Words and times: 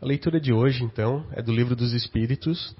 A 0.00 0.06
leitura 0.06 0.40
de 0.40 0.52
hoje, 0.52 0.84
então, 0.84 1.26
é 1.32 1.42
do 1.42 1.52
Livro 1.52 1.74
dos 1.74 1.92
Espíritos. 1.92 2.72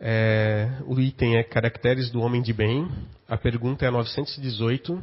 É, 0.00 0.68
o 0.86 0.98
item 0.98 1.36
é 1.36 1.44
Caracteres 1.44 2.10
do 2.10 2.20
Homem 2.20 2.42
de 2.42 2.52
Bem. 2.52 2.88
A 3.28 3.36
pergunta 3.36 3.84
é 3.84 3.88
a 3.88 3.92
918. 3.92 5.00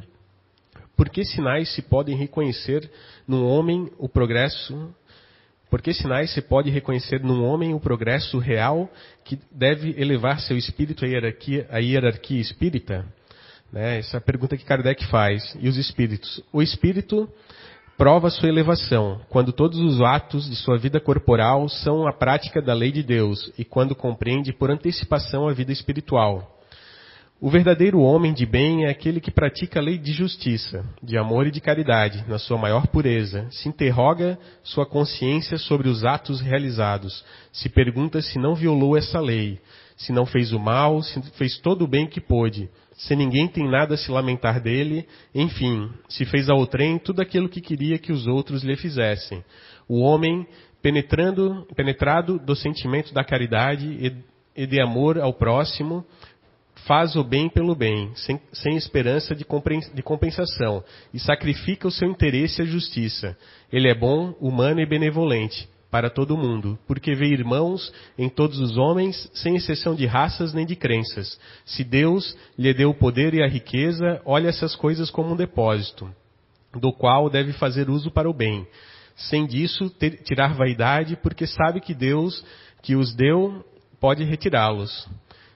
Por 0.98 1.08
que 1.08 1.24
sinais 1.24 1.74
se 1.74 1.82
podem 1.82 2.14
reconhecer 2.18 2.92
no 3.26 3.48
homem 3.48 3.90
o 3.98 4.10
progresso? 4.10 4.94
Por 5.70 5.82
que 5.82 5.94
sinais 5.94 6.34
se 6.34 6.42
pode 6.42 6.70
reconhecer 6.70 7.24
num 7.24 7.42
homem 7.46 7.74
o 7.74 7.80
progresso 7.80 8.38
real 8.38 8.92
que 9.24 9.40
deve 9.50 9.96
elevar 9.98 10.42
seu 10.42 10.58
espírito 10.58 11.06
à 11.06 11.08
hierarquia, 11.08 11.68
à 11.72 11.78
hierarquia 11.78 12.42
espírita? 12.42 13.06
Né, 13.72 14.00
essa 14.00 14.18
é 14.18 14.20
a 14.20 14.22
pergunta 14.22 14.58
que 14.58 14.66
Kardec 14.66 15.06
faz. 15.08 15.56
E 15.62 15.70
os 15.70 15.78
espíritos? 15.78 16.44
O 16.52 16.62
espírito 16.62 17.30
prova 17.98 18.30
sua 18.30 18.50
elevação, 18.50 19.22
quando 19.30 19.54
todos 19.54 19.80
os 19.80 20.02
atos 20.02 20.50
de 20.50 20.56
sua 20.56 20.78
vida 20.78 21.00
corporal 21.00 21.70
são 21.70 22.08
a 22.08 22.14
prática 22.14 22.62
da 22.62 22.74
lei 22.74 22.92
de 22.92 23.02
Deus 23.02 23.52
e 23.58 23.64
quando 23.64 23.96
compreende 23.96 24.52
por 24.52 24.70
antecipação 24.70 25.48
a 25.48 25.54
vida 25.54 25.72
espiritual. 25.72 26.52
O 27.40 27.50
verdadeiro 27.50 28.00
homem 28.00 28.34
de 28.34 28.46
bem 28.46 28.86
é 28.86 28.90
aquele 28.90 29.20
que 29.20 29.32
pratica 29.32 29.80
a 29.80 29.84
lei 29.84 29.98
de 29.98 30.14
justiça, 30.14 30.86
de 31.04 31.18
amor 31.18 31.48
e 31.48 31.52
de 31.52 31.62
caridade, 31.62 32.24
na 32.28 32.40
sua 32.40 32.58
maior 32.58 32.88
pureza. 32.88 33.48
Se 33.52 33.68
interroga 33.68 34.40
sua 34.64 34.86
consciência 34.86 35.58
sobre 35.58 35.90
os 35.90 36.06
atos 36.06 36.40
realizados. 36.40 37.24
Se 37.52 37.68
pergunta 37.68 38.22
se 38.22 38.40
não 38.40 38.56
violou 38.56 38.98
essa 38.98 39.20
lei, 39.20 39.60
se 39.98 40.14
não 40.14 40.26
fez 40.26 40.54
o 40.54 40.60
mal, 40.60 41.02
se 41.04 41.22
fez 41.34 41.58
todo 41.60 41.84
o 41.84 41.88
bem 41.88 42.08
que 42.08 42.22
pôde 42.22 42.70
se 42.98 43.16
ninguém 43.16 43.48
tem 43.48 43.70
nada 43.70 43.96
a 43.96 43.98
se 43.98 44.10
lamentar 44.10 44.62
dele, 44.62 45.06
enfim, 45.34 45.90
se 46.08 46.26
fez 46.26 46.50
ao 46.50 46.66
trem 46.66 46.98
tudo 46.98 47.22
aquilo 47.22 47.50
que 47.50 47.62
queria 47.62 47.98
que 47.98 48.12
os 48.12 48.26
outros 48.26 48.64
lhe 48.64 48.76
fizessem. 48.78 49.44
O 49.88 50.00
homem, 50.00 50.48
penetrando, 50.82 51.68
penetrado 51.76 52.40
do 52.40 52.56
sentimento 52.56 53.14
da 53.14 53.24
caridade 53.24 53.86
e, 53.86 54.16
e 54.56 54.66
de 54.66 54.82
amor 54.82 55.20
ao 55.20 55.34
próximo, 55.34 56.06
faz 56.88 57.16
o 57.16 57.24
bem 57.24 57.50
pelo 57.50 57.76
bem, 57.76 58.12
sem, 58.16 58.40
sem 58.54 58.78
esperança 58.78 59.36
de, 59.36 59.46
de 59.94 60.04
compensação, 60.04 60.84
e 61.14 61.20
sacrifica 61.20 61.88
o 61.88 61.92
seu 61.92 62.10
interesse 62.10 62.62
à 62.62 62.66
justiça. 62.66 63.38
Ele 63.72 63.90
é 63.90 63.96
bom, 63.96 64.34
humano 64.40 64.80
e 64.80 64.86
benevolente 64.86 65.68
para 65.90 66.10
todo 66.10 66.38
mundo, 66.38 66.78
porque 66.88 67.16
vê 67.16 67.28
irmãos 67.28 67.94
em 68.18 68.28
todos 68.28 68.60
os 68.60 68.78
homens, 68.78 69.30
sem 69.34 69.56
exceção 69.56 69.96
de 69.96 70.06
raças 70.06 70.54
nem 70.54 70.66
de 70.66 70.76
crenças. 70.76 71.40
Se 71.66 71.84
Deus 71.84 72.38
lhe 72.58 72.74
deu 72.74 72.90
o 72.90 72.96
poder 72.96 73.34
e 73.34 73.42
a 73.42 73.48
riqueza, 73.48 74.22
olha 74.26 74.50
essas 74.50 74.76
coisas 74.76 75.10
como 75.10 75.34
um 75.34 75.36
depósito, 75.36 76.10
do 76.74 76.92
qual 76.92 77.30
deve 77.30 77.54
fazer 77.54 77.90
uso 77.90 78.12
para 78.12 78.30
o 78.30 78.34
bem. 78.34 78.68
Sem 79.16 79.46
disso, 79.46 79.90
ter, 79.90 80.22
tirar 80.24 80.54
vaidade, 80.54 81.16
porque 81.16 81.48
sabe 81.48 81.80
que 81.80 81.94
Deus, 81.94 82.44
que 82.82 82.96
os 82.96 83.16
deu, 83.16 83.64
pode 84.00 84.24
retirá-los. 84.24 85.08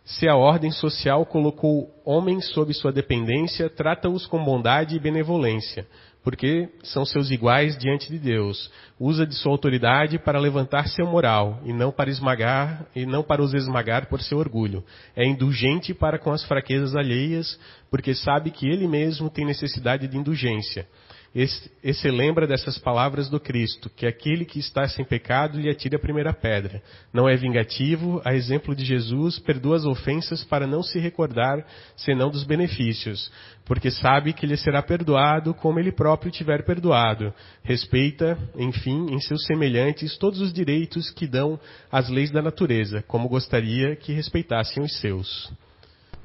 Se 0.05 0.27
a 0.27 0.35
ordem 0.35 0.71
social 0.71 1.25
colocou 1.25 1.93
homens 2.05 2.47
sob 2.53 2.73
sua 2.73 2.91
dependência, 2.91 3.69
trata-os 3.69 4.25
com 4.25 4.43
bondade 4.43 4.95
e 4.95 4.99
benevolência 4.99 5.85
porque 6.23 6.69
são 6.83 7.05
seus 7.05 7.31
iguais 7.31 7.77
diante 7.77 8.09
de 8.09 8.19
Deus. 8.19 8.69
Usa 8.99 9.25
de 9.25 9.33
sua 9.35 9.51
autoridade 9.51 10.19
para 10.19 10.39
levantar 10.39 10.87
seu 10.87 11.05
moral 11.07 11.61
e 11.65 11.71
não 11.71 11.91
para 11.91 12.09
esmagar 12.09 12.85
e 12.95 13.05
não 13.05 13.23
para 13.23 13.41
os 13.41 13.53
esmagar 13.53 14.07
por 14.07 14.21
seu 14.21 14.37
orgulho. 14.37 14.83
É 15.15 15.25
indulgente 15.25 15.93
para 15.93 16.19
com 16.19 16.31
as 16.31 16.43
fraquezas 16.43 16.95
alheias, 16.95 17.59
porque 17.89 18.13
sabe 18.13 18.51
que 18.51 18.67
ele 18.67 18.87
mesmo 18.87 19.29
tem 19.29 19.45
necessidade 19.45 20.07
de 20.07 20.17
indulgência. 20.17 20.87
Esse, 21.33 21.71
esse 21.83 22.09
lembra 22.09 22.47
dessas 22.47 22.79
palavras 22.79 23.29
do 23.29 23.39
Cristo, 23.39 23.87
que 23.95 24.07
aquele 24.07 24.45
que 24.45 24.57
está 24.57 24.87
sem 24.87 25.05
pecado 25.05 25.59
lhe 25.59 25.69
atire 25.69 25.95
a 25.95 25.99
primeira 25.99 26.33
pedra. 26.33 26.81
Não 27.13 27.29
é 27.29 27.35
vingativo, 27.35 28.19
a 28.25 28.33
exemplo 28.33 28.75
de 28.75 28.83
Jesus, 28.83 29.37
perdoa 29.37 29.77
as 29.77 29.85
ofensas 29.85 30.43
para 30.43 30.65
não 30.65 30.81
se 30.81 30.97
recordar 30.97 31.63
senão 31.95 32.31
dos 32.31 32.43
benefícios, 32.43 33.31
porque 33.63 33.91
sabe 33.91 34.33
que 34.33 34.47
lhe 34.47 34.57
será 34.57 34.81
perdoado 34.81 35.53
como 35.53 35.79
ele 35.79 35.91
próprio 35.91 36.31
tiver 36.31 36.65
perdoado. 36.65 37.31
Respeita, 37.63 38.35
enfim, 38.57 39.05
em 39.11 39.19
seus 39.19 39.45
semelhantes 39.45 40.17
todos 40.17 40.41
os 40.41 40.51
direitos 40.51 41.11
que 41.11 41.27
dão 41.27 41.59
as 41.91 42.09
leis 42.09 42.31
da 42.31 42.41
natureza, 42.41 43.03
como 43.07 43.29
gostaria 43.29 43.95
que 43.95 44.13
respeitassem 44.13 44.81
os 44.81 44.99
seus. 44.99 45.53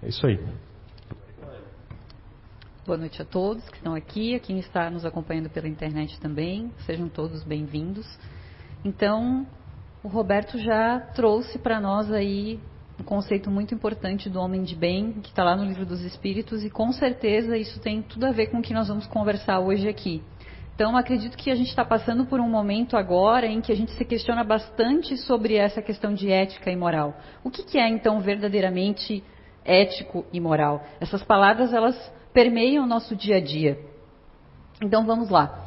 É 0.03 0.09
isso 0.09 0.27
aí. 0.27 0.39
Boa 2.87 2.99
noite 2.99 3.23
a 3.23 3.25
todos 3.25 3.67
que 3.71 3.79
estão 3.79 3.95
aqui, 3.95 4.35
a 4.35 4.39
quem 4.39 4.59
está 4.59 4.91
nos 4.91 5.07
acompanhando 5.07 5.49
pela 5.49 5.67
internet 5.67 6.21
também. 6.21 6.71
Sejam 6.85 7.09
todos 7.09 7.43
bem-vindos. 7.43 8.07
Então, 8.85 9.47
o 10.03 10.09
Roberto 10.09 10.59
já 10.59 11.01
trouxe 11.01 11.59
para 11.59 11.81
nós 11.81 12.13
aí 12.13 12.61
um 13.01 13.03
conceito 13.03 13.51
muito 13.51 13.75
importante 13.75 14.29
do 14.29 14.39
homem 14.39 14.63
de 14.63 14.77
bem, 14.77 15.13
que 15.13 15.31
está 15.31 15.43
lá 15.43 15.57
no 15.57 15.65
livro 15.65 15.87
dos 15.87 16.03
Espíritos, 16.03 16.63
e 16.63 16.69
com 16.69 16.93
certeza 16.93 17.57
isso 17.57 17.81
tem 17.81 18.03
tudo 18.03 18.27
a 18.27 18.33
ver 18.33 18.49
com 18.49 18.59
o 18.59 18.63
que 18.63 18.75
nós 18.75 18.89
vamos 18.89 19.07
conversar 19.07 19.61
hoje 19.61 19.89
aqui. 19.89 20.23
Então, 20.75 20.95
acredito 20.95 21.39
que 21.39 21.51
a 21.51 21.55
gente 21.55 21.71
está 21.71 21.87
passando 21.87 22.27
por 22.27 22.39
um 22.39 22.51
momento 22.51 22.99
agora 22.99 23.47
em 23.47 23.63
que 23.63 23.73
a 23.73 23.77
gente 23.77 23.93
se 23.93 24.05
questiona 24.05 24.45
bastante 24.45 25.17
sobre 25.17 25.55
essa 25.55 25.81
questão 25.81 26.13
de 26.13 26.31
ética 26.31 26.71
e 26.71 26.77
moral. 26.77 27.17
O 27.43 27.51
que, 27.51 27.63
que 27.63 27.79
é, 27.79 27.89
então, 27.89 28.21
verdadeiramente 28.21 29.25
ético 29.65 30.27
e 30.31 30.39
moral? 30.39 30.85
Essas 31.01 31.23
palavras, 31.23 31.73
elas 31.73 31.97
permeiam 32.35 32.85
o 32.85 32.87
nosso 32.87 33.17
dia 33.17 33.37
a 33.37 33.41
dia. 33.41 33.79
Então 34.83 35.07
vamos 35.07 35.31
lá. 35.31 35.65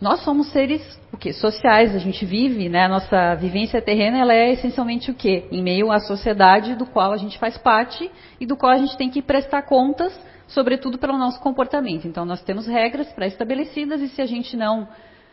Nós 0.00 0.20
somos 0.20 0.50
seres 0.52 0.82
o 1.12 1.16
quê? 1.16 1.32
sociais, 1.32 1.94
a 1.94 1.98
gente 1.98 2.24
vive, 2.24 2.68
né? 2.68 2.84
A 2.84 2.88
nossa 2.88 3.34
vivência 3.34 3.80
terrena 3.80 4.18
ela 4.18 4.34
é 4.34 4.52
essencialmente 4.52 5.10
o 5.10 5.14
quê? 5.14 5.46
Em 5.50 5.62
meio 5.62 5.90
à 5.90 5.98
sociedade 5.98 6.74
do 6.74 6.86
qual 6.86 7.12
a 7.12 7.16
gente 7.16 7.38
faz 7.38 7.58
parte 7.58 8.10
e 8.40 8.46
do 8.46 8.56
qual 8.56 8.72
a 8.72 8.78
gente 8.78 8.96
tem 8.96 9.10
que 9.10 9.22
prestar 9.22 9.62
contas, 9.62 10.18
sobretudo 10.46 10.98
pelo 10.98 11.18
nosso 11.18 11.40
comportamento. 11.40 12.06
Então 12.06 12.24
nós 12.24 12.42
temos 12.42 12.66
regras 12.66 13.12
pré-estabelecidas 13.12 14.00
e 14.00 14.08
se 14.08 14.22
a 14.22 14.26
gente 14.26 14.56
não 14.56 14.88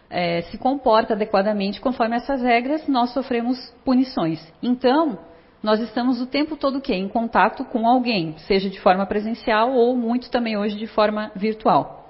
é, 0.10 0.42
se 0.44 0.58
comporta 0.58 1.14
adequadamente 1.14 1.80
conforme 1.80 2.16
essas 2.16 2.42
regras, 2.42 2.88
nós 2.88 3.12
sofremos 3.14 3.58
punições. 3.84 4.42
Então, 4.62 5.18
nós 5.64 5.80
estamos 5.80 6.20
o 6.20 6.26
tempo 6.26 6.56
todo 6.56 6.80
o 6.80 6.82
quê? 6.82 6.96
Em 6.96 7.08
contato 7.08 7.64
com 7.66 7.88
alguém, 7.88 8.36
seja 8.40 8.70
de 8.70 8.80
forma 8.80 9.06
presencial 9.06 9.74
ou 9.74 9.96
muito 9.96 10.32
também 10.32 10.58
hoje 10.58 10.76
de 10.76 10.88
forma 10.88 11.32
virtual. 11.36 12.10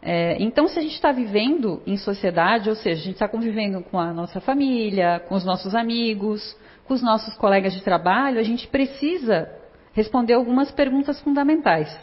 É, 0.00 0.36
então, 0.40 0.68
se 0.68 0.78
a 0.78 0.82
gente 0.82 0.94
está 0.94 1.10
vivendo 1.10 1.82
em 1.84 1.96
sociedade, 1.96 2.68
ou 2.68 2.76
seja, 2.76 3.00
a 3.00 3.04
gente 3.04 3.14
está 3.14 3.28
convivendo 3.28 3.82
com 3.82 3.98
a 3.98 4.12
nossa 4.12 4.40
família, 4.40 5.20
com 5.28 5.34
os 5.34 5.44
nossos 5.44 5.74
amigos, 5.74 6.56
com 6.86 6.94
os 6.94 7.02
nossos 7.02 7.34
colegas 7.34 7.72
de 7.74 7.82
trabalho, 7.82 8.38
a 8.38 8.42
gente 8.44 8.68
precisa 8.68 9.50
responder 9.92 10.34
algumas 10.34 10.70
perguntas 10.70 11.20
fundamentais. 11.22 11.98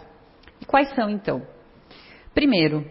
E 0.60 0.66
quais 0.66 0.94
são, 0.96 1.10
então? 1.10 1.44
Primeiro, 2.34 2.86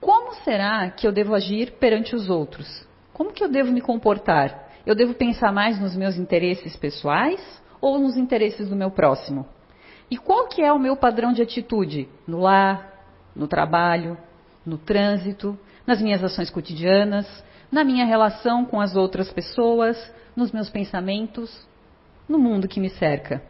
como 0.00 0.34
será 0.42 0.90
que 0.90 1.06
eu 1.06 1.12
devo 1.12 1.34
agir 1.34 1.72
perante 1.72 2.16
os 2.16 2.28
outros? 2.28 2.66
Como 3.12 3.32
que 3.32 3.44
eu 3.44 3.48
devo 3.48 3.70
me 3.70 3.80
comportar? 3.80 4.65
Eu 4.86 4.94
devo 4.94 5.14
pensar 5.14 5.52
mais 5.52 5.80
nos 5.80 5.96
meus 5.96 6.16
interesses 6.16 6.76
pessoais 6.76 7.40
ou 7.80 7.98
nos 7.98 8.16
interesses 8.16 8.68
do 8.68 8.76
meu 8.76 8.90
próximo? 8.90 9.44
E 10.08 10.16
qual 10.16 10.46
que 10.46 10.62
é 10.62 10.72
o 10.72 10.78
meu 10.78 10.96
padrão 10.96 11.32
de 11.32 11.42
atitude 11.42 12.08
no 12.24 12.38
lar, 12.38 12.92
no 13.34 13.48
trabalho, 13.48 14.16
no 14.64 14.78
trânsito, 14.78 15.58
nas 15.84 16.00
minhas 16.00 16.22
ações 16.22 16.50
cotidianas, 16.50 17.26
na 17.70 17.82
minha 17.82 18.06
relação 18.06 18.64
com 18.64 18.80
as 18.80 18.94
outras 18.94 19.28
pessoas, 19.32 19.98
nos 20.36 20.52
meus 20.52 20.70
pensamentos, 20.70 21.66
no 22.28 22.38
mundo 22.38 22.68
que 22.68 22.78
me 22.78 22.90
cerca? 22.90 23.42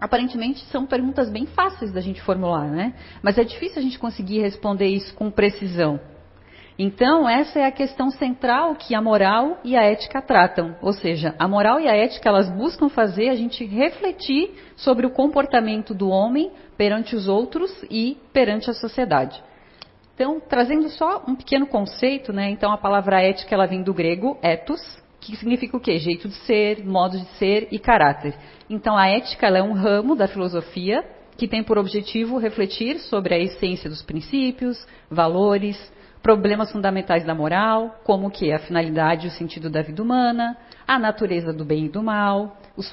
Aparentemente 0.00 0.64
são 0.66 0.86
perguntas 0.86 1.28
bem 1.28 1.46
fáceis 1.46 1.92
da 1.92 2.00
gente 2.00 2.22
formular, 2.22 2.68
né? 2.68 2.94
Mas 3.20 3.36
é 3.36 3.42
difícil 3.42 3.80
a 3.80 3.82
gente 3.82 3.98
conseguir 3.98 4.40
responder 4.40 4.86
isso 4.86 5.12
com 5.14 5.28
precisão. 5.28 5.98
Então, 6.76 7.28
essa 7.28 7.60
é 7.60 7.66
a 7.66 7.72
questão 7.72 8.10
central 8.10 8.74
que 8.74 8.94
a 8.94 9.00
moral 9.00 9.58
e 9.62 9.76
a 9.76 9.82
ética 9.82 10.20
tratam. 10.20 10.74
Ou 10.82 10.92
seja, 10.92 11.34
a 11.38 11.46
moral 11.46 11.78
e 11.78 11.88
a 11.88 11.94
ética 11.94 12.28
elas 12.28 12.50
buscam 12.50 12.88
fazer 12.88 13.28
a 13.28 13.36
gente 13.36 13.64
refletir 13.64 14.50
sobre 14.76 15.06
o 15.06 15.10
comportamento 15.10 15.94
do 15.94 16.08
homem 16.08 16.50
perante 16.76 17.14
os 17.14 17.28
outros 17.28 17.70
e 17.88 18.18
perante 18.32 18.68
a 18.68 18.74
sociedade. 18.74 19.40
Então, 20.14 20.40
trazendo 20.40 20.88
só 20.90 21.24
um 21.28 21.36
pequeno 21.36 21.66
conceito, 21.66 22.32
né? 22.32 22.50
Então, 22.50 22.72
a 22.72 22.78
palavra 22.78 23.22
ética 23.22 23.54
ela 23.54 23.66
vem 23.66 23.82
do 23.82 23.94
grego 23.94 24.36
ethos, 24.42 24.80
que 25.20 25.36
significa 25.36 25.76
o 25.76 25.80
quê? 25.80 25.98
Jeito 25.98 26.28
de 26.28 26.34
ser, 26.38 26.84
modo 26.84 27.18
de 27.18 27.26
ser 27.38 27.68
e 27.70 27.78
caráter. 27.78 28.34
Então, 28.68 28.96
a 28.96 29.08
ética 29.08 29.46
é 29.46 29.62
um 29.62 29.72
ramo 29.72 30.16
da 30.16 30.26
filosofia 30.26 31.04
que 31.36 31.48
tem 31.48 31.62
por 31.62 31.78
objetivo 31.78 32.38
refletir 32.38 32.98
sobre 33.00 33.34
a 33.34 33.38
essência 33.38 33.90
dos 33.90 34.02
princípios, 34.02 34.86
valores, 35.10 35.76
problemas 36.24 36.72
fundamentais 36.72 37.22
da 37.22 37.34
moral, 37.34 38.00
como 38.02 38.30
que 38.30 38.50
a 38.50 38.58
finalidade 38.58 39.26
e 39.26 39.28
o 39.28 39.32
sentido 39.32 39.68
da 39.68 39.82
vida 39.82 40.02
humana, 40.02 40.56
a 40.88 40.98
natureza 40.98 41.52
do 41.52 41.66
bem 41.66 41.84
e 41.84 41.88
do 41.90 42.02
mal, 42.02 42.56
os 42.74 42.90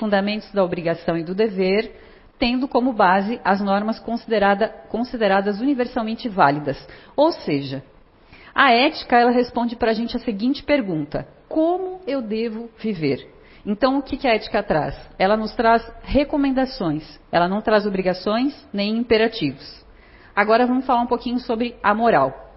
fundamentos 0.00 0.50
da 0.50 0.64
obrigação 0.64 1.16
e 1.16 1.22
do 1.22 1.32
dever, 1.32 1.94
tendo 2.40 2.66
como 2.66 2.92
base 2.92 3.40
as 3.44 3.60
normas 3.60 4.00
considerada, 4.00 4.68
consideradas 4.88 5.60
universalmente 5.60 6.28
válidas. 6.28 6.76
Ou 7.14 7.30
seja, 7.30 7.84
a 8.52 8.72
ética 8.72 9.16
ela 9.16 9.30
responde 9.30 9.76
para 9.76 9.92
a 9.92 9.94
gente 9.94 10.16
a 10.16 10.20
seguinte 10.20 10.64
pergunta: 10.64 11.24
como 11.48 12.00
eu 12.04 12.20
devo 12.20 12.68
viver? 12.80 13.30
Então, 13.64 13.96
o 13.96 14.02
que 14.02 14.26
a 14.26 14.34
ética 14.34 14.60
traz? 14.60 14.98
Ela 15.16 15.36
nos 15.36 15.54
traz 15.54 15.88
recomendações, 16.02 17.20
ela 17.30 17.46
não 17.46 17.62
traz 17.62 17.86
obrigações 17.86 18.68
nem 18.72 18.96
imperativos. 18.96 19.86
Agora 20.34 20.66
vamos 20.66 20.84
falar 20.84 21.02
um 21.02 21.06
pouquinho 21.06 21.38
sobre 21.38 21.76
a 21.80 21.94
moral. 21.94 22.51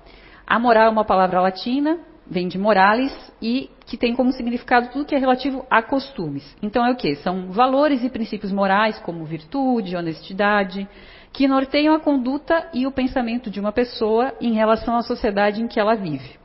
A 0.48 0.60
moral 0.60 0.88
é 0.88 0.90
uma 0.90 1.06
palavra 1.06 1.42
latina, 1.42 2.00
vem 2.28 2.48
de 2.48 2.58
moralis 2.58 3.14
e 3.42 3.70
que 3.86 3.98
tem 3.98 4.16
como 4.16 4.32
significado 4.32 4.90
tudo 4.90 5.06
que 5.06 5.16
é 5.16 5.18
relativo 5.18 5.66
a 5.70 5.82
costumes. 5.82 6.56
Então 6.62 6.86
é 6.86 6.92
o 6.92 6.96
que? 6.96 7.16
São 7.18 7.52
valores 7.52 8.04
e 8.04 8.10
princípios 8.10 8.52
morais 8.52 8.98
como 9.00 9.26
virtude, 9.26 9.96
honestidade, 9.96 10.88
que 11.32 11.48
norteiam 11.48 11.94
a 11.94 12.00
conduta 12.00 12.70
e 12.74 12.88
o 12.88 12.92
pensamento 12.92 13.50
de 13.50 13.60
uma 13.60 13.72
pessoa 13.72 14.34
em 14.40 14.54
relação 14.54 14.96
à 14.96 15.02
sociedade 15.02 15.62
em 15.62 15.68
que 15.68 15.80
ela 15.80 15.96
vive. 15.96 16.38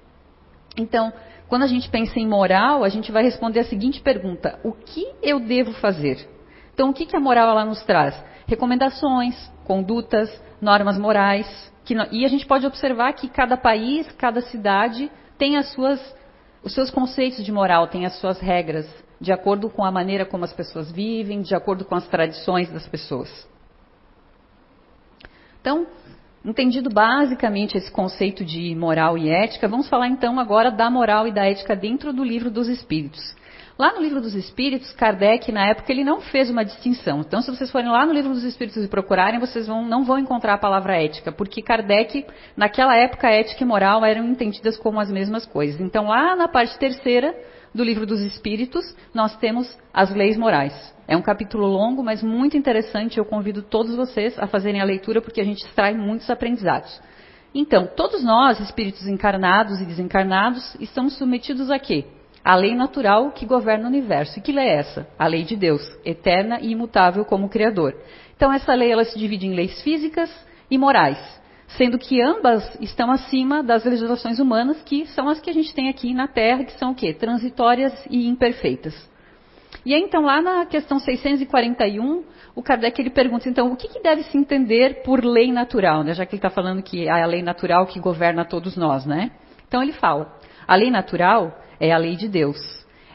Então, 0.76 1.12
quando 1.48 1.62
a 1.62 1.66
gente 1.66 1.88
pensa 1.90 2.18
em 2.18 2.26
moral, 2.26 2.84
a 2.84 2.88
gente 2.88 3.10
vai 3.10 3.22
responder 3.22 3.60
a 3.60 3.64
seguinte 3.64 4.00
pergunta: 4.00 4.58
o 4.64 4.72
que 4.72 5.04
eu 5.22 5.40
devo 5.40 5.72
fazer? 5.74 6.28
Então, 6.72 6.90
o 6.90 6.92
que, 6.92 7.06
que 7.06 7.16
a 7.16 7.20
moral 7.20 7.50
ela 7.50 7.64
nos 7.64 7.82
traz? 7.82 8.14
Recomendações, 8.46 9.34
condutas, 9.64 10.30
normas 10.60 10.98
morais. 10.98 11.46
Que, 11.90 11.96
e 12.12 12.24
a 12.24 12.28
gente 12.28 12.46
pode 12.46 12.64
observar 12.64 13.12
que 13.14 13.28
cada 13.28 13.56
país, 13.56 14.08
cada 14.12 14.40
cidade 14.42 15.10
tem 15.36 15.56
as 15.56 15.72
suas, 15.72 16.00
os 16.62 16.72
seus 16.72 16.88
conceitos 16.88 17.44
de 17.44 17.50
moral, 17.50 17.88
tem 17.88 18.06
as 18.06 18.14
suas 18.20 18.38
regras, 18.38 18.86
de 19.20 19.32
acordo 19.32 19.68
com 19.68 19.84
a 19.84 19.90
maneira 19.90 20.24
como 20.24 20.44
as 20.44 20.52
pessoas 20.52 20.88
vivem, 20.92 21.42
de 21.42 21.52
acordo 21.52 21.84
com 21.84 21.96
as 21.96 22.06
tradições 22.06 22.70
das 22.70 22.86
pessoas. 22.86 23.28
Então, 25.60 25.84
entendido 26.44 26.90
basicamente 26.90 27.76
esse 27.76 27.90
conceito 27.90 28.44
de 28.44 28.72
moral 28.76 29.18
e 29.18 29.28
ética, 29.28 29.66
vamos 29.66 29.88
falar 29.88 30.06
então 30.06 30.38
agora 30.38 30.70
da 30.70 30.88
moral 30.88 31.26
e 31.26 31.32
da 31.32 31.44
ética 31.44 31.74
dentro 31.74 32.12
do 32.12 32.22
livro 32.22 32.52
dos 32.52 32.68
Espíritos. 32.68 33.34
Lá 33.80 33.94
no 33.94 34.02
livro 34.02 34.20
dos 34.20 34.34
Espíritos, 34.34 34.92
Kardec, 34.92 35.50
na 35.50 35.68
época, 35.68 35.90
ele 35.90 36.04
não 36.04 36.20
fez 36.20 36.50
uma 36.50 36.62
distinção. 36.62 37.20
Então, 37.20 37.40
se 37.40 37.50
vocês 37.50 37.70
forem 37.70 37.88
lá 37.88 38.04
no 38.04 38.12
livro 38.12 38.30
dos 38.30 38.44
Espíritos 38.44 38.84
e 38.84 38.88
procurarem, 38.88 39.40
vocês 39.40 39.66
vão, 39.66 39.86
não 39.86 40.04
vão 40.04 40.18
encontrar 40.18 40.52
a 40.52 40.58
palavra 40.58 41.02
ética, 41.02 41.32
porque 41.32 41.62
Kardec, 41.62 42.26
naquela 42.54 42.94
época, 42.94 43.30
ética 43.30 43.64
e 43.64 43.66
moral 43.66 44.04
eram 44.04 44.26
entendidas 44.26 44.76
como 44.76 45.00
as 45.00 45.10
mesmas 45.10 45.46
coisas. 45.46 45.80
Então, 45.80 46.08
lá 46.08 46.36
na 46.36 46.46
parte 46.46 46.78
terceira 46.78 47.34
do 47.74 47.82
livro 47.82 48.04
dos 48.04 48.20
Espíritos, 48.20 48.84
nós 49.14 49.34
temos 49.38 49.74
as 49.94 50.14
leis 50.14 50.36
morais. 50.36 50.74
É 51.08 51.16
um 51.16 51.22
capítulo 51.22 51.66
longo, 51.66 52.02
mas 52.02 52.22
muito 52.22 52.58
interessante. 52.58 53.16
Eu 53.16 53.24
convido 53.24 53.62
todos 53.62 53.96
vocês 53.96 54.38
a 54.38 54.46
fazerem 54.46 54.82
a 54.82 54.84
leitura, 54.84 55.22
porque 55.22 55.40
a 55.40 55.44
gente 55.44 55.64
extrai 55.64 55.94
muitos 55.94 56.28
aprendizados. 56.28 57.00
Então, 57.54 57.88
todos 57.96 58.22
nós, 58.22 58.60
espíritos 58.60 59.08
encarnados 59.08 59.80
e 59.80 59.86
desencarnados, 59.86 60.76
estamos 60.78 61.16
submetidos 61.16 61.70
a 61.70 61.78
quê? 61.78 62.04
A 62.50 62.56
lei 62.56 62.74
natural 62.74 63.30
que 63.30 63.46
governa 63.46 63.84
o 63.84 63.86
universo. 63.86 64.36
E 64.36 64.42
que 64.42 64.50
lei 64.50 64.66
é 64.66 64.78
essa? 64.80 65.06
A 65.16 65.28
lei 65.28 65.44
de 65.44 65.54
Deus, 65.54 65.82
eterna 66.04 66.58
e 66.60 66.72
imutável 66.72 67.24
como 67.24 67.48
Criador. 67.48 67.94
Então, 68.34 68.52
essa 68.52 68.74
lei 68.74 68.90
ela 68.90 69.04
se 69.04 69.16
divide 69.16 69.46
em 69.46 69.54
leis 69.54 69.80
físicas 69.82 70.28
e 70.68 70.76
morais, 70.76 71.16
sendo 71.78 71.96
que 71.96 72.20
ambas 72.20 72.76
estão 72.80 73.08
acima 73.12 73.62
das 73.62 73.84
legislações 73.84 74.40
humanas, 74.40 74.82
que 74.82 75.06
são 75.06 75.28
as 75.28 75.40
que 75.40 75.48
a 75.48 75.52
gente 75.52 75.72
tem 75.72 75.88
aqui 75.88 76.12
na 76.12 76.26
Terra, 76.26 76.64
que 76.64 76.76
são 76.76 76.90
o 76.90 76.94
quê? 76.96 77.14
Transitórias 77.14 77.94
e 78.10 78.26
imperfeitas. 78.26 78.96
E 79.86 79.94
aí, 79.94 80.02
então, 80.02 80.22
lá 80.22 80.42
na 80.42 80.66
questão 80.66 80.98
641, 80.98 82.24
o 82.56 82.62
Kardec 82.64 83.00
ele 83.00 83.10
pergunta, 83.10 83.48
então, 83.48 83.70
o 83.70 83.76
que, 83.76 83.86
que 83.86 84.02
deve 84.02 84.24
se 84.24 84.36
entender 84.36 85.04
por 85.04 85.24
lei 85.24 85.52
natural, 85.52 86.02
né? 86.02 86.14
já 86.14 86.26
que 86.26 86.34
ele 86.34 86.38
está 86.38 86.50
falando 86.50 86.82
que 86.82 87.06
é 87.06 87.22
a 87.22 87.26
lei 87.26 87.42
natural 87.42 87.86
que 87.86 88.00
governa 88.00 88.44
todos 88.44 88.76
nós, 88.76 89.06
né? 89.06 89.30
Então, 89.68 89.80
ele 89.80 89.92
fala, 89.92 90.36
a 90.66 90.74
lei 90.74 90.90
natural 90.90 91.59
é 91.80 91.92
a 91.92 91.98
lei 91.98 92.14
de 92.14 92.28
Deus. 92.28 92.58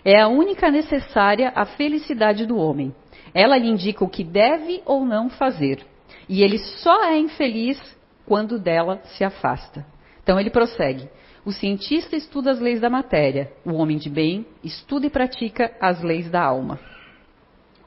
É 0.03 0.19
a 0.19 0.27
única 0.27 0.69
necessária 0.69 1.51
à 1.55 1.65
felicidade 1.65 2.45
do 2.45 2.57
homem. 2.57 2.93
Ela 3.33 3.57
lhe 3.57 3.69
indica 3.69 4.03
o 4.03 4.09
que 4.09 4.23
deve 4.23 4.81
ou 4.85 5.05
não 5.05 5.29
fazer. 5.29 5.85
E 6.27 6.41
ele 6.43 6.57
só 6.57 7.05
é 7.05 7.17
infeliz 7.17 7.79
quando 8.25 8.59
dela 8.59 8.99
se 9.17 9.23
afasta. 9.23 9.85
Então 10.23 10.39
ele 10.39 10.49
prossegue. 10.49 11.07
O 11.45 11.51
cientista 11.51 12.15
estuda 12.15 12.51
as 12.51 12.59
leis 12.59 12.81
da 12.81 12.89
matéria. 12.89 13.51
O 13.63 13.73
homem 13.73 13.97
de 13.97 14.09
bem 14.09 14.45
estuda 14.63 15.05
e 15.05 15.09
pratica 15.09 15.71
as 15.79 16.01
leis 16.01 16.29
da 16.29 16.41
alma. 16.43 16.79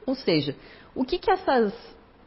Ou 0.05 0.15
seja, 0.15 0.55
o 0.95 1.03
que, 1.03 1.17
que 1.17 1.29
essas, 1.29 1.73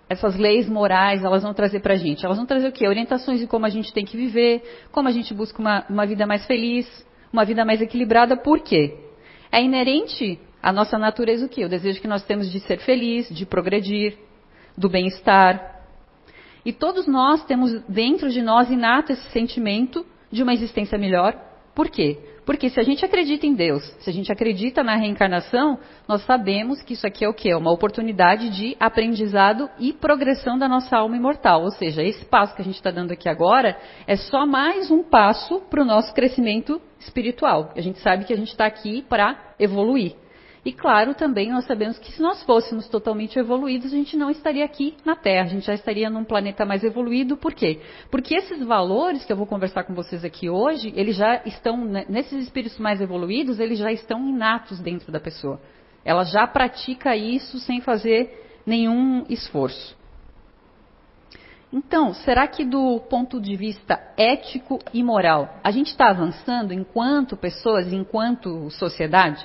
essas 0.09 0.37
leis 0.37 0.69
morais 0.69 1.25
elas 1.25 1.43
vão 1.43 1.55
trazer 1.55 1.81
para 1.81 1.95
a 1.95 1.97
gente? 1.97 2.25
Elas 2.25 2.37
vão 2.37 2.47
trazer 2.47 2.69
o 2.69 2.73
quê? 2.73 2.87
Orientações 2.87 3.41
de 3.41 3.47
como 3.47 3.65
a 3.65 3.71
gente 3.71 3.93
tem 3.93 4.05
que 4.05 4.17
viver, 4.17 4.87
como 4.93 5.09
a 5.09 5.13
gente 5.13 5.33
busca 5.33 5.59
uma, 5.61 5.85
uma 5.89 6.07
vida 6.07 6.27
mais 6.27 6.47
feliz, 6.47 6.87
uma 7.33 7.45
vida 7.45 7.65
mais 7.65 7.81
equilibrada, 7.81 8.37
por 8.37 8.61
quê? 8.61 8.99
É 9.51 9.63
inerente 9.63 10.39
à 10.63 10.73
nossa 10.73 10.99
natureza 10.99 11.47
o 11.47 11.49
quê? 11.49 11.65
O 11.65 11.69
desejo 11.69 12.01
que 12.01 12.09
nós 12.09 12.25
temos 12.25 12.51
de 12.51 12.61
ser 12.61 12.79
feliz, 12.79 13.29
de 13.29 13.47
progredir, 13.47 14.19
do 14.77 14.89
bem-estar. 14.89 15.81
E 16.65 16.73
todos 16.73 17.07
nós 17.07 17.45
temos 17.45 17.73
dentro 17.89 18.31
de 18.31 18.43
nós 18.43 18.71
inato 18.71 19.13
esse 19.13 19.31
sentimento 19.31 20.07
de 20.31 20.43
uma 20.43 20.55
existência 20.55 20.99
melhor. 20.99 21.35
Por 21.75 21.89
quê? 21.89 22.19
Porque 22.45 22.69
se 22.69 22.81
a 22.81 22.83
gente 22.83 23.05
acredita 23.05 23.47
em 23.47 23.55
Deus, 23.55 23.85
se 24.01 24.11
a 24.11 24.13
gente 24.13 24.33
acredita 24.33 24.83
na 24.83 24.97
reencarnação, 24.97 25.79
nós 26.09 26.25
sabemos 26.25 26.83
que 26.83 26.95
isso 26.95 27.07
aqui 27.07 27.25
é 27.25 27.29
o 27.29 27.35
quê? 27.35 27.51
É 27.51 27.57
uma 27.57 27.71
oportunidade 27.71 28.51
de 28.51 28.77
aprendizado 28.81 29.71
e 29.79 29.93
progressão 29.93 30.59
da 30.59 30.69
nossa 30.69 30.97
alma 30.97 31.17
imortal. 31.17 31.63
Ou 31.63 31.71
seja, 31.71 32.03
esse 32.03 32.25
passo 32.25 32.55
que 32.55 32.63
a 32.63 32.65
gente 32.65 32.75
está 32.75 32.91
dando 32.91 33.13
aqui 33.13 33.29
agora 33.29 33.79
é 34.07 34.17
só 34.17 34.45
mais 34.45 34.91
um 34.91 35.05
passo 35.05 35.61
para 35.71 35.83
o 35.83 35.85
nosso 35.85 36.13
crescimento 36.13 36.81
espiritual. 36.99 37.73
A 37.77 37.81
gente 37.81 38.01
sabe 38.01 38.25
que 38.25 38.33
a 38.33 38.37
gente 38.37 38.51
está 38.51 38.67
aqui 38.67 39.03
para 39.09 39.55
evoluir. 39.59 40.22
E 40.65 40.73
claro, 40.73 41.13
também 41.13 41.51
nós 41.51 41.67
sabemos 41.67 41.99
que 41.99 42.13
se 42.13 42.23
nós 42.23 42.41
fôssemos 42.45 42.87
totalmente 42.87 43.37
evoluídos, 43.37 43.93
a 43.93 43.97
gente 43.97 44.17
não 44.17 44.31
estaria 44.31 44.65
aqui 44.65 44.95
na 45.05 45.17
Terra, 45.17 45.47
a 45.47 45.49
gente 45.49 45.67
já 45.67 45.75
estaria 45.75 46.09
num 46.09 46.23
planeta 46.23 46.65
mais 46.65 46.85
evoluído. 46.85 47.37
Por 47.37 47.53
quê? 47.53 47.81
Porque 48.13 48.37
esses 48.37 48.65
valores 48.65 49.25
que 49.25 49.33
eu 49.33 49.37
vou 49.37 49.47
conversar 49.47 49.83
com 49.83 49.93
vocês 49.93 50.25
aqui 50.25 50.49
hoje, 50.49 50.93
eles 50.95 51.17
já 51.17 51.43
estão, 51.45 51.85
né, 51.85 52.05
nesses 52.09 52.45
espíritos 52.45 52.79
mais 52.79 53.01
evoluídos, 53.01 53.59
eles 53.59 53.77
já 53.77 53.91
estão 53.91 54.29
inatos 54.29 54.79
dentro 54.79 55.11
da 55.11 55.19
pessoa. 55.19 55.61
Ela 56.05 56.23
já 56.23 56.47
pratica 56.47 57.17
isso 57.17 57.59
sem 57.59 57.81
fazer 57.81 58.63
nenhum 58.65 59.25
esforço. 59.29 59.97
Então, 61.73 62.15
será 62.15 62.47
que 62.47 62.65
do 62.65 63.01
ponto 63.11 63.41
de 63.41 63.57
vista 63.57 63.99
ético 64.17 64.79
e 64.93 65.03
moral, 65.03 65.59
a 65.65 65.73
gente 65.73 65.89
está 65.89 66.11
avançando 66.11 66.73
enquanto 66.73 67.37
pessoas, 67.37 67.93
enquanto 67.93 68.71
sociedade? 68.71 69.45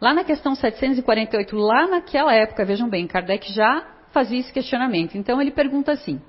Lá 0.00 0.14
na 0.14 0.24
questão 0.24 0.54
748, 0.54 1.54
lá 1.56 1.86
naquela 1.86 2.34
época, 2.34 2.64
vejam 2.64 2.88
bem, 2.88 3.06
Kardec 3.06 3.52
já 3.52 3.86
fazia 4.12 4.38
esse 4.38 4.52
questionamento. 4.52 5.16
Então 5.16 5.40
ele 5.40 5.50
pergunta 5.50 5.92
assim: 5.92 6.20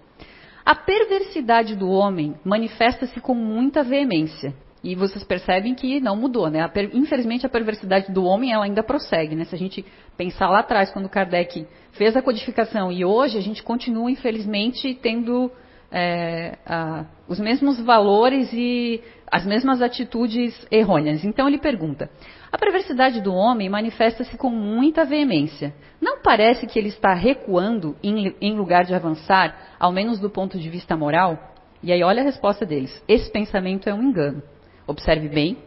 a 0.65 0.75
perversidade 0.75 1.75
do 1.75 1.89
homem 1.89 2.35
manifesta-se 2.43 3.19
com 3.21 3.33
muita 3.33 3.83
veemência. 3.83 4.53
E 4.83 4.95
vocês 4.95 5.23
percebem 5.23 5.75
que 5.75 5.99
não 5.99 6.15
mudou, 6.15 6.49
né? 6.49 6.67
Infelizmente 6.91 7.45
a 7.45 7.49
perversidade 7.49 8.11
do 8.11 8.23
homem 8.23 8.51
ela 8.51 8.65
ainda 8.65 8.81
prossegue, 8.81 9.35
né? 9.35 9.45
Se 9.45 9.53
a 9.53 9.57
gente 9.57 9.85
pensar 10.17 10.49
lá 10.49 10.59
atrás, 10.59 10.91
quando 10.91 11.07
Kardec 11.07 11.67
fez 11.91 12.17
a 12.17 12.21
codificação 12.21 12.91
e 12.91 13.05
hoje 13.05 13.37
a 13.37 13.41
gente 13.41 13.61
continua 13.61 14.09
infelizmente 14.09 14.95
tendo 14.95 15.51
é, 15.91 16.57
a, 16.65 17.05
os 17.27 17.39
mesmos 17.39 17.79
valores 17.79 18.51
e 18.53 19.01
as 19.31 19.45
mesmas 19.45 19.81
atitudes 19.81 20.67
errôneas. 20.69 21.23
Então 21.23 21.47
ele 21.47 21.57
pergunta: 21.57 22.09
a 22.51 22.57
perversidade 22.57 23.21
do 23.21 23.33
homem 23.33 23.69
manifesta-se 23.69 24.37
com 24.37 24.49
muita 24.49 25.05
veemência. 25.05 25.73
Não 26.01 26.21
parece 26.21 26.67
que 26.67 26.77
ele 26.77 26.89
está 26.89 27.13
recuando 27.13 27.95
em, 28.03 28.35
em 28.41 28.55
lugar 28.55 28.83
de 28.83 28.93
avançar, 28.93 29.75
ao 29.79 29.91
menos 29.91 30.19
do 30.19 30.29
ponto 30.29 30.59
de 30.59 30.69
vista 30.69 30.97
moral? 30.97 31.39
E 31.81 31.91
aí 31.91 32.03
olha 32.03 32.21
a 32.21 32.25
resposta 32.25 32.65
deles: 32.65 33.01
esse 33.07 33.31
pensamento 33.31 33.87
é 33.87 33.93
um 33.93 34.03
engano. 34.03 34.43
Observe 34.85 35.29
bem 35.29 35.57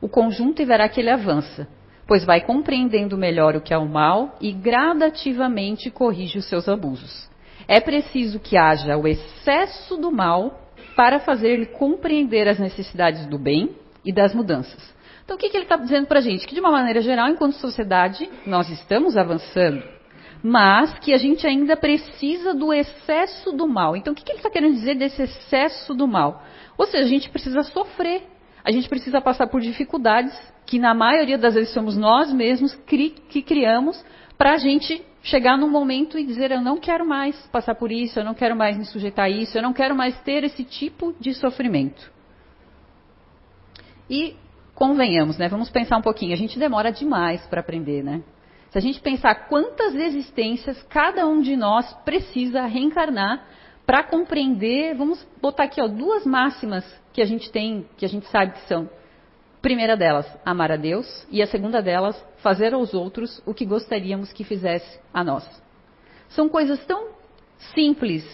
o 0.00 0.08
conjunto 0.08 0.60
e 0.60 0.64
verá 0.64 0.88
que 0.88 1.00
ele 1.00 1.10
avança, 1.10 1.68
pois 2.06 2.24
vai 2.24 2.40
compreendendo 2.40 3.16
melhor 3.16 3.56
o 3.56 3.60
que 3.60 3.72
é 3.72 3.78
o 3.78 3.88
mal 3.88 4.36
e 4.40 4.52
gradativamente 4.52 5.90
corrige 5.90 6.38
os 6.38 6.48
seus 6.48 6.68
abusos. 6.68 7.28
É 7.66 7.80
preciso 7.80 8.38
que 8.38 8.56
haja 8.56 8.96
o 8.96 9.08
excesso 9.08 9.96
do 9.96 10.12
mal 10.12 10.63
para 10.96 11.20
fazer-lhe 11.20 11.66
compreender 11.66 12.48
as 12.48 12.58
necessidades 12.58 13.26
do 13.26 13.38
bem 13.38 13.76
e 14.04 14.12
das 14.12 14.34
mudanças. 14.34 14.94
Então, 15.24 15.36
o 15.36 15.40
que, 15.40 15.48
que 15.48 15.56
ele 15.56 15.64
está 15.64 15.76
dizendo 15.76 16.06
para 16.06 16.18
a 16.18 16.22
gente? 16.22 16.46
Que, 16.46 16.54
de 16.54 16.60
uma 16.60 16.70
maneira 16.70 17.00
geral, 17.00 17.28
enquanto 17.28 17.54
sociedade, 17.54 18.28
nós 18.46 18.68
estamos 18.68 19.16
avançando, 19.16 19.82
mas 20.42 20.98
que 20.98 21.14
a 21.14 21.18
gente 21.18 21.46
ainda 21.46 21.76
precisa 21.76 22.52
do 22.54 22.72
excesso 22.72 23.50
do 23.52 23.66
mal. 23.66 23.96
Então, 23.96 24.12
o 24.12 24.16
que, 24.16 24.22
que 24.22 24.32
ele 24.32 24.38
está 24.38 24.50
querendo 24.50 24.74
dizer 24.74 24.96
desse 24.96 25.22
excesso 25.22 25.94
do 25.94 26.06
mal? 26.06 26.42
Ou 26.76 26.86
seja, 26.86 27.04
a 27.04 27.08
gente 27.08 27.30
precisa 27.30 27.62
sofrer, 27.62 28.22
a 28.62 28.70
gente 28.70 28.88
precisa 28.88 29.20
passar 29.20 29.46
por 29.46 29.62
dificuldades 29.62 30.34
que, 30.66 30.78
na 30.78 30.92
maioria 30.92 31.38
das 31.38 31.54
vezes, 31.54 31.72
somos 31.72 31.96
nós 31.96 32.30
mesmos 32.30 32.74
que 32.86 33.42
criamos 33.42 34.04
para 34.36 34.52
a 34.52 34.56
gente 34.58 35.02
chegar 35.24 35.56
num 35.56 35.70
momento 35.70 36.18
e 36.18 36.24
dizer: 36.24 36.52
eu 36.52 36.60
não 36.60 36.78
quero 36.78 37.04
mais 37.04 37.34
passar 37.48 37.74
por 37.74 37.90
isso, 37.90 38.20
eu 38.20 38.24
não 38.24 38.34
quero 38.34 38.54
mais 38.54 38.76
me 38.76 38.84
sujeitar 38.84 39.24
a 39.24 39.30
isso, 39.30 39.58
eu 39.58 39.62
não 39.62 39.72
quero 39.72 39.96
mais 39.96 40.16
ter 40.20 40.44
esse 40.44 40.62
tipo 40.62 41.12
de 41.18 41.34
sofrimento. 41.34 42.12
E 44.08 44.36
convenhamos, 44.74 45.38
né? 45.38 45.48
Vamos 45.48 45.70
pensar 45.70 45.96
um 45.96 46.02
pouquinho. 46.02 46.34
A 46.34 46.36
gente 46.36 46.58
demora 46.58 46.92
demais 46.92 47.44
para 47.46 47.60
aprender, 47.60 48.04
né? 48.04 48.22
Se 48.70 48.78
a 48.78 48.80
gente 48.80 49.00
pensar 49.00 49.48
quantas 49.48 49.94
existências 49.94 50.82
cada 50.84 51.26
um 51.26 51.40
de 51.40 51.56
nós 51.56 51.90
precisa 52.04 52.66
reencarnar 52.66 53.46
para 53.86 54.02
compreender, 54.02 54.94
vamos 54.94 55.26
botar 55.40 55.64
aqui 55.64 55.80
ó, 55.80 55.86
duas 55.86 56.26
máximas 56.26 56.84
que 57.12 57.22
a 57.22 57.24
gente 57.24 57.50
tem, 57.52 57.86
que 57.96 58.04
a 58.04 58.08
gente 58.08 58.26
sabe 58.28 58.52
que 58.52 58.66
são. 58.66 58.90
Primeira 59.64 59.96
delas, 59.96 60.26
amar 60.44 60.70
a 60.70 60.76
Deus, 60.76 61.26
e 61.30 61.40
a 61.40 61.46
segunda 61.46 61.80
delas, 61.80 62.22
fazer 62.42 62.74
aos 62.74 62.92
outros 62.92 63.42
o 63.46 63.54
que 63.54 63.64
gostaríamos 63.64 64.30
que 64.30 64.44
fizesse 64.44 65.00
a 65.10 65.24
nós. 65.24 65.42
São 66.28 66.50
coisas 66.50 66.84
tão 66.84 67.12
simples, 67.74 68.26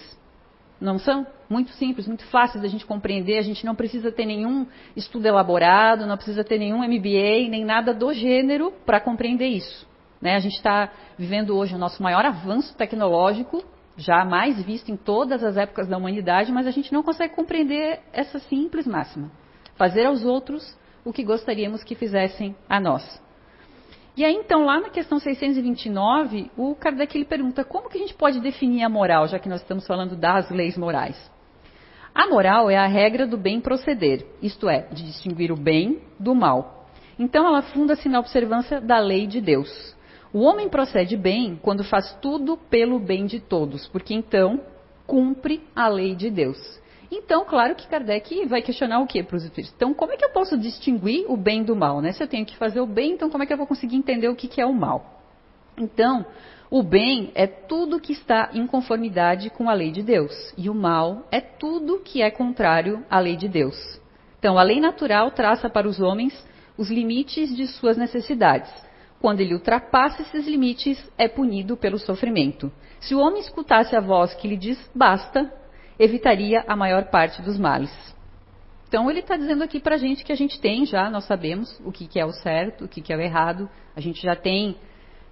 não 0.80 0.98
são? 0.98 1.24
Muito 1.48 1.70
simples, 1.74 2.08
muito 2.08 2.24
fáceis 2.24 2.60
da 2.60 2.66
gente 2.66 2.84
compreender. 2.84 3.38
A 3.38 3.42
gente 3.42 3.64
não 3.64 3.76
precisa 3.76 4.10
ter 4.10 4.26
nenhum 4.26 4.66
estudo 4.96 5.24
elaborado, 5.24 6.04
não 6.04 6.16
precisa 6.16 6.42
ter 6.42 6.58
nenhum 6.58 6.78
MBA, 6.78 7.48
nem 7.48 7.64
nada 7.64 7.94
do 7.94 8.12
gênero 8.12 8.72
para 8.84 8.98
compreender 8.98 9.46
isso. 9.46 9.86
Né? 10.20 10.34
A 10.34 10.40
gente 10.40 10.56
está 10.56 10.90
vivendo 11.16 11.56
hoje 11.56 11.76
o 11.76 11.78
nosso 11.78 12.02
maior 12.02 12.26
avanço 12.26 12.76
tecnológico, 12.76 13.64
já 13.96 14.24
mais 14.24 14.60
visto 14.64 14.90
em 14.90 14.96
todas 14.96 15.44
as 15.44 15.56
épocas 15.56 15.86
da 15.86 15.96
humanidade, 15.96 16.50
mas 16.50 16.66
a 16.66 16.72
gente 16.72 16.92
não 16.92 17.04
consegue 17.04 17.36
compreender 17.36 18.00
essa 18.12 18.40
simples 18.40 18.84
máxima. 18.84 19.30
Fazer 19.76 20.06
aos 20.06 20.24
outros 20.24 20.79
o 21.04 21.12
que 21.12 21.24
gostaríamos 21.24 21.82
que 21.82 21.94
fizessem 21.94 22.54
a 22.68 22.80
nós. 22.80 23.20
E 24.16 24.24
aí, 24.24 24.34
então, 24.34 24.64
lá 24.64 24.80
na 24.80 24.90
questão 24.90 25.18
629, 25.18 26.50
o 26.56 26.74
Kardec 26.74 27.16
ele 27.16 27.24
pergunta 27.24 27.64
como 27.64 27.88
que 27.88 27.96
a 27.96 28.00
gente 28.00 28.14
pode 28.14 28.40
definir 28.40 28.82
a 28.82 28.88
moral, 28.88 29.28
já 29.28 29.38
que 29.38 29.48
nós 29.48 29.60
estamos 29.60 29.86
falando 29.86 30.16
das 30.16 30.50
leis 30.50 30.76
morais. 30.76 31.30
A 32.14 32.26
moral 32.26 32.68
é 32.68 32.76
a 32.76 32.86
regra 32.86 33.26
do 33.26 33.38
bem 33.38 33.60
proceder, 33.60 34.26
isto 34.42 34.68
é, 34.68 34.88
de 34.92 35.04
distinguir 35.04 35.52
o 35.52 35.56
bem 35.56 36.02
do 36.18 36.34
mal. 36.34 36.88
Então, 37.18 37.46
ela 37.46 37.62
funda-se 37.62 38.08
na 38.08 38.18
observância 38.18 38.80
da 38.80 38.98
lei 38.98 39.26
de 39.26 39.40
Deus. 39.40 39.96
O 40.32 40.40
homem 40.40 40.68
procede 40.68 41.16
bem 41.16 41.58
quando 41.60 41.82
faz 41.84 42.12
tudo 42.20 42.56
pelo 42.56 42.98
bem 42.98 43.26
de 43.26 43.40
todos, 43.40 43.88
porque 43.88 44.14
então 44.14 44.60
cumpre 45.06 45.60
a 45.74 45.88
lei 45.88 46.14
de 46.14 46.30
Deus. 46.30 46.79
Então, 47.10 47.44
claro 47.44 47.74
que 47.74 47.88
Kardec 47.88 48.46
vai 48.46 48.62
questionar 48.62 49.00
o 49.00 49.06
que 49.06 49.22
para 49.22 49.36
os 49.36 49.42
espíritos? 49.42 49.74
Então, 49.76 49.92
como 49.92 50.12
é 50.12 50.16
que 50.16 50.24
eu 50.24 50.30
posso 50.30 50.56
distinguir 50.56 51.24
o 51.28 51.36
bem 51.36 51.64
do 51.64 51.74
mal? 51.74 52.00
Né? 52.00 52.12
Se 52.12 52.22
eu 52.22 52.28
tenho 52.28 52.46
que 52.46 52.56
fazer 52.56 52.80
o 52.80 52.86
bem, 52.86 53.12
então 53.12 53.28
como 53.28 53.42
é 53.42 53.46
que 53.46 53.52
eu 53.52 53.56
vou 53.56 53.66
conseguir 53.66 53.96
entender 53.96 54.28
o 54.28 54.36
que, 54.36 54.46
que 54.46 54.60
é 54.60 54.66
o 54.66 54.72
mal? 54.72 55.20
Então, 55.76 56.24
o 56.70 56.82
bem 56.82 57.32
é 57.34 57.46
tudo 57.46 57.98
que 57.98 58.12
está 58.12 58.50
em 58.52 58.64
conformidade 58.66 59.50
com 59.50 59.68
a 59.68 59.72
lei 59.72 59.90
de 59.90 60.02
Deus, 60.02 60.54
e 60.56 60.70
o 60.70 60.74
mal 60.74 61.26
é 61.32 61.40
tudo 61.40 61.98
que 61.98 62.22
é 62.22 62.30
contrário 62.30 63.04
à 63.10 63.18
lei 63.18 63.36
de 63.36 63.48
Deus. 63.48 64.00
Então, 64.38 64.56
a 64.56 64.62
lei 64.62 64.80
natural 64.80 65.32
traça 65.32 65.68
para 65.68 65.88
os 65.88 66.00
homens 66.00 66.48
os 66.78 66.90
limites 66.90 67.54
de 67.54 67.66
suas 67.66 67.96
necessidades 67.96 68.70
quando 69.20 69.40
ele 69.40 69.52
ultrapassa 69.52 70.22
esses 70.22 70.46
limites, 70.46 70.98
é 71.18 71.28
punido 71.28 71.76
pelo 71.76 71.98
sofrimento. 71.98 72.72
Se 73.00 73.14
o 73.14 73.20
homem 73.20 73.40
escutasse 73.40 73.94
a 73.94 74.00
voz 74.00 74.32
que 74.34 74.48
lhe 74.48 74.56
diz 74.56 74.78
basta, 74.94 75.52
evitaria 76.00 76.64
a 76.66 76.74
maior 76.74 77.04
parte 77.10 77.42
dos 77.42 77.58
males. 77.58 77.92
Então 78.88 79.08
ele 79.08 79.20
está 79.20 79.36
dizendo 79.36 79.62
aqui 79.62 79.78
para 79.78 79.94
a 79.94 79.98
gente 79.98 80.24
que 80.24 80.32
a 80.32 80.36
gente 80.36 80.58
tem 80.60 80.84
já, 80.84 81.08
nós 81.10 81.24
sabemos 81.26 81.80
o 81.84 81.92
que, 81.92 82.08
que 82.08 82.18
é 82.18 82.24
o 82.24 82.32
certo, 82.32 82.86
o 82.86 82.88
que, 82.88 83.00
que 83.00 83.12
é 83.12 83.16
o 83.16 83.20
errado, 83.20 83.70
a 83.94 84.00
gente 84.00 84.20
já 84.20 84.34
tem 84.34 84.76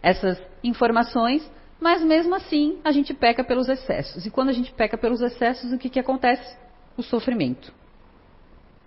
essas 0.03 0.41
informações, 0.63 1.51
mas 1.81 2.05
mesmo 2.05 2.35
assim 2.35 2.79
a 2.85 2.93
gente 2.93 3.15
peca 3.15 3.43
pelos 3.43 3.69
excessos. 3.69 4.27
E 4.27 4.31
quando 4.31 4.51
a 4.51 4.53
gente 4.53 4.71
peca 4.73 4.97
pelos 4.97 5.21
excessos, 5.21 5.73
o 5.73 5.79
que, 5.79 5.89
que 5.89 5.99
acontece? 5.99 6.57
O 6.97 7.03
sofrimento. 7.03 7.73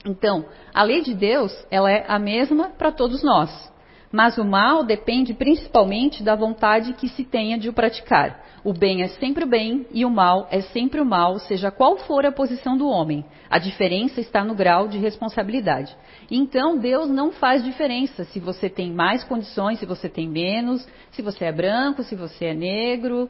Então, 0.05 0.45
a 0.73 0.83
lei 0.83 1.01
de 1.01 1.13
Deus, 1.13 1.51
ela 1.69 1.91
é 1.91 2.05
a 2.07 2.17
mesma 2.17 2.69
para 2.69 2.91
todos 2.91 3.23
nós. 3.23 3.70
Mas 4.11 4.37
o 4.37 4.43
mal 4.43 4.83
depende 4.83 5.33
principalmente 5.33 6.21
da 6.21 6.35
vontade 6.35 6.93
que 6.93 7.07
se 7.07 7.23
tenha 7.23 7.57
de 7.57 7.69
o 7.69 7.73
praticar. 7.73 8.43
O 8.63 8.73
bem 8.73 9.01
é 9.01 9.07
sempre 9.07 9.45
o 9.45 9.47
bem 9.47 9.87
e 9.91 10.05
o 10.05 10.09
mal 10.09 10.47
é 10.51 10.61
sempre 10.61 10.99
o 10.99 11.05
mal, 11.05 11.39
seja 11.39 11.71
qual 11.71 11.97
for 11.97 12.25
a 12.25 12.31
posição 12.31 12.77
do 12.77 12.87
homem. 12.87 13.25
A 13.49 13.57
diferença 13.57 14.19
está 14.19 14.43
no 14.43 14.53
grau 14.53 14.87
de 14.87 14.99
responsabilidade. 14.99 15.95
Então 16.29 16.77
Deus 16.77 17.09
não 17.09 17.31
faz 17.31 17.63
diferença 17.63 18.23
se 18.25 18.39
você 18.39 18.69
tem 18.69 18.91
mais 18.91 19.23
condições, 19.23 19.79
se 19.79 19.85
você 19.85 20.07
tem 20.07 20.27
menos, 20.27 20.87
se 21.11 21.21
você 21.21 21.45
é 21.45 21.51
branco, 21.51 22.03
se 22.03 22.15
você 22.15 22.45
é 22.45 22.53
negro, 22.53 23.29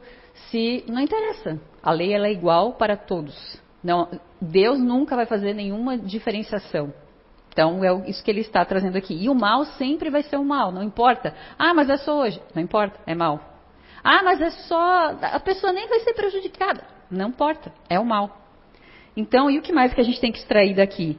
se 0.50 0.84
não 0.88 1.00
interessa. 1.00 1.60
A 1.82 1.92
lei 1.92 2.12
é 2.12 2.32
igual 2.32 2.74
para 2.74 2.96
todos. 2.96 3.60
Não, 3.82 4.08
Deus 4.40 4.78
nunca 4.78 5.16
vai 5.16 5.26
fazer 5.26 5.54
nenhuma 5.54 5.96
diferenciação. 5.96 6.92
Então, 7.52 7.84
é 7.84 8.08
isso 8.08 8.24
que 8.24 8.30
ele 8.30 8.40
está 8.40 8.64
trazendo 8.64 8.96
aqui. 8.96 9.14
E 9.14 9.28
o 9.28 9.34
mal 9.34 9.64
sempre 9.64 10.08
vai 10.08 10.22
ser 10.22 10.36
o 10.36 10.44
mal, 10.44 10.72
não 10.72 10.82
importa. 10.82 11.34
Ah, 11.58 11.74
mas 11.74 11.90
é 11.90 11.98
só 11.98 12.18
hoje. 12.18 12.40
Não 12.54 12.62
importa, 12.62 12.98
é 13.06 13.14
mal. 13.14 13.40
Ah, 14.02 14.22
mas 14.24 14.40
é 14.40 14.50
só. 14.50 15.16
A 15.20 15.38
pessoa 15.38 15.72
nem 15.72 15.86
vai 15.86 16.00
ser 16.00 16.14
prejudicada. 16.14 16.82
Não 17.10 17.28
importa, 17.28 17.70
é 17.90 18.00
o 18.00 18.06
mal. 18.06 18.38
Então, 19.14 19.50
e 19.50 19.58
o 19.58 19.62
que 19.62 19.72
mais 19.72 19.92
que 19.92 20.00
a 20.00 20.04
gente 20.04 20.18
tem 20.18 20.32
que 20.32 20.38
extrair 20.38 20.74
daqui? 20.74 21.18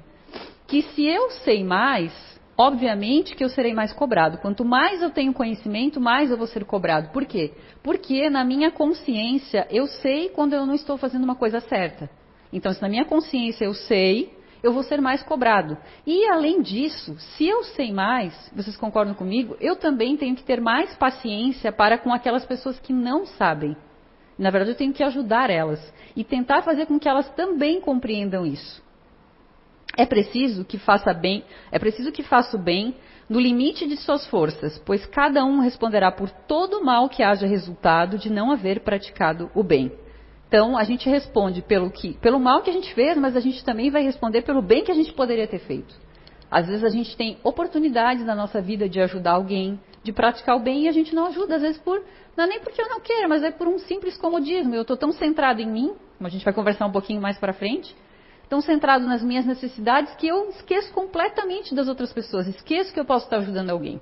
Que 0.66 0.82
se 0.82 1.06
eu 1.06 1.30
sei 1.44 1.64
mais, 1.64 2.12
obviamente 2.58 3.36
que 3.36 3.44
eu 3.44 3.50
serei 3.50 3.76
mais 3.76 3.94
cobrado. 3.94 4.40
Quanto 4.40 4.66
mais 4.66 5.04
eu 5.04 5.12
tenho 5.12 5.34
conhecimento, 5.34 6.02
mais 6.02 6.32
eu 6.32 6.38
vou 6.38 6.48
ser 6.48 6.66
cobrado. 6.66 7.10
Por 7.10 7.26
quê? 7.26 7.54
Porque 7.84 8.28
na 8.28 8.44
minha 8.44 8.72
consciência 8.72 9.68
eu 9.70 9.86
sei 9.86 10.30
quando 10.30 10.54
eu 10.54 10.66
não 10.66 10.74
estou 10.74 10.98
fazendo 10.98 11.24
uma 11.24 11.36
coisa 11.36 11.60
certa. 11.60 12.10
Então, 12.52 12.74
se 12.74 12.82
na 12.82 12.90
minha 12.90 13.06
consciência 13.06 13.66
eu 13.66 13.74
sei, 13.76 14.36
eu 14.64 14.72
vou 14.72 14.82
ser 14.82 15.02
mais 15.02 15.22
cobrado. 15.22 15.78
E 16.08 16.26
além 16.30 16.62
disso, 16.62 17.20
se 17.20 17.46
eu 17.46 17.64
sei 17.64 17.92
mais, 17.92 18.34
vocês 18.56 18.78
concordam 18.78 19.14
comigo, 19.14 19.58
eu 19.60 19.76
também 19.76 20.16
tenho 20.16 20.36
que 20.36 20.44
ter 20.44 20.62
mais 20.62 20.96
paciência 20.96 21.72
para 21.72 21.98
com 21.98 22.14
aquelas 22.14 22.46
pessoas 22.46 22.80
que 22.80 22.94
não 22.94 23.26
sabem. 23.26 23.76
Na 24.40 24.50
verdade, 24.50 24.72
eu 24.72 24.78
tenho 24.78 24.94
que 24.94 25.04
ajudar 25.04 25.50
elas 25.50 25.94
e 26.16 26.24
tentar 26.24 26.62
fazer 26.62 26.86
com 26.86 26.98
que 26.98 27.10
elas 27.10 27.30
também 27.36 27.82
compreendam 27.82 28.46
isso. 28.46 28.82
É 29.96 30.06
preciso 30.06 30.66
que 30.66 30.80
faça 30.80 31.14
bem, 31.14 31.44
é 31.72 31.78
preciso 31.78 32.12
que 32.12 32.24
faça 32.24 32.58
o 32.58 32.60
bem 32.60 32.96
no 33.30 33.40
limite 33.40 33.88
de 33.88 33.96
suas 33.98 34.26
forças, 34.28 34.80
pois 34.80 35.06
cada 35.06 35.46
um 35.46 35.60
responderá 35.60 36.12
por 36.12 36.30
todo 36.30 36.80
o 36.80 36.86
mal 36.86 37.10
que 37.10 37.22
haja 37.22 37.46
resultado 37.46 38.18
de 38.18 38.30
não 38.30 38.52
haver 38.52 38.80
praticado 38.80 39.52
o 39.54 39.62
bem. 39.62 39.92
Então 40.54 40.78
a 40.78 40.84
gente 40.84 41.10
responde 41.10 41.64
pelo, 41.64 41.90
que, 41.90 42.14
pelo 42.20 42.40
mal 42.40 42.62
que 42.62 42.70
a 42.70 42.74
gente 42.74 42.94
fez, 42.94 43.18
mas 43.18 43.36
a 43.36 43.40
gente 43.40 43.66
também 43.66 43.90
vai 43.90 44.04
responder 44.04 44.44
pelo 44.44 44.62
bem 44.62 44.84
que 44.84 44.92
a 44.92 44.94
gente 44.94 45.12
poderia 45.12 45.48
ter 45.48 45.58
feito. 45.58 45.96
Às 46.52 46.68
vezes 46.68 46.84
a 46.84 46.90
gente 46.90 47.18
tem 47.18 47.40
oportunidades 47.44 48.24
na 48.24 48.36
nossa 48.36 48.62
vida 48.62 48.88
de 48.88 49.02
ajudar 49.02 49.32
alguém, 49.32 49.80
de 50.04 50.14
praticar 50.14 50.56
o 50.56 50.60
bem 50.60 50.84
e 50.84 50.88
a 50.88 50.92
gente 50.92 51.16
não 51.16 51.26
ajuda, 51.26 51.56
às 51.56 51.64
vezes 51.64 51.82
por 51.82 52.04
não 52.38 52.44
é 52.44 52.48
nem 52.48 52.60
porque 52.60 52.80
eu 52.80 52.88
não 52.88 53.00
quero, 53.00 53.28
mas 53.30 53.42
é 53.42 53.50
por 53.50 53.68
um 53.68 53.80
simples 53.80 54.16
comodismo. 54.16 54.76
Eu 54.76 54.84
estou 54.84 54.96
tão 54.96 55.12
centrado 55.12 55.60
em 55.60 55.66
mim, 55.66 55.96
como 56.20 56.28
a 56.28 56.30
gente 56.30 56.46
vai 56.46 56.54
conversar 56.54 56.86
um 56.86 56.92
pouquinho 56.92 57.20
mais 57.20 57.40
para 57.40 57.52
frente, 57.52 57.96
tão 58.48 58.62
centrado 58.62 59.08
nas 59.08 59.24
minhas 59.24 59.48
necessidades 59.48 60.14
que 60.18 60.28
eu 60.28 60.50
esqueço 60.50 60.94
completamente 60.94 61.74
das 61.74 61.88
outras 61.88 62.14
pessoas, 62.14 62.46
esqueço 62.46 62.94
que 62.94 63.00
eu 63.00 63.06
posso 63.06 63.26
estar 63.26 63.38
ajudando 63.38 63.72
alguém. 63.72 64.00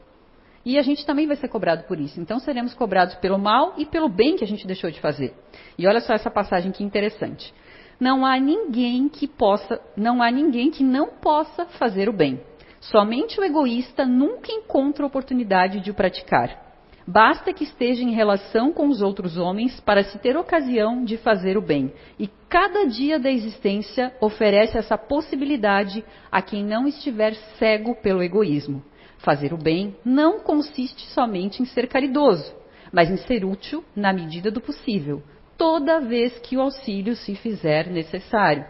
E 0.66 0.78
a 0.78 0.82
gente 0.82 1.06
também 1.06 1.28
vai 1.28 1.36
ser 1.36 1.48
cobrado 1.48 1.84
por 1.84 2.00
isso. 2.00 2.20
Então 2.20 2.40
seremos 2.40 2.74
cobrados 2.74 3.16
pelo 3.16 3.38
mal 3.38 3.74
e 3.78 3.86
pelo 3.86 4.08
bem 4.08 4.36
que 4.36 4.44
a 4.44 4.48
gente 4.48 4.68
deixou 4.68 4.92
de 4.92 5.00
fazer. 5.00 5.34
E 5.78 5.88
olha 5.88 6.02
só 6.02 6.14
essa 6.14 6.30
passagem 6.30 6.72
que 6.72 6.84
interessante. 6.84 7.54
Não 8.00 8.26
há 8.26 8.40
ninguém 8.40 9.08
que 9.10 9.28
possa, 9.28 9.80
não 9.96 10.22
há 10.22 10.32
ninguém 10.32 10.72
que 10.72 10.84
não 10.84 11.10
possa 11.22 11.66
fazer 11.66 12.10
o 12.10 12.14
bem. 12.14 12.42
Somente 12.80 13.40
o 13.40 13.44
egoísta 13.44 14.06
nunca 14.06 14.52
encontra 14.52 15.06
oportunidade 15.06 15.80
de 15.80 15.92
o 15.92 15.94
praticar. 15.94 16.72
Basta 17.06 17.52
que 17.52 17.64
esteja 17.64 18.04
em 18.04 18.12
relação 18.12 18.72
com 18.72 18.88
os 18.88 19.02
outros 19.02 19.38
homens 19.38 19.80
para 19.80 20.04
se 20.04 20.18
ter 20.20 20.38
ocasião 20.38 21.04
de 21.04 21.18
fazer 21.18 21.58
o 21.58 21.62
bem. 21.62 21.92
E 22.18 22.28
cada 22.48 22.86
dia 22.86 23.20
da 23.20 23.30
existência 23.30 24.14
oferece 24.22 24.78
essa 24.78 24.98
possibilidade 24.98 26.04
a 26.32 26.42
quem 26.42 26.64
não 26.64 26.88
estiver 26.88 27.34
cego 27.58 27.96
pelo 27.96 28.24
egoísmo. 28.24 28.84
Fazer 29.24 29.54
o 29.54 29.58
bem 29.58 29.96
não 30.04 30.40
consiste 30.40 31.06
somente 31.12 31.62
em 31.62 31.66
ser 31.66 31.88
caridoso, 31.88 32.54
mas 32.92 33.10
em 33.10 33.18
ser 33.18 33.46
útil 33.46 33.84
na 33.96 34.12
medida 34.12 34.50
do 34.50 34.60
possível, 34.60 35.22
toda 35.58 36.02
vez 36.02 36.38
que 36.40 36.58
o 36.58 36.62
auxílio 36.62 37.16
se 37.16 37.36
fizer 37.36 37.88
necessário. 37.88 38.66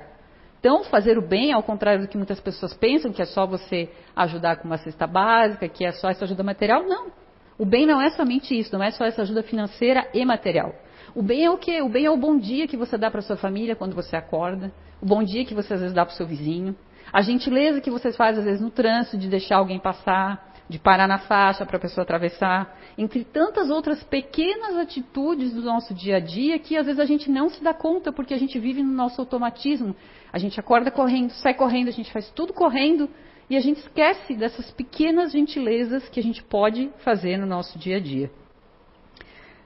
Então, 0.59 0.83
fazer 0.83 1.17
o 1.17 1.25
bem, 1.25 1.53
ao 1.53 1.63
contrário 1.63 2.01
do 2.01 2.07
que 2.07 2.17
muitas 2.17 2.39
pessoas 2.39 2.73
pensam, 2.73 3.13
que 3.13 3.21
é 3.21 3.25
só 3.25 3.47
você 3.47 3.89
ajudar 4.15 4.57
com 4.57 4.67
uma 4.67 4.77
cesta 4.77 5.07
básica, 5.07 5.67
que 5.69 5.85
é 5.85 5.91
só 5.91 6.09
essa 6.09 6.25
ajuda 6.25 6.43
material, 6.43 6.83
não. 6.83 7.11
O 7.57 7.65
bem 7.65 7.85
não 7.85 8.01
é 8.01 8.09
somente 8.11 8.57
isso, 8.57 8.73
não 8.73 8.83
é 8.83 8.91
só 8.91 9.05
essa 9.05 9.21
ajuda 9.21 9.41
financeira 9.41 10.07
e 10.13 10.23
material. 10.25 10.75
O 11.15 11.23
bem 11.23 11.45
é 11.45 11.49
o 11.49 11.57
quê? 11.57 11.81
O 11.81 11.89
bem 11.89 12.05
é 12.05 12.11
o 12.11 12.17
bom 12.17 12.37
dia 12.37 12.67
que 12.67 12.77
você 12.77 12.97
dá 12.97 13.09
para 13.09 13.21
sua 13.21 13.37
família 13.37 13.75
quando 13.75 13.95
você 13.95 14.15
acorda, 14.15 14.71
o 15.01 15.05
bom 15.05 15.23
dia 15.23 15.45
que 15.45 15.55
você 15.55 15.73
às 15.73 15.79
vezes 15.79 15.95
dá 15.95 16.05
para 16.05 16.13
o 16.13 16.17
seu 16.17 16.27
vizinho, 16.27 16.75
a 17.11 17.21
gentileza 17.21 17.81
que 17.81 17.91
vocês 17.91 18.15
fazem, 18.15 18.39
às 18.39 18.45
vezes, 18.45 18.61
no 18.61 18.69
trânsito, 18.69 19.17
de 19.17 19.27
deixar 19.27 19.57
alguém 19.57 19.79
passar, 19.79 20.51
de 20.69 20.79
parar 20.79 21.07
na 21.07 21.19
faixa 21.19 21.65
para 21.65 21.75
a 21.75 21.79
pessoa 21.79 22.03
atravessar, 22.03 22.77
entre 22.97 23.25
tantas 23.25 23.69
outras 23.69 24.01
pequenas 24.03 24.77
atitudes 24.77 25.53
do 25.53 25.61
nosso 25.61 25.93
dia 25.93 26.15
a 26.15 26.19
dia 26.19 26.57
que 26.57 26.77
às 26.77 26.85
vezes 26.85 26.99
a 26.99 27.05
gente 27.05 27.29
não 27.29 27.49
se 27.49 27.61
dá 27.61 27.73
conta 27.73 28.11
porque 28.11 28.33
a 28.33 28.39
gente 28.39 28.57
vive 28.57 28.81
no 28.81 28.93
nosso 28.93 29.19
automatismo. 29.19 29.93
A 30.31 30.39
gente 30.39 30.57
acorda 30.59 30.89
correndo, 30.89 31.31
sai 31.31 31.53
correndo, 31.53 31.89
a 31.89 31.91
gente 31.91 32.11
faz 32.13 32.29
tudo 32.31 32.53
correndo 32.53 33.09
e 33.49 33.57
a 33.57 33.59
gente 33.59 33.79
esquece 33.81 34.33
dessas 34.33 34.71
pequenas 34.71 35.33
gentilezas 35.33 36.07
que 36.07 36.21
a 36.21 36.23
gente 36.23 36.41
pode 36.41 36.89
fazer 37.03 37.37
no 37.37 37.45
nosso 37.45 37.77
dia 37.77 37.97
a 37.97 37.99
dia. 37.99 38.31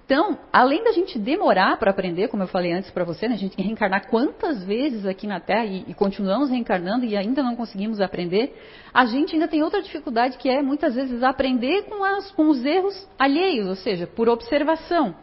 Então, 0.06 0.38
além 0.54 0.84
da 0.84 0.92
gente 0.92 1.18
demorar 1.18 1.78
para 1.78 1.90
aprender, 1.90 2.28
como 2.28 2.44
eu 2.44 2.48
falei 2.48 2.72
antes 2.72 2.92
para 2.92 3.04
você, 3.04 3.28
né, 3.28 3.34
a 3.34 3.38
gente 3.38 3.60
reencarnar 3.60 4.08
quantas 4.08 4.64
vezes 4.64 5.04
aqui 5.04 5.26
na 5.26 5.40
Terra 5.40 5.66
e, 5.66 5.84
e, 5.88 5.96
continuamos 5.96 6.52
reencarnando 6.52 7.06
e 7.06 7.18
ainda 7.18 7.42
não 7.42 7.56
conseguimos 7.56 8.00
aprender, 8.00 8.56
a 8.94 9.08
gente 9.08 9.34
ainda 9.34 9.48
tem 9.48 9.64
outra 9.64 9.82
dificuldade 9.82 10.38
que 10.38 10.48
é 10.48 10.62
muitas 10.62 10.94
vezes 10.94 11.24
aprender 11.24 11.86
com, 11.86 12.04
as, 12.04 12.30
com 12.32 12.50
os 12.50 12.64
erros 12.64 13.08
alheios, 13.18 13.68
ou 13.68 13.76
seja, 13.76 14.06
por 14.06 14.30
observação. 14.30 15.16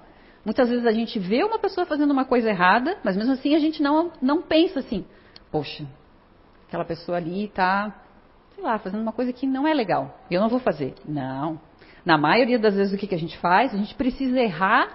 Muitas 0.44 0.68
vezes 0.68 0.84
a 0.84 0.90
gente 0.90 1.16
vê 1.16 1.44
uma 1.44 1.60
pessoa 1.60 1.86
fazendo 1.86 2.10
uma 2.10 2.24
coisa 2.24 2.50
errada, 2.50 2.98
mas 3.04 3.16
mesmo 3.16 3.34
assim 3.34 3.54
a 3.54 3.60
gente 3.60 3.80
não, 3.80 4.10
não 4.20 4.42
pensa 4.42 4.80
assim, 4.80 5.04
poxa, 5.52 5.86
aquela 6.66 6.84
pessoa 6.84 7.18
ali 7.18 7.44
está, 7.44 8.02
sei 8.56 8.64
lá, 8.64 8.80
fazendo 8.80 9.00
uma 9.00 9.12
coisa 9.12 9.32
que 9.32 9.46
não 9.46 9.64
é 9.64 9.72
legal, 9.72 10.18
eu 10.28 10.40
não 10.40 10.48
vou 10.48 10.58
fazer. 10.58 10.94
Não, 11.06 11.60
na 12.04 12.18
maioria 12.18 12.58
das 12.58 12.74
vezes, 12.74 12.92
o 12.92 12.96
que, 12.96 13.06
que 13.06 13.14
a 13.14 13.18
gente 13.18 13.36
faz? 13.38 13.72
A 13.74 13.76
gente 13.76 13.94
precisa 13.94 14.40
errar 14.40 14.88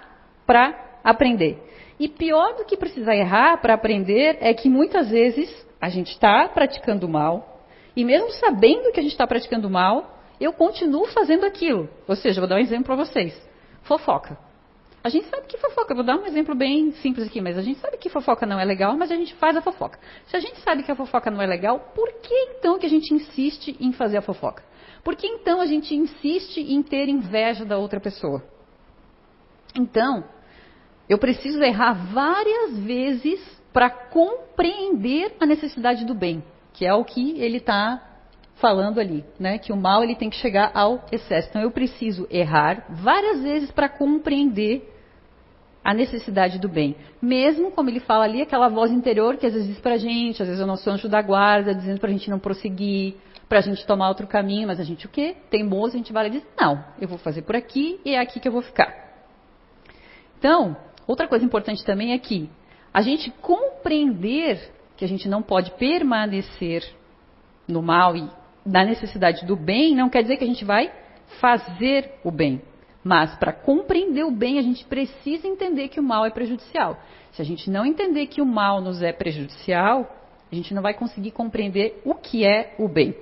para 0.46 1.00
aprender. 1.02 1.62
E 1.98 2.08
pior 2.08 2.54
do 2.56 2.64
que 2.64 2.76
precisar 2.76 3.16
errar 3.16 3.60
para 3.60 3.74
aprender 3.74 4.38
é 4.40 4.52
que 4.54 4.68
muitas 4.68 5.10
vezes 5.10 5.66
a 5.80 5.88
gente 5.88 6.12
está 6.12 6.48
praticando 6.48 7.08
mal, 7.08 7.64
e 7.96 8.04
mesmo 8.04 8.30
sabendo 8.32 8.92
que 8.92 9.00
a 9.00 9.02
gente 9.02 9.12
está 9.12 9.26
praticando 9.26 9.68
mal, 9.68 10.18
eu 10.40 10.52
continuo 10.52 11.06
fazendo 11.06 11.44
aquilo. 11.44 11.88
Ou 12.06 12.14
seja, 12.14 12.40
vou 12.40 12.48
dar 12.48 12.56
um 12.56 12.60
exemplo 12.60 12.84
para 12.84 12.96
vocês: 12.96 13.34
fofoca. 13.82 14.38
A 15.02 15.08
gente 15.08 15.28
sabe 15.28 15.46
que 15.46 15.56
fofoca, 15.56 15.94
vou 15.94 16.04
dar 16.04 16.16
um 16.16 16.26
exemplo 16.26 16.54
bem 16.54 16.92
simples 16.92 17.26
aqui, 17.26 17.40
mas 17.40 17.56
a 17.56 17.62
gente 17.62 17.78
sabe 17.80 17.96
que 17.96 18.10
fofoca 18.10 18.44
não 18.44 18.58
é 18.58 18.64
legal, 18.64 18.96
mas 18.96 19.10
a 19.10 19.16
gente 19.16 19.34
faz 19.36 19.56
a 19.56 19.62
fofoca. 19.62 19.98
Se 20.26 20.36
a 20.36 20.40
gente 20.40 20.60
sabe 20.60 20.82
que 20.82 20.90
a 20.90 20.94
fofoca 20.94 21.30
não 21.30 21.40
é 21.40 21.46
legal, 21.46 21.92
por 21.94 22.12
que 22.20 22.34
então 22.34 22.78
que 22.78 22.86
a 22.86 22.90
gente 22.90 23.14
insiste 23.14 23.76
em 23.80 23.92
fazer 23.92 24.18
a 24.18 24.22
fofoca? 24.22 24.62
Por 25.02 25.16
que 25.16 25.26
então 25.26 25.60
a 25.60 25.66
gente 25.66 25.94
insiste 25.94 26.60
em 26.60 26.82
ter 26.82 27.08
inveja 27.08 27.64
da 27.64 27.78
outra 27.78 28.00
pessoa? 28.00 28.42
Então, 29.74 30.24
eu 31.08 31.18
preciso 31.18 31.62
errar 31.62 31.92
várias 32.12 32.78
vezes 32.78 33.40
para 33.72 33.90
compreender 33.90 35.36
a 35.40 35.46
necessidade 35.46 36.04
do 36.04 36.14
bem, 36.14 36.42
que 36.72 36.84
é 36.84 36.92
o 36.92 37.04
que 37.04 37.38
ele 37.38 37.58
está 37.58 38.02
falando 38.56 38.98
ali, 38.98 39.24
né? 39.38 39.58
Que 39.58 39.72
o 39.72 39.76
mal 39.76 40.02
ele 40.02 40.16
tem 40.16 40.28
que 40.28 40.36
chegar 40.36 40.70
ao 40.74 41.04
excesso. 41.12 41.48
Então 41.48 41.62
eu 41.62 41.70
preciso 41.70 42.26
errar 42.30 42.84
várias 42.90 43.42
vezes 43.42 43.70
para 43.70 43.88
compreender 43.88 44.94
a 45.84 45.94
necessidade 45.94 46.58
do 46.58 46.68
bem. 46.68 46.96
Mesmo, 47.22 47.70
como 47.70 47.88
ele 47.88 48.00
fala 48.00 48.24
ali, 48.24 48.42
aquela 48.42 48.68
voz 48.68 48.90
interior 48.90 49.36
que 49.36 49.46
às 49.46 49.54
vezes 49.54 49.68
diz 49.68 49.80
para 49.80 49.94
a 49.94 49.98
gente, 49.98 50.42
às 50.42 50.48
vezes 50.48 50.60
é 50.60 50.64
o 50.64 50.66
nosso 50.66 50.90
anjo 50.90 51.08
da 51.08 51.22
guarda, 51.22 51.74
dizendo 51.74 52.00
para 52.00 52.10
a 52.10 52.12
gente 52.12 52.28
não 52.28 52.38
prosseguir, 52.38 53.14
para 53.48 53.58
a 53.58 53.62
gente 53.62 53.86
tomar 53.86 54.08
outro 54.08 54.26
caminho, 54.26 54.68
mas 54.68 54.78
a 54.78 54.84
gente 54.84 55.06
o 55.06 55.08
quê? 55.08 55.36
Teimoso, 55.50 55.94
a 55.94 55.98
gente 55.98 56.12
vai 56.12 56.26
e 56.26 56.30
diz, 56.30 56.46
não, 56.60 56.84
eu 57.00 57.08
vou 57.08 57.18
fazer 57.18 57.42
por 57.42 57.56
aqui 57.56 58.00
e 58.04 58.14
é 58.14 58.20
aqui 58.20 58.38
que 58.38 58.46
eu 58.46 58.52
vou 58.52 58.62
ficar. 58.62 58.94
Então, 60.38 60.76
outra 61.06 61.26
coisa 61.26 61.44
importante 61.44 61.84
também 61.84 62.12
é 62.12 62.18
que 62.18 62.50
a 62.92 63.00
gente 63.00 63.30
compreender 63.40 64.72
que 64.96 65.04
a 65.04 65.08
gente 65.08 65.28
não 65.28 65.42
pode 65.42 65.70
permanecer 65.72 66.84
no 67.66 67.82
mal 67.82 68.16
e 68.16 68.28
na 68.66 68.84
necessidade 68.84 69.46
do 69.46 69.56
bem, 69.56 69.94
não 69.94 70.10
quer 70.10 70.22
dizer 70.22 70.36
que 70.36 70.44
a 70.44 70.46
gente 70.46 70.64
vai 70.64 70.92
fazer 71.40 72.12
o 72.22 72.30
bem. 72.30 72.60
Mas 73.02 73.34
para 73.36 73.52
compreender 73.52 74.24
o 74.24 74.30
bem, 74.30 74.58
a 74.58 74.62
gente 74.62 74.84
precisa 74.84 75.46
entender 75.46 75.88
que 75.88 76.00
o 76.00 76.02
mal 76.02 76.26
é 76.26 76.30
prejudicial. 76.30 76.98
Se 77.32 77.40
a 77.40 77.44
gente 77.44 77.70
não 77.70 77.86
entender 77.86 78.26
que 78.26 78.42
o 78.42 78.46
mal 78.46 78.80
nos 78.80 79.00
é 79.00 79.12
prejudicial, 79.12 80.14
a 80.50 80.54
gente 80.54 80.74
não 80.74 80.82
vai 80.82 80.94
conseguir 80.94 81.30
compreender 81.30 82.02
o 82.04 82.14
que 82.14 82.44
é 82.44 82.74
o 82.78 82.88
bem. 82.88 83.14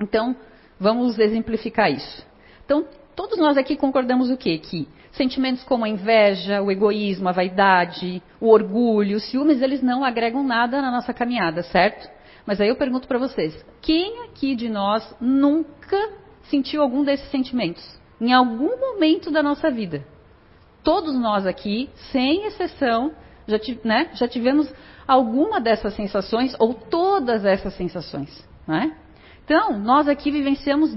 Então, 0.00 0.34
vamos 0.78 1.18
exemplificar 1.18 1.92
isso. 1.92 2.26
Então, 2.64 2.86
todos 3.14 3.38
nós 3.38 3.56
aqui 3.56 3.76
concordamos 3.76 4.30
o 4.30 4.36
quê? 4.36 4.58
Que 4.58 4.88
sentimentos 5.12 5.62
como 5.64 5.84
a 5.84 5.88
inveja, 5.88 6.62
o 6.62 6.70
egoísmo, 6.70 7.28
a 7.28 7.32
vaidade, 7.32 8.22
o 8.40 8.48
orgulho, 8.48 9.16
os 9.16 9.24
ciúmes, 9.30 9.60
eles 9.60 9.82
não 9.82 10.04
agregam 10.04 10.42
nada 10.42 10.80
na 10.80 10.90
nossa 10.90 11.12
caminhada, 11.12 11.62
certo? 11.64 12.08
Mas 12.46 12.60
aí 12.60 12.68
eu 12.68 12.76
pergunto 12.76 13.06
para 13.06 13.18
vocês, 13.18 13.64
quem 13.82 14.24
aqui 14.24 14.54
de 14.54 14.68
nós 14.68 15.14
nunca 15.20 15.96
sentiu 16.44 16.80
algum 16.80 17.04
desses 17.04 17.30
sentimentos? 17.30 18.00
Em 18.20 18.32
algum 18.32 18.78
momento 18.78 19.30
da 19.30 19.42
nossa 19.42 19.70
vida? 19.70 20.04
Todos 20.82 21.14
nós 21.14 21.46
aqui, 21.46 21.90
sem 22.10 22.46
exceção, 22.46 23.12
já, 23.46 23.58
né, 23.84 24.10
já 24.14 24.26
tivemos 24.26 24.72
alguma 25.06 25.60
dessas 25.60 25.94
sensações 25.94 26.54
ou 26.58 26.72
todas 26.72 27.44
essas 27.44 27.74
sensações, 27.74 28.48
né? 28.66 28.96
Então, 29.50 29.76
nós 29.76 30.06
aqui 30.06 30.30
vivenciamos 30.30 30.96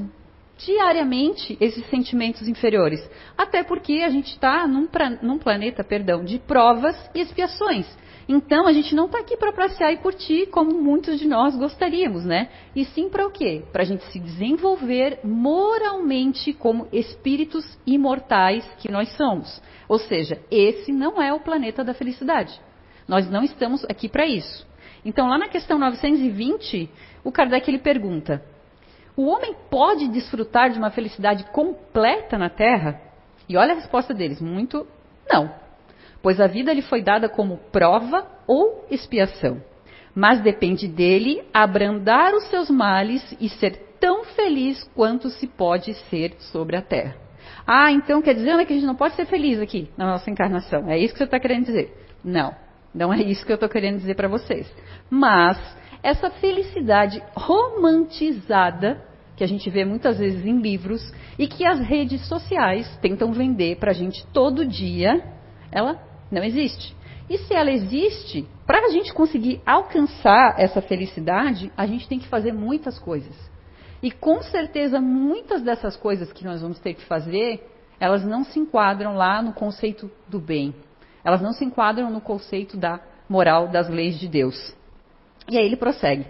diariamente 0.60 1.58
esses 1.60 1.84
sentimentos 1.90 2.48
inferiores. 2.48 3.00
Até 3.36 3.64
porque 3.64 4.04
a 4.06 4.10
gente 4.10 4.28
está 4.28 4.68
num, 4.68 4.88
num, 5.24 5.40
planeta, 5.40 5.84
perdão, 5.84 6.24
de 6.24 6.38
provas 6.38 6.96
e 7.16 7.22
expiações. 7.22 7.88
Então, 8.30 8.68
a 8.68 8.72
gente 8.72 8.94
não 8.94 9.08
está 9.08 9.18
aqui 9.18 9.36
para 9.36 9.52
passear 9.52 9.92
e 9.92 9.98
curtir 9.98 10.46
como 10.52 10.80
muitos 10.80 11.18
de 11.18 11.28
nós 11.28 11.56
gostaríamos, 11.56 12.26
né? 12.26 12.48
E 12.76 12.86
sim 12.86 13.10
para 13.10 13.26
o 13.26 13.32
quê? 13.32 13.64
Para 13.72 13.82
a 13.82 13.86
gente 13.86 14.04
se 14.12 14.20
desenvolver 14.20 15.22
moralmente 15.24 16.54
como 16.54 16.88
espíritos 16.94 17.66
imortais 17.88 18.64
que 18.78 18.92
nós 18.92 19.10
somos. 19.18 19.60
Ou 19.90 19.98
seja, 19.98 20.40
esse 20.52 20.92
não 20.92 21.20
é 21.20 21.34
o 21.34 21.40
planeta 21.40 21.84
da 21.84 21.96
felicidade. 21.96 22.54
Nós 23.08 23.28
não 23.28 23.44
estamos 23.44 23.84
aqui 23.86 24.08
para 24.08 24.28
isso. 24.28 24.72
Então, 25.06 25.28
lá 25.28 25.38
na 25.38 25.50
questão 25.50 25.78
920, 25.78 26.90
o 27.24 27.32
Kardec 27.32 27.70
ele 27.70 27.80
pergunta: 27.80 28.44
o 29.16 29.28
homem 29.28 29.56
pode 29.70 30.08
desfrutar 30.08 30.70
de 30.72 30.78
uma 30.78 30.92
felicidade 30.92 31.44
completa 31.52 32.38
na 32.38 32.50
Terra? 32.50 33.00
E 33.48 33.56
olha 33.56 33.74
a 33.74 33.76
resposta 33.76 34.14
deles: 34.14 34.42
muito 34.42 34.88
não. 35.30 35.54
Pois 36.22 36.40
a 36.40 36.48
vida 36.48 36.74
lhe 36.74 36.82
foi 36.82 37.02
dada 37.02 37.28
como 37.28 37.58
prova 37.72 38.26
ou 38.48 38.86
expiação. 38.90 39.62
Mas 40.16 40.42
depende 40.42 40.88
dele 40.88 41.44
abrandar 41.54 42.34
os 42.34 42.48
seus 42.50 42.70
males 42.70 43.36
e 43.40 43.50
ser 43.50 43.98
tão 44.00 44.24
feliz 44.26 44.84
quanto 44.96 45.30
se 45.30 45.48
pode 45.48 45.94
ser 46.10 46.36
sobre 46.40 46.76
a 46.76 46.82
terra. 46.82 47.16
Ah, 47.66 47.92
então 47.92 48.22
quer 48.22 48.36
dizer 48.36 48.56
né, 48.56 48.66
que 48.66 48.74
a 48.74 48.76
gente 48.76 48.86
não 48.86 48.96
pode 48.96 49.16
ser 49.16 49.26
feliz 49.26 49.60
aqui 49.60 49.90
na 49.98 50.06
nossa 50.06 50.30
encarnação. 50.30 50.90
É 50.90 50.98
isso 50.98 51.14
que 51.14 51.18
você 51.18 51.24
está 51.24 51.40
querendo 51.40 51.66
dizer? 51.66 51.94
Não, 52.24 52.56
não 52.94 53.14
é 53.14 53.22
isso 53.22 53.46
que 53.46 53.52
eu 53.52 53.56
estou 53.56 53.70
querendo 53.70 53.98
dizer 53.98 54.16
para 54.16 54.28
vocês. 54.28 54.72
Mas 55.10 55.58
essa 56.04 56.30
felicidade 56.30 57.24
romantizada 57.34 59.02
que 59.38 59.44
a 59.44 59.48
gente 59.48 59.70
vê 59.70 59.86
muitas 59.86 60.20
vezes 60.20 60.46
em 60.46 60.60
livros 60.60 61.12
e 61.40 61.48
que 61.48 61.66
as 61.66 61.80
redes 61.80 62.28
sociais 62.28 62.98
tentam 63.02 63.32
vender 63.32 63.78
para 63.78 63.92
a 63.92 63.94
gente 63.94 64.26
todo 64.28 64.66
dia, 64.66 65.24
ela 65.72 66.00
não 66.30 66.44
existe. 66.44 66.96
E 67.30 67.38
se 67.38 67.56
ela 67.56 67.72
existe, 67.72 68.48
para 68.68 68.86
a 68.86 68.90
gente 68.90 69.14
conseguir 69.14 69.62
alcançar 69.66 70.56
essa 70.60 70.82
felicidade, 70.82 71.72
a 71.76 71.86
gente 71.88 72.08
tem 72.08 72.20
que 72.20 72.28
fazer 72.28 72.52
muitas 72.52 73.00
coisas. 73.00 73.34
E 74.02 74.12
com 74.12 74.42
certeza 74.44 75.00
muitas 75.00 75.62
dessas 75.62 75.96
coisas 75.96 76.32
que 76.34 76.44
nós 76.44 76.62
vamos 76.62 76.78
ter 76.80 76.94
que 76.94 77.06
fazer, 77.06 77.66
elas 78.00 78.26
não 78.26 78.44
se 78.44 78.60
enquadram 78.60 79.16
lá 79.16 79.42
no 79.42 79.54
conceito 79.54 80.12
do 80.28 80.40
bem. 80.40 80.76
Elas 81.24 81.42
não 81.42 81.54
se 81.54 81.64
enquadram 81.64 82.12
no 82.12 82.20
conceito 82.20 82.76
da 82.76 83.00
moral 83.30 83.70
das 83.70 83.88
leis 83.88 84.20
de 84.20 84.28
Deus. 84.28 84.76
E 85.50 85.58
aí 85.58 85.66
ele 85.66 85.76
prossegue. 85.76 86.26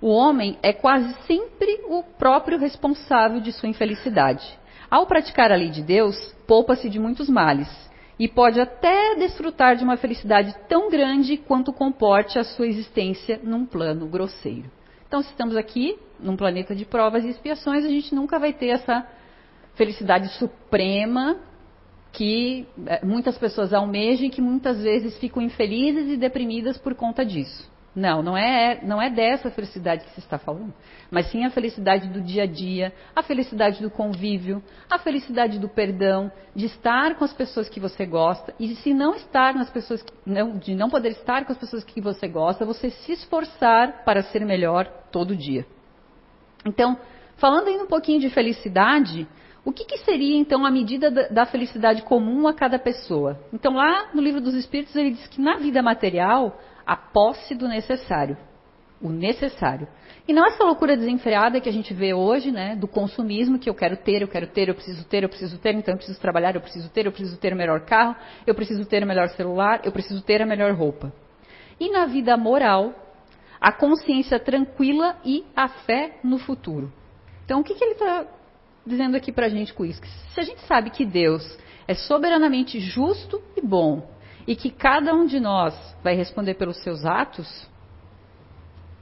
O 0.00 0.08
homem 0.08 0.58
é 0.62 0.72
quase 0.72 1.14
sempre 1.26 1.80
o 1.88 2.02
próprio 2.02 2.58
responsável 2.58 3.40
de 3.40 3.52
sua 3.52 3.68
infelicidade. 3.68 4.58
Ao 4.90 5.06
praticar 5.06 5.52
a 5.52 5.56
lei 5.56 5.68
de 5.68 5.82
Deus, 5.82 6.16
poupa-se 6.46 6.88
de 6.88 6.98
muitos 6.98 7.28
males 7.28 7.68
e 8.18 8.28
pode 8.28 8.60
até 8.60 9.14
desfrutar 9.14 9.76
de 9.76 9.84
uma 9.84 9.96
felicidade 9.96 10.54
tão 10.68 10.90
grande 10.90 11.36
quanto 11.36 11.72
comporte 11.72 12.38
a 12.38 12.44
sua 12.44 12.66
existência 12.66 13.40
num 13.42 13.64
plano 13.64 14.06
grosseiro. 14.06 14.70
Então, 15.06 15.22
se 15.22 15.30
estamos 15.30 15.56
aqui 15.56 15.98
num 16.18 16.36
planeta 16.36 16.74
de 16.74 16.84
provas 16.84 17.24
e 17.24 17.28
expiações, 17.28 17.84
a 17.84 17.88
gente 17.88 18.14
nunca 18.14 18.38
vai 18.38 18.52
ter 18.52 18.68
essa 18.68 19.06
felicidade 19.74 20.28
suprema 20.34 21.36
que 22.12 22.66
eh, 22.86 23.00
muitas 23.04 23.38
pessoas 23.38 23.72
almejam 23.72 24.26
e 24.26 24.30
que 24.30 24.42
muitas 24.42 24.82
vezes 24.82 25.16
ficam 25.18 25.42
infelizes 25.42 26.12
e 26.12 26.16
deprimidas 26.16 26.76
por 26.76 26.94
conta 26.94 27.24
disso. 27.24 27.70
Não, 27.94 28.22
não 28.22 28.36
é, 28.36 28.80
não 28.84 29.02
é 29.02 29.10
dessa 29.10 29.50
felicidade 29.50 30.04
que 30.04 30.12
se 30.12 30.20
está 30.20 30.38
falando. 30.38 30.72
Mas 31.10 31.26
sim 31.30 31.44
a 31.44 31.50
felicidade 31.50 32.08
do 32.08 32.20
dia 32.20 32.44
a 32.44 32.46
dia, 32.46 32.92
a 33.14 33.22
felicidade 33.22 33.82
do 33.82 33.90
convívio, 33.90 34.62
a 34.88 34.98
felicidade 34.98 35.58
do 35.58 35.68
perdão, 35.68 36.30
de 36.54 36.66
estar 36.66 37.16
com 37.16 37.24
as 37.24 37.32
pessoas 37.32 37.68
que 37.68 37.80
você 37.80 38.06
gosta. 38.06 38.54
E 38.60 38.76
se 38.76 38.94
não 38.94 39.16
estar 39.16 39.54
nas 39.54 39.68
pessoas, 39.70 40.02
que, 40.02 40.12
não, 40.24 40.56
de 40.56 40.74
não 40.74 40.88
poder 40.88 41.10
estar 41.10 41.44
com 41.44 41.52
as 41.52 41.58
pessoas 41.58 41.82
que 41.82 42.00
você 42.00 42.28
gosta, 42.28 42.64
você 42.64 42.90
se 42.90 43.12
esforçar 43.12 44.04
para 44.04 44.22
ser 44.22 44.44
melhor 44.44 44.86
todo 45.10 45.34
dia. 45.34 45.66
Então, 46.64 46.96
falando 47.36 47.68
ainda 47.68 47.84
um 47.84 47.88
pouquinho 47.88 48.20
de 48.20 48.30
felicidade, 48.30 49.26
o 49.64 49.72
que, 49.72 49.84
que, 49.84 49.98
seria 49.98 50.36
então 50.36 50.64
a 50.64 50.70
medida 50.70 51.10
da 51.10 51.44
felicidade 51.44 52.02
comum 52.02 52.48
a 52.48 52.54
cada 52.54 52.78
pessoa? 52.78 53.38
Então, 53.52 53.74
lá 53.74 54.08
no 54.14 54.22
livro 54.22 54.40
dos 54.40 54.54
Espíritos, 54.54 54.96
ele 54.96 55.10
diz 55.10 55.26
que 55.28 55.40
na 55.40 55.56
vida 55.56 55.82
material 55.82 56.58
a 56.86 56.96
posse 56.96 57.54
do 57.54 57.68
necessário. 57.68 58.36
o 59.02 59.08
necessário. 59.08 59.88
E 60.28 60.32
não 60.32 60.46
essa 60.46 60.62
loucura 60.62 60.94
desenfreada 60.94 61.58
que 61.58 61.68
a 61.68 61.72
gente 61.72 61.94
vê 61.94 62.12
hoje, 62.12 62.50
né, 62.50 62.76
do 62.76 62.86
consumismo, 62.86 63.58
que 63.58 63.68
eu 63.68 63.74
quero 63.74 63.96
ter, 63.96 64.20
eu 64.20 64.28
quero 64.28 64.46
ter, 64.46 64.68
eu 64.68 64.74
preciso 64.74 65.06
ter, 65.08 65.22
eu 65.22 65.28
preciso 65.28 65.58
ter, 65.58 65.74
então 65.74 65.94
eu 65.94 65.96
preciso 65.96 66.20
trabalhar, 66.20 66.54
eu 66.54 66.60
preciso 66.60 66.90
ter, 66.90 67.06
eu 67.06 67.12
preciso 67.12 67.38
ter 67.38 67.52
o 67.52 67.56
melhor 67.56 67.80
carro, 67.80 68.14
eu 68.46 68.54
preciso 68.54 68.86
ter 68.86 69.02
o 69.02 69.06
melhor 69.06 69.28
celular, 69.30 69.80
eu 69.84 69.90
preciso 69.90 70.22
ter 70.22 70.42
a 70.42 70.46
melhor 70.46 70.74
roupa. 70.74 71.12
E 71.78 71.90
na 71.90 72.04
vida 72.04 72.36
moral, 72.36 72.92
a 73.60 73.72
consciência 73.72 74.38
tranquila 74.38 75.16
e 75.24 75.44
a 75.56 75.68
fé 75.68 76.18
no 76.22 76.38
futuro. 76.38 76.92
Então, 77.44 77.60
o 77.60 77.64
que, 77.64 77.74
que 77.74 77.82
ele 77.82 77.92
está 77.92 78.26
dizendo 78.90 79.16
aqui 79.16 79.32
para 79.32 79.46
a 79.46 79.48
gente 79.48 79.72
com 79.72 79.84
isso? 79.84 80.02
Que 80.02 80.08
se 80.08 80.40
a 80.40 80.42
gente 80.42 80.60
sabe 80.66 80.90
que 80.90 81.06
Deus 81.06 81.58
é 81.88 81.94
soberanamente 81.94 82.78
justo 82.78 83.42
e 83.56 83.62
bom, 83.62 84.06
e 84.46 84.54
que 84.54 84.70
cada 84.70 85.14
um 85.14 85.26
de 85.26 85.40
nós 85.40 85.74
vai 86.02 86.14
responder 86.14 86.54
pelos 86.54 86.82
seus 86.82 87.04
atos, 87.04 87.68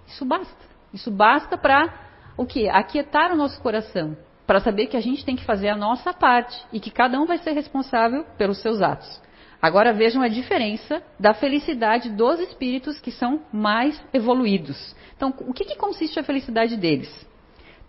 isso 0.06 0.24
basta. 0.24 0.68
Isso 0.92 1.10
basta 1.10 1.56
para 1.58 1.92
o 2.36 2.46
quê? 2.46 2.68
Aquietar 2.70 3.32
o 3.32 3.36
nosso 3.36 3.60
coração, 3.60 4.16
para 4.46 4.60
saber 4.60 4.86
que 4.86 4.96
a 4.96 5.00
gente 5.00 5.24
tem 5.24 5.36
que 5.36 5.44
fazer 5.44 5.68
a 5.68 5.76
nossa 5.76 6.12
parte 6.12 6.58
e 6.72 6.80
que 6.80 6.90
cada 6.90 7.20
um 7.20 7.26
vai 7.26 7.38
ser 7.38 7.52
responsável 7.52 8.24
pelos 8.36 8.62
seus 8.62 8.80
atos. 8.80 9.20
Agora 9.60 9.92
vejam 9.92 10.22
a 10.22 10.28
diferença 10.28 11.02
da 11.18 11.34
felicidade 11.34 12.10
dos 12.10 12.38
espíritos 12.40 13.00
que 13.00 13.10
são 13.10 13.42
mais 13.52 14.00
evoluídos. 14.12 14.94
Então, 15.16 15.34
o 15.40 15.52
que, 15.52 15.64
que 15.64 15.76
consiste 15.76 16.18
a 16.18 16.22
felicidade 16.22 16.76
deles? 16.76 17.27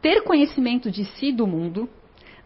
Ter 0.01 0.23
conhecimento 0.23 0.89
de 0.89 1.05
si 1.05 1.27
e 1.27 1.33
do 1.33 1.45
mundo, 1.45 1.89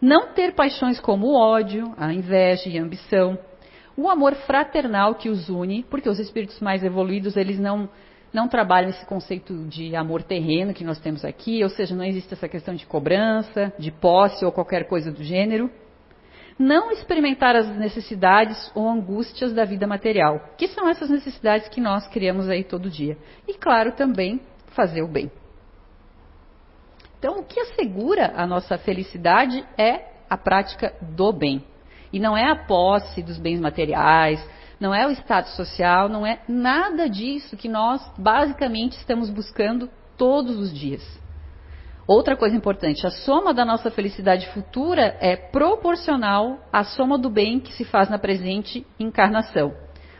não 0.00 0.32
ter 0.32 0.54
paixões 0.54 0.98
como 0.98 1.28
o 1.28 1.36
ódio, 1.36 1.94
a 1.96 2.12
inveja 2.12 2.68
e 2.68 2.78
a 2.78 2.82
ambição, 2.82 3.38
o 3.96 4.08
amor 4.08 4.34
fraternal 4.34 5.14
que 5.14 5.28
os 5.28 5.48
une, 5.48 5.84
porque 5.84 6.08
os 6.08 6.18
espíritos 6.18 6.60
mais 6.60 6.82
evoluídos 6.82 7.36
eles 7.36 7.58
não 7.58 7.88
não 8.32 8.48
trabalham 8.48 8.90
esse 8.90 9.06
conceito 9.06 9.54
de 9.68 9.94
amor 9.94 10.24
terreno 10.24 10.74
que 10.74 10.82
nós 10.82 10.98
temos 10.98 11.24
aqui, 11.24 11.62
ou 11.62 11.70
seja, 11.70 11.94
não 11.94 12.04
existe 12.04 12.34
essa 12.34 12.48
questão 12.48 12.74
de 12.74 12.84
cobrança, 12.84 13.72
de 13.78 13.92
posse 13.92 14.44
ou 14.44 14.50
qualquer 14.50 14.88
coisa 14.88 15.12
do 15.12 15.22
gênero. 15.22 15.70
Não 16.58 16.90
experimentar 16.90 17.54
as 17.54 17.68
necessidades 17.76 18.72
ou 18.74 18.88
angústias 18.88 19.52
da 19.52 19.64
vida 19.64 19.86
material, 19.86 20.40
que 20.58 20.66
são 20.66 20.88
essas 20.88 21.10
necessidades 21.10 21.68
que 21.68 21.80
nós 21.80 22.08
criamos 22.08 22.48
aí 22.48 22.64
todo 22.64 22.90
dia. 22.90 23.16
E, 23.46 23.54
claro, 23.54 23.92
também 23.92 24.40
fazer 24.66 25.02
o 25.02 25.08
bem. 25.08 25.30
Então, 27.24 27.38
o 27.38 27.42
que 27.42 27.58
assegura 27.58 28.34
a 28.36 28.46
nossa 28.46 28.76
felicidade 28.76 29.64
é 29.78 30.08
a 30.28 30.36
prática 30.36 30.92
do 31.00 31.32
bem. 31.32 31.64
E 32.12 32.20
não 32.20 32.36
é 32.36 32.50
a 32.50 32.66
posse 32.66 33.22
dos 33.22 33.38
bens 33.38 33.58
materiais, 33.58 34.46
não 34.78 34.94
é 34.94 35.06
o 35.06 35.10
status 35.10 35.56
social, 35.56 36.06
não 36.10 36.26
é 36.26 36.40
nada 36.46 37.08
disso 37.08 37.56
que 37.56 37.66
nós 37.66 38.06
basicamente 38.18 38.98
estamos 38.98 39.30
buscando 39.30 39.88
todos 40.18 40.58
os 40.58 40.70
dias. 40.70 41.02
Outra 42.06 42.36
coisa 42.36 42.54
importante, 42.54 43.06
a 43.06 43.10
soma 43.10 43.54
da 43.54 43.64
nossa 43.64 43.90
felicidade 43.90 44.46
futura 44.48 45.16
é 45.18 45.34
proporcional 45.34 46.58
à 46.70 46.84
soma 46.84 47.16
do 47.16 47.30
bem 47.30 47.58
que 47.58 47.72
se 47.72 47.86
faz 47.86 48.10
na 48.10 48.18
presente 48.18 48.86
encarnação. 49.00 49.72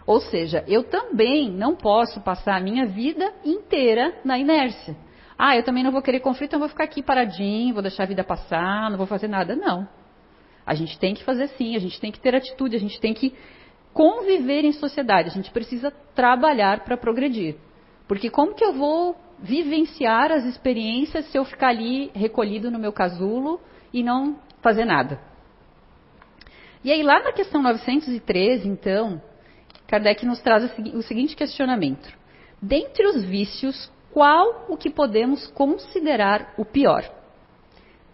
Ou 0.06 0.20
seja, 0.20 0.64
eu 0.66 0.84
também 0.84 1.50
não 1.50 1.76
posso 1.76 2.22
passar 2.22 2.56
a 2.56 2.62
minha 2.62 2.86
vida 2.86 3.30
inteira 3.44 4.20
na 4.24 4.38
inércia. 4.38 5.03
Ah, 5.38 5.57
eu 5.57 5.64
também 5.64 5.83
não 5.83 5.90
vou 5.90 6.03
querer 6.03 6.20
conflito, 6.20 6.51
então 6.51 6.61
vou 6.61 6.68
ficar 6.68 6.85
aqui 6.85 7.03
paradinho, 7.03 7.75
vou 7.75 7.83
deixar 7.83 8.05
a 8.05 8.07
vida 8.07 8.23
passar, 8.23 8.90
não 8.90 8.97
vou 8.97 9.07
fazer 9.07 9.29
nada. 9.29 9.57
Não. 9.57 9.88
A 10.64 10.75
gente 10.75 10.99
tem 10.99 11.14
que 11.14 11.25
fazer 11.25 11.49
sim, 11.49 11.77
a 11.77 11.79
gente 11.79 12.01
tem 12.01 12.11
que 12.11 12.20
ter 12.20 12.35
atitude, 12.35 12.77
a 12.77 12.81
gente 12.81 13.01
tem 13.01 13.12
que 13.12 13.35
conviver 13.92 14.64
em 14.64 14.73
sociedade, 14.73 15.29
a 15.29 15.33
gente 15.33 15.51
precisa 15.51 15.90
trabalhar 16.14 16.81
para 16.81 16.97
progredir. 16.97 17.57
Porque 18.09 18.31
como 18.31 18.55
que 18.55 18.64
eu 18.64 18.73
vou 18.73 19.16
vivenciar 19.38 20.33
as 20.33 20.44
experiências 20.44 21.27
se 21.27 21.38
eu 21.38 21.44
ficar 21.44 21.68
ali 21.68 22.11
recolhido 22.14 22.70
no 22.70 22.79
meu 22.79 22.92
casulo 22.92 23.61
e 23.92 24.03
não 24.03 24.38
fazer 24.62 24.85
nada? 24.85 25.20
E 26.83 26.92
aí, 26.92 27.03
lá 27.03 27.23
na 27.23 27.33
questão 27.33 27.62
913, 27.62 28.68
então, 28.68 29.23
Kardec 29.87 30.27
nos 30.27 30.40
traz 30.40 30.64
o 30.94 31.03
seguinte 31.03 31.35
questionamento: 31.35 32.12
Dentre 32.61 33.07
os 33.07 33.25
vícios, 33.25 33.90
qual 34.14 34.66
o 34.68 34.77
que 34.77 34.88
podemos 34.88 35.48
considerar 35.48 36.55
o 36.57 36.64
pior? 36.64 37.05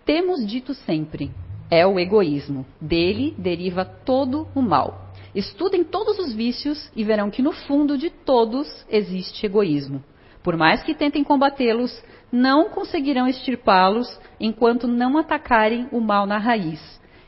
Temos 0.03 0.47
dito 0.47 0.73
sempre, 0.73 1.31
é 1.71 1.87
o 1.87 1.99
egoísmo. 2.01 2.65
Dele 2.81 3.35
deriva 3.37 3.85
todo 3.85 4.49
o 4.55 4.63
mal. 4.63 5.13
Estudem 5.35 5.85
todos 5.85 6.19
os 6.19 6.33
vícios 6.33 6.91
e 6.97 7.05
verão 7.05 7.31
que 7.31 7.43
no 7.43 7.53
fundo 7.53 7.99
de 7.99 8.09
todos 8.09 8.67
existe 8.89 9.45
egoísmo. 9.45 10.03
Por 10.43 10.57
mais 10.57 10.83
que 10.83 10.95
tentem 10.95 11.23
combatê-los, 11.23 12.03
não 12.33 12.71
conseguirão 12.71 13.29
extirpá-los 13.29 14.19
enquanto 14.41 14.89
não 14.89 15.19
atacarem 15.19 15.87
o 15.93 16.01
mal 16.01 16.25
na 16.25 16.39
raiz, 16.39 16.81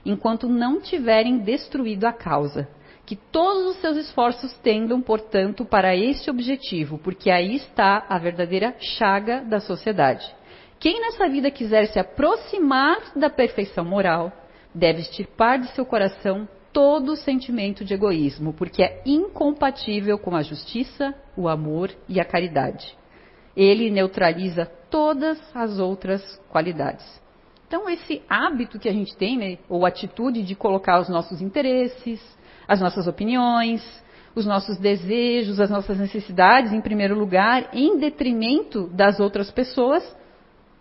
enquanto 0.03 0.49
não 0.49 0.81
tiverem 0.81 1.41
destruído 1.41 2.07
a 2.07 2.13
causa. 2.13 2.67
Que 3.13 3.19
todos 3.31 3.77
os 3.77 3.77
seus 3.83 3.99
esforços 3.99 4.55
tendam, 4.63 5.03
portanto, 5.03 5.67
para 5.67 5.95
este 5.95 6.31
objetivo, 6.31 6.97
porque 6.97 7.31
aí 7.31 7.57
está 7.57 8.07
a 8.09 8.17
verdadeira 8.17 8.75
chaga 8.79 9.45
da 9.45 9.61
sociedade. 9.61 10.25
Quem 10.81 10.99
nessa 10.99 11.29
vida 11.29 11.51
quiser 11.51 11.89
se 11.89 11.99
aproximar 11.99 13.13
da 13.15 13.29
perfeição 13.29 13.85
moral, 13.85 14.33
deve 14.75 15.01
extirpar 15.03 15.61
de 15.61 15.69
seu 15.75 15.85
coração 15.85 16.49
todo 16.73 17.15
sentimento 17.15 17.85
de 17.85 17.93
egoísmo, 17.93 18.55
porque 18.55 18.83
é 18.83 19.03
incompatível 19.05 20.17
com 20.19 20.35
a 20.35 20.41
justiça, 20.41 21.15
o 21.37 21.51
amor 21.51 21.91
e 22.09 22.19
a 22.19 22.25
caridade. 22.25 22.97
Ele 23.55 23.91
neutraliza 23.91 24.65
todas 24.89 25.39
as 25.55 25.79
outras 25.79 26.41
qualidades. 26.49 27.05
Então, 27.69 27.91
esse 27.91 28.23
hábito 28.27 28.79
que 28.79 28.89
a 28.89 28.93
gente 28.93 29.15
tem, 29.19 29.37
né, 29.37 29.59
ou 29.69 29.85
atitude 29.85 30.43
de 30.43 30.55
colocar 30.55 30.99
os 30.99 31.11
nossos 31.11 31.43
interesses, 31.43 32.41
as 32.73 32.81
nossas 32.81 33.07
opiniões, 33.07 33.83
os 34.35 34.47
nossos 34.47 34.79
desejos, 34.79 35.61
as 35.61 35.69
nossas 35.69 35.99
necessidades 35.99 36.73
em 36.73 36.81
primeiro 36.81 37.19
lugar, 37.19 37.69
em 37.75 37.99
detrimento 37.99 38.87
das 38.89 39.21
outras 39.21 39.51
pessoas, 39.51 40.03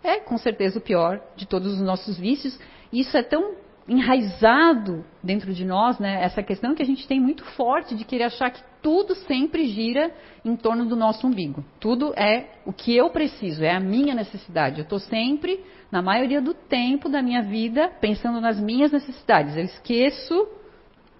é 0.02 0.18
com 0.18 0.38
certeza 0.38 0.78
o 0.78 0.82
pior 0.82 1.20
de 1.36 1.46
todos 1.46 1.74
os 1.74 1.82
nossos 1.82 2.18
vícios. 2.18 2.58
Isso 2.90 3.14
é 3.14 3.22
tão 3.22 3.56
enraizado 3.86 5.04
dentro 5.22 5.52
de 5.52 5.66
nós, 5.66 5.98
né, 5.98 6.22
essa 6.22 6.42
questão 6.42 6.74
que 6.74 6.82
a 6.82 6.86
gente 6.86 7.06
tem 7.06 7.20
muito 7.20 7.44
forte 7.44 7.94
de 7.94 8.06
querer 8.06 8.24
achar 8.24 8.50
que 8.50 8.62
tudo 8.80 9.14
sempre 9.14 9.66
gira 9.66 10.10
em 10.42 10.56
torno 10.56 10.86
do 10.86 10.96
nosso 10.96 11.26
umbigo. 11.26 11.62
Tudo 11.78 12.14
é 12.16 12.46
o 12.64 12.72
que 12.72 12.96
eu 12.96 13.10
preciso, 13.10 13.62
é 13.62 13.74
a 13.74 13.80
minha 13.80 14.14
necessidade. 14.14 14.78
Eu 14.78 14.84
estou 14.84 14.98
sempre, 14.98 15.60
na 15.90 16.00
maioria 16.00 16.40
do 16.40 16.54
tempo 16.54 17.10
da 17.10 17.20
minha 17.20 17.42
vida, 17.42 17.90
pensando 18.00 18.40
nas 18.40 18.58
minhas 18.58 18.90
necessidades. 18.92 19.56
Eu 19.56 19.64
esqueço 19.64 20.48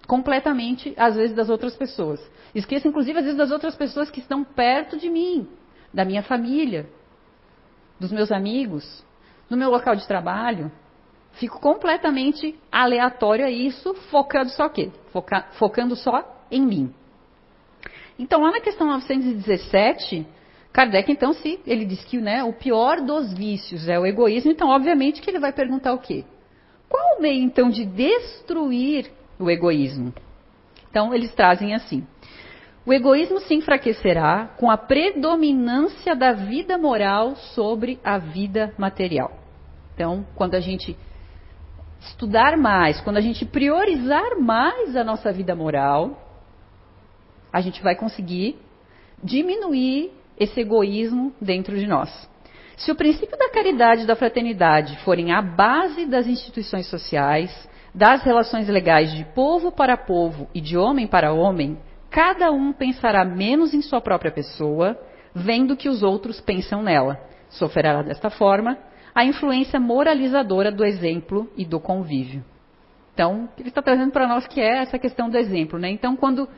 completamente, 0.07 0.93
às 0.97 1.15
vezes, 1.15 1.35
das 1.35 1.49
outras 1.49 1.75
pessoas. 1.75 2.19
Esqueço, 2.53 2.87
inclusive, 2.87 3.17
às 3.17 3.25
vezes, 3.25 3.37
das 3.37 3.51
outras 3.51 3.75
pessoas 3.75 4.09
que 4.09 4.19
estão 4.19 4.43
perto 4.43 4.97
de 4.97 5.09
mim, 5.09 5.47
da 5.93 6.05
minha 6.05 6.23
família, 6.23 6.87
dos 7.99 8.11
meus 8.11 8.31
amigos, 8.31 9.03
no 9.49 9.57
meu 9.57 9.69
local 9.69 9.95
de 9.95 10.07
trabalho. 10.07 10.71
Fico 11.33 11.59
completamente 11.59 12.55
aleatório 12.71 13.45
a 13.45 13.49
isso, 13.49 13.93
focando 14.11 14.49
só 14.51 14.69
quê? 14.69 14.91
Foca, 15.11 15.47
focando 15.53 15.95
só 15.95 16.45
em 16.51 16.61
mim. 16.61 16.93
Então, 18.19 18.41
lá 18.41 18.51
na 18.51 18.59
questão 18.59 18.87
917, 18.87 20.27
Kardec, 20.71 21.11
então, 21.11 21.33
se 21.33 21.59
ele 21.65 21.85
diz 21.85 22.03
que 22.05 22.17
né, 22.17 22.43
o 22.43 22.53
pior 22.53 23.01
dos 23.01 23.33
vícios 23.33 23.87
é 23.87 23.99
o 23.99 24.05
egoísmo, 24.05 24.51
então, 24.51 24.69
obviamente, 24.69 25.21
que 25.21 25.29
ele 25.29 25.39
vai 25.39 25.51
perguntar 25.51 25.93
o 25.93 25.99
quê? 25.99 26.23
Qual 26.87 27.17
o 27.17 27.21
meio, 27.21 27.43
então, 27.43 27.69
de 27.69 27.85
destruir 27.85 29.11
o 29.39 29.49
egoísmo? 29.49 30.13
Então, 30.89 31.13
eles 31.13 31.33
trazem 31.33 31.73
assim: 31.73 32.05
o 32.85 32.93
egoísmo 32.93 33.39
se 33.39 33.53
enfraquecerá 33.53 34.49
com 34.57 34.69
a 34.69 34.77
predominância 34.77 36.15
da 36.15 36.33
vida 36.33 36.77
moral 36.77 37.35
sobre 37.35 37.99
a 38.03 38.17
vida 38.17 38.73
material. 38.77 39.31
Então, 39.93 40.25
quando 40.35 40.55
a 40.55 40.59
gente 40.59 40.97
estudar 42.01 42.57
mais, 42.57 42.99
quando 43.01 43.17
a 43.17 43.21
gente 43.21 43.45
priorizar 43.45 44.37
mais 44.39 44.95
a 44.95 45.03
nossa 45.03 45.31
vida 45.31 45.55
moral, 45.55 46.19
a 47.51 47.61
gente 47.61 47.81
vai 47.81 47.95
conseguir 47.95 48.57
diminuir 49.23 50.11
esse 50.37 50.59
egoísmo 50.59 51.33
dentro 51.39 51.77
de 51.77 51.87
nós. 51.87 52.29
Se 52.75 52.91
o 52.91 52.95
princípio 52.95 53.37
da 53.37 53.49
caridade 53.49 54.03
e 54.03 54.07
da 54.07 54.15
fraternidade 54.15 54.97
forem 55.03 55.31
a 55.31 55.41
base 55.41 56.05
das 56.05 56.27
instituições 56.27 56.87
sociais, 56.87 57.69
das 57.93 58.23
relações 58.23 58.67
legais 58.67 59.13
de 59.13 59.23
povo 59.35 59.71
para 59.71 59.95
povo 59.95 60.47
e 60.53 60.59
de 60.59 60.77
homem 60.77 61.05
para 61.05 61.33
homem, 61.33 61.77
cada 62.09 62.51
um 62.51 62.73
pensará 62.73 63.23
menos 63.23 63.73
em 63.73 63.81
sua 63.81 64.01
própria 64.01 64.31
pessoa, 64.31 64.99
vendo 65.33 65.77
que 65.77 65.89
os 65.89 66.01
outros 66.01 66.41
pensam 66.41 66.81
nela. 66.81 67.19
Sofrerá 67.49 68.01
desta 68.01 68.29
forma 68.29 68.77
a 69.13 69.23
influência 69.23 69.79
moralizadora 69.79 70.71
do 70.71 70.83
exemplo 70.83 71.51
e 71.55 71.65
do 71.65 71.79
convívio. 71.79 72.43
Então, 73.13 73.47
ele 73.59 73.69
está 73.69 73.81
trazendo 73.81 74.11
para 74.11 74.27
nós 74.27 74.47
que 74.47 74.59
é 74.59 74.79
essa 74.79 74.97
questão 74.97 75.29
do 75.29 75.37
exemplo. 75.37 75.77
Né? 75.77 75.91
Então, 75.91 76.15
quando 76.15 76.49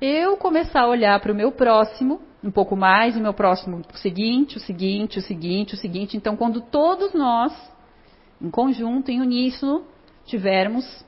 eu 0.00 0.38
começar 0.38 0.82
a 0.82 0.88
olhar 0.88 1.20
para 1.20 1.32
o 1.32 1.34
meu 1.34 1.52
próximo 1.52 2.22
um 2.42 2.50
pouco 2.50 2.76
mais, 2.76 3.16
e 3.16 3.20
meu 3.20 3.34
próximo 3.34 3.82
o 3.92 3.96
seguinte, 3.96 4.56
o 4.56 4.60
seguinte, 4.60 5.18
o 5.18 5.22
seguinte, 5.22 5.74
o 5.74 5.76
seguinte. 5.76 6.16
Então, 6.16 6.36
quando 6.36 6.60
todos 6.60 7.12
nós, 7.12 7.52
em 8.40 8.48
conjunto, 8.48 9.10
em 9.10 9.20
uníssono, 9.20 9.84
tivermos 10.28 11.04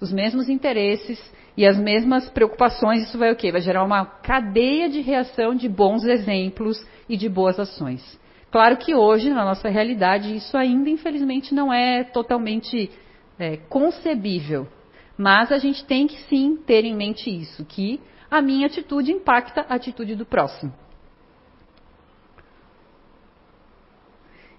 os 0.00 0.12
mesmos 0.12 0.48
interesses 0.48 1.18
e 1.56 1.66
as 1.66 1.78
mesmas 1.78 2.28
preocupações, 2.28 3.04
isso 3.04 3.16
vai 3.16 3.32
o 3.32 3.36
quê? 3.36 3.50
Vai 3.50 3.62
gerar 3.62 3.82
uma 3.82 4.04
cadeia 4.04 4.88
de 4.88 5.00
reação 5.00 5.54
de 5.54 5.68
bons 5.68 6.04
exemplos 6.04 6.84
e 7.08 7.16
de 7.16 7.28
boas 7.28 7.58
ações. 7.58 8.20
Claro 8.50 8.76
que 8.76 8.94
hoje, 8.94 9.30
na 9.30 9.44
nossa 9.44 9.68
realidade, 9.68 10.34
isso 10.36 10.56
ainda, 10.56 10.90
infelizmente, 10.90 11.54
não 11.54 11.72
é 11.72 12.04
totalmente 12.04 12.90
é, 13.38 13.56
concebível. 13.68 14.68
Mas 15.16 15.50
a 15.50 15.58
gente 15.58 15.84
tem 15.84 16.06
que 16.06 16.18
sim 16.24 16.56
ter 16.56 16.84
em 16.84 16.94
mente 16.94 17.30
isso, 17.30 17.64
que 17.64 18.00
a 18.30 18.42
minha 18.42 18.66
atitude 18.66 19.12
impacta 19.12 19.64
a 19.68 19.74
atitude 19.74 20.14
do 20.14 20.26
próximo. 20.26 20.72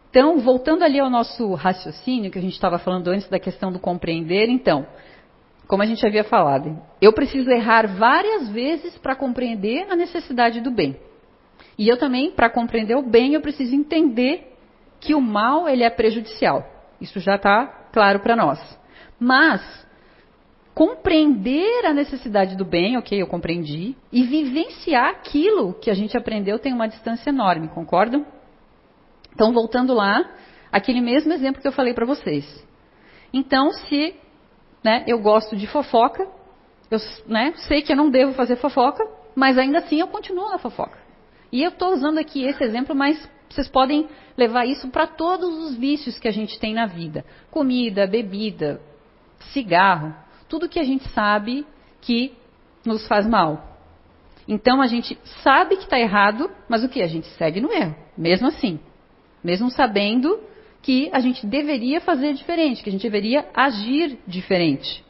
Então, 0.10 0.40
voltando 0.40 0.84
ali 0.84 1.00
ao 1.00 1.10
nosso 1.10 1.54
raciocínio, 1.54 2.32
que 2.32 2.40
a 2.40 2.42
gente 2.42 2.54
estava 2.54 2.80
falando 2.80 3.10
antes 3.10 3.28
da 3.28 3.40
questão 3.40 3.72
do 3.72 3.80
compreender, 3.80 4.50
então, 4.50 4.88
como 5.68 5.84
a 5.84 5.86
gente 5.86 6.06
havia 6.06 6.24
falado, 6.24 6.82
eu 7.02 7.12
preciso 7.12 7.50
errar 7.50 7.88
várias 7.88 8.50
vezes 8.50 8.98
para 8.98 9.16
compreender 9.16 9.86
a 9.90 9.96
necessidade 9.96 10.62
do 10.62 10.72
bem. 10.72 10.96
E 11.78 11.88
eu 11.88 11.98
também, 11.98 12.32
para 12.32 12.50
compreender 12.50 12.96
o 12.96 13.04
bem, 13.04 13.34
eu 13.34 13.42
preciso 13.42 13.76
entender 13.76 14.56
que 15.00 15.14
o 15.14 15.22
mal 15.22 15.68
ele 15.68 15.84
é 15.84 15.90
prejudicial. 15.90 16.66
Isso 17.00 17.20
já 17.20 17.36
está 17.36 17.68
claro 17.92 18.20
para 18.22 18.36
nós. 18.36 18.60
Mas 19.20 19.62
compreender 20.74 21.86
a 21.86 21.94
necessidade 21.94 22.56
do 22.56 22.64
bem, 22.64 22.98
ok, 22.98 23.20
eu 23.20 23.28
compreendi, 23.28 23.96
e 24.12 24.24
vivenciar 24.24 25.10
aquilo 25.10 25.74
que 25.74 25.90
a 25.90 25.94
gente 25.94 26.16
aprendeu 26.16 26.60
tem 26.60 26.72
uma 26.72 26.88
distância 26.88 27.30
enorme, 27.30 27.68
concordam? 27.68 28.26
Então, 29.38 29.54
voltando 29.54 29.94
lá, 29.94 30.28
aquele 30.72 31.00
mesmo 31.00 31.32
exemplo 31.32 31.62
que 31.62 31.68
eu 31.68 31.72
falei 31.72 31.94
para 31.94 32.08
vocês. 32.08 32.44
Então, 33.32 33.72
se 33.72 34.16
né, 34.84 35.04
eu 35.06 35.20
gosto 35.20 35.56
de 35.56 35.68
fofoca, 35.68 36.28
eu 36.90 36.98
né, 37.28 37.54
sei 37.68 37.84
que 37.84 37.92
eu 37.92 37.96
não 37.96 38.10
devo 38.10 38.34
fazer 38.34 38.56
fofoca, 38.56 39.08
mas 39.36 39.56
ainda 39.60 39.78
assim 39.78 40.00
eu 40.00 40.08
continuo 40.08 40.50
na 40.50 40.58
fofoca. 40.58 40.98
E 41.52 41.62
eu 41.62 41.70
estou 41.70 41.94
usando 41.94 42.18
aqui 42.18 42.46
esse 42.46 42.64
exemplo, 42.64 42.96
mas 42.96 43.30
vocês 43.48 43.68
podem 43.68 44.10
levar 44.36 44.66
isso 44.66 44.90
para 44.90 45.06
todos 45.06 45.56
os 45.66 45.76
vícios 45.76 46.18
que 46.18 46.28
a 46.28 46.34
gente 46.34 46.60
tem 46.60 46.74
na 46.74 46.88
vida: 46.88 47.24
comida, 47.52 48.08
bebida, 48.08 48.82
cigarro, 49.54 50.16
tudo 50.50 50.68
que 50.68 50.80
a 50.80 50.84
gente 50.84 51.08
sabe 51.10 51.64
que 52.02 52.34
nos 52.84 53.08
faz 53.08 53.28
mal. 53.28 53.78
Então 54.48 54.82
a 54.82 54.88
gente 54.88 55.16
sabe 55.44 55.76
que 55.76 55.84
está 55.84 56.00
errado, 56.00 56.50
mas 56.68 56.84
o 56.84 56.90
que? 56.90 57.04
A 57.04 57.08
gente 57.08 57.28
segue 57.38 57.62
no 57.62 57.72
erro, 57.72 57.96
mesmo 58.18 58.48
assim. 58.48 58.80
Mesmo 59.44 59.70
sabendo 59.70 60.40
que 60.82 61.10
a 61.12 61.20
gente 61.20 61.46
deveria 61.46 62.00
fazer 62.02 62.34
diferente, 62.34 62.84
que 62.84 62.90
a 62.90 62.92
gente 62.92 63.02
deveria 63.02 63.46
agir 63.54 64.18
diferente. 64.28 65.06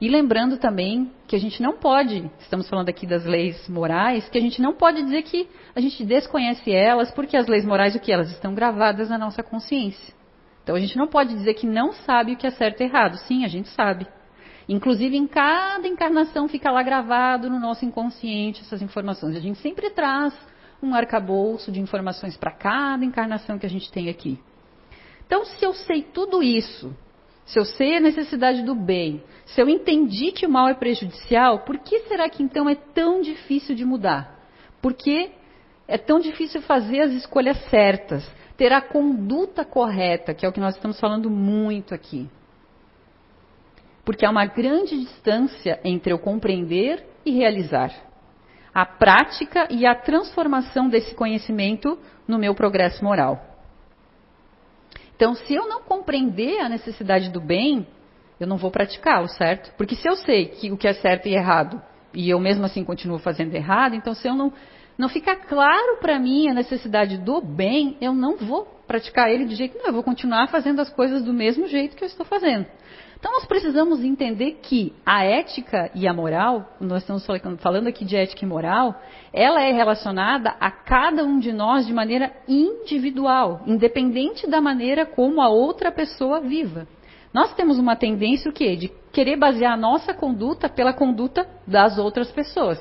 E 0.00 0.08
lembrando 0.08 0.58
também 0.58 1.10
que 1.26 1.34
a 1.34 1.40
gente 1.40 1.60
não 1.60 1.76
pode, 1.76 2.30
estamos 2.38 2.68
falando 2.68 2.88
aqui 2.88 3.04
das 3.04 3.24
leis 3.24 3.68
morais, 3.68 4.28
que 4.28 4.38
a 4.38 4.40
gente 4.40 4.62
não 4.62 4.72
pode 4.72 5.02
dizer 5.02 5.22
que 5.22 5.48
a 5.74 5.80
gente 5.80 6.04
desconhece 6.04 6.72
elas, 6.72 7.10
porque 7.10 7.36
as 7.36 7.48
leis 7.48 7.64
morais, 7.64 7.96
o 7.96 8.00
que? 8.00 8.12
Elas 8.12 8.30
estão 8.30 8.54
gravadas 8.54 9.08
na 9.10 9.18
nossa 9.18 9.42
consciência. 9.42 10.14
Então 10.62 10.76
a 10.76 10.80
gente 10.80 10.96
não 10.96 11.08
pode 11.08 11.34
dizer 11.34 11.54
que 11.54 11.66
não 11.66 11.92
sabe 11.92 12.32
o 12.32 12.36
que 12.36 12.46
é 12.46 12.50
certo 12.50 12.80
e 12.80 12.84
errado. 12.84 13.16
Sim, 13.26 13.44
a 13.44 13.48
gente 13.48 13.68
sabe. 13.70 14.06
Inclusive, 14.68 15.16
em 15.16 15.26
cada 15.26 15.88
encarnação 15.88 16.46
fica 16.46 16.70
lá 16.70 16.82
gravado 16.82 17.48
no 17.48 17.58
nosso 17.58 17.84
inconsciente 17.84 18.60
essas 18.60 18.82
informações. 18.82 19.34
A 19.34 19.40
gente 19.40 19.58
sempre 19.58 19.90
traz 19.90 20.32
um 20.82 20.94
arcabouço 20.94 21.72
de 21.72 21.80
informações 21.80 22.36
para 22.36 22.50
cada 22.50 23.04
encarnação 23.04 23.58
que 23.58 23.66
a 23.66 23.70
gente 23.70 23.90
tem 23.90 24.08
aqui. 24.08 24.38
Então, 25.26 25.44
se 25.44 25.64
eu 25.64 25.74
sei 25.74 26.02
tudo 26.02 26.42
isso, 26.42 26.94
se 27.44 27.58
eu 27.58 27.64
sei 27.64 27.96
a 27.96 28.00
necessidade 28.00 28.62
do 28.62 28.74
bem, 28.74 29.22
se 29.46 29.60
eu 29.60 29.68
entendi 29.68 30.32
que 30.32 30.46
o 30.46 30.50
mal 30.50 30.68
é 30.68 30.74
prejudicial, 30.74 31.60
por 31.60 31.78
que 31.78 32.00
será 32.00 32.28
que 32.28 32.42
então 32.42 32.68
é 32.68 32.74
tão 32.74 33.20
difícil 33.20 33.74
de 33.74 33.84
mudar? 33.84 34.38
Por 34.80 34.94
que 34.94 35.30
é 35.86 35.98
tão 35.98 36.20
difícil 36.20 36.62
fazer 36.62 37.00
as 37.00 37.12
escolhas 37.12 37.58
certas? 37.68 38.28
ter 38.58 38.72
a 38.72 38.80
conduta 38.80 39.64
correta, 39.64 40.34
que 40.34 40.44
é 40.44 40.48
o 40.48 40.52
que 40.52 40.58
nós 40.58 40.74
estamos 40.74 40.98
falando 40.98 41.30
muito 41.30 41.94
aqui. 41.94 42.28
Porque 44.04 44.26
há 44.26 44.30
uma 44.30 44.46
grande 44.46 44.98
distância 44.98 45.80
entre 45.84 46.12
o 46.12 46.18
compreender 46.18 47.06
e 47.24 47.30
realizar. 47.30 47.92
A 48.78 48.86
prática 48.86 49.66
e 49.72 49.84
a 49.84 49.92
transformação 49.92 50.88
desse 50.88 51.12
conhecimento 51.12 51.98
no 52.28 52.38
meu 52.38 52.54
progresso 52.54 53.02
moral. 53.02 53.44
Então, 55.16 55.34
se 55.34 55.52
eu 55.52 55.68
não 55.68 55.82
compreender 55.82 56.60
a 56.60 56.68
necessidade 56.68 57.28
do 57.28 57.40
bem, 57.40 57.84
eu 58.38 58.46
não 58.46 58.56
vou 58.56 58.70
praticá-lo, 58.70 59.26
certo? 59.30 59.74
Porque 59.76 59.96
se 59.96 60.08
eu 60.08 60.14
sei 60.14 60.46
que 60.46 60.70
o 60.70 60.76
que 60.76 60.86
é 60.86 60.92
certo 60.92 61.26
e 61.26 61.34
errado, 61.34 61.82
e 62.14 62.30
eu 62.30 62.38
mesmo 62.38 62.64
assim 62.66 62.84
continuo 62.84 63.18
fazendo 63.18 63.52
errado, 63.52 63.96
então 63.96 64.14
se 64.14 64.28
eu 64.28 64.36
não 64.36 64.52
não 64.96 65.08
fica 65.08 65.34
claro 65.34 65.96
para 66.00 66.16
mim 66.20 66.48
a 66.48 66.54
necessidade 66.54 67.18
do 67.18 67.40
bem, 67.40 67.96
eu 68.00 68.14
não 68.14 68.36
vou 68.36 68.64
praticar 68.86 69.28
ele 69.28 69.44
de 69.44 69.56
jeito 69.56 69.74
nenhum, 69.74 69.88
eu 69.88 69.92
vou 69.92 70.04
continuar 70.04 70.46
fazendo 70.46 70.78
as 70.80 70.88
coisas 70.88 71.24
do 71.24 71.32
mesmo 71.32 71.66
jeito 71.66 71.96
que 71.96 72.04
eu 72.04 72.08
estou 72.08 72.24
fazendo. 72.24 72.66
Então 73.18 73.32
nós 73.32 73.46
precisamos 73.46 74.04
entender 74.04 74.60
que 74.62 74.94
a 75.04 75.24
ética 75.24 75.90
e 75.92 76.06
a 76.06 76.14
moral, 76.14 76.76
nós 76.80 77.02
estamos 77.02 77.26
falando 77.60 77.88
aqui 77.88 78.04
de 78.04 78.16
ética 78.16 78.44
e 78.44 78.48
moral, 78.48 78.94
ela 79.32 79.60
é 79.60 79.72
relacionada 79.72 80.54
a 80.60 80.70
cada 80.70 81.24
um 81.24 81.40
de 81.40 81.52
nós 81.52 81.84
de 81.84 81.92
maneira 81.92 82.32
individual, 82.46 83.62
independente 83.66 84.46
da 84.46 84.60
maneira 84.60 85.04
como 85.04 85.40
a 85.40 85.48
outra 85.48 85.90
pessoa 85.90 86.40
viva. 86.40 86.86
Nós 87.34 87.52
temos 87.54 87.76
uma 87.76 87.96
tendência 87.96 88.50
o 88.50 88.54
quê? 88.54 88.76
De 88.76 88.88
querer 89.12 89.36
basear 89.36 89.72
a 89.72 89.76
nossa 89.76 90.14
conduta 90.14 90.68
pela 90.68 90.92
conduta 90.92 91.46
das 91.66 91.98
outras 91.98 92.30
pessoas. 92.30 92.78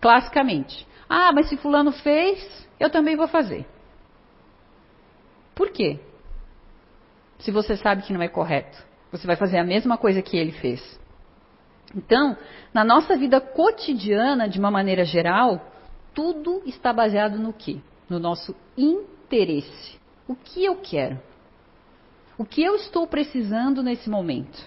Classicamente. 0.00 0.86
Ah, 1.08 1.32
mas 1.34 1.48
se 1.48 1.56
fulano 1.56 1.90
fez, 1.90 2.68
eu 2.78 2.90
também 2.90 3.16
vou 3.16 3.26
fazer. 3.26 3.66
Por 5.52 5.70
quê? 5.70 5.98
Se 7.40 7.50
você 7.50 7.76
sabe 7.76 8.02
que 8.02 8.12
não 8.12 8.22
é 8.22 8.28
correto, 8.28 8.89
você 9.10 9.26
vai 9.26 9.36
fazer 9.36 9.58
a 9.58 9.64
mesma 9.64 9.96
coisa 9.98 10.22
que 10.22 10.36
ele 10.36 10.52
fez. 10.52 11.00
Então, 11.94 12.36
na 12.72 12.84
nossa 12.84 13.16
vida 13.16 13.40
cotidiana, 13.40 14.48
de 14.48 14.58
uma 14.58 14.70
maneira 14.70 15.04
geral, 15.04 15.60
tudo 16.14 16.62
está 16.64 16.92
baseado 16.92 17.38
no 17.38 17.52
quê? 17.52 17.78
No 18.08 18.18
nosso 18.18 18.54
interesse. 18.76 19.98
O 20.28 20.34
que 20.36 20.64
eu 20.64 20.76
quero? 20.76 21.20
O 22.38 22.44
que 22.44 22.62
eu 22.62 22.76
estou 22.76 23.06
precisando 23.06 23.82
nesse 23.82 24.08
momento? 24.08 24.64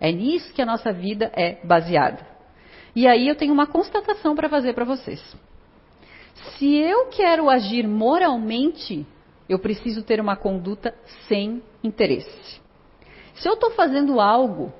É 0.00 0.10
nisso 0.10 0.52
que 0.54 0.62
a 0.62 0.66
nossa 0.66 0.92
vida 0.92 1.30
é 1.34 1.64
baseada. 1.64 2.26
E 2.94 3.06
aí 3.06 3.28
eu 3.28 3.36
tenho 3.36 3.52
uma 3.52 3.66
constatação 3.66 4.34
para 4.34 4.48
fazer 4.48 4.72
para 4.72 4.84
vocês. 4.84 5.22
Se 6.56 6.74
eu 6.76 7.06
quero 7.06 7.50
agir 7.50 7.86
moralmente, 7.86 9.06
eu 9.48 9.58
preciso 9.58 10.02
ter 10.02 10.20
uma 10.20 10.36
conduta 10.36 10.94
sem 11.26 11.62
interesse. 11.82 12.60
Se 13.40 13.48
eu 13.48 13.54
estou 13.54 13.70
fazendo 13.70 14.20
algo 14.20 14.72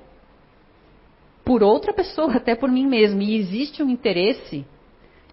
por 1.43 1.63
outra 1.63 1.93
pessoa, 1.93 2.35
até 2.37 2.55
por 2.55 2.69
mim 2.69 2.87
mesmo, 2.87 3.21
e 3.21 3.35
existe 3.35 3.81
um 3.81 3.89
interesse, 3.89 4.65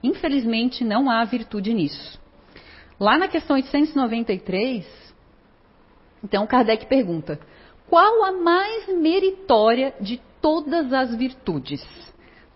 infelizmente 0.02 0.84
não 0.84 1.10
há 1.10 1.24
virtude 1.24 1.72
nisso. 1.72 2.20
Lá 2.98 3.18
na 3.18 3.28
questão 3.28 3.56
893, 3.56 4.86
então 6.24 6.46
Kardec 6.46 6.86
pergunta: 6.86 7.38
qual 7.88 8.24
a 8.24 8.32
mais 8.32 8.88
meritória 8.88 9.94
de 10.00 10.20
todas 10.40 10.92
as 10.92 11.14
virtudes? 11.14 11.84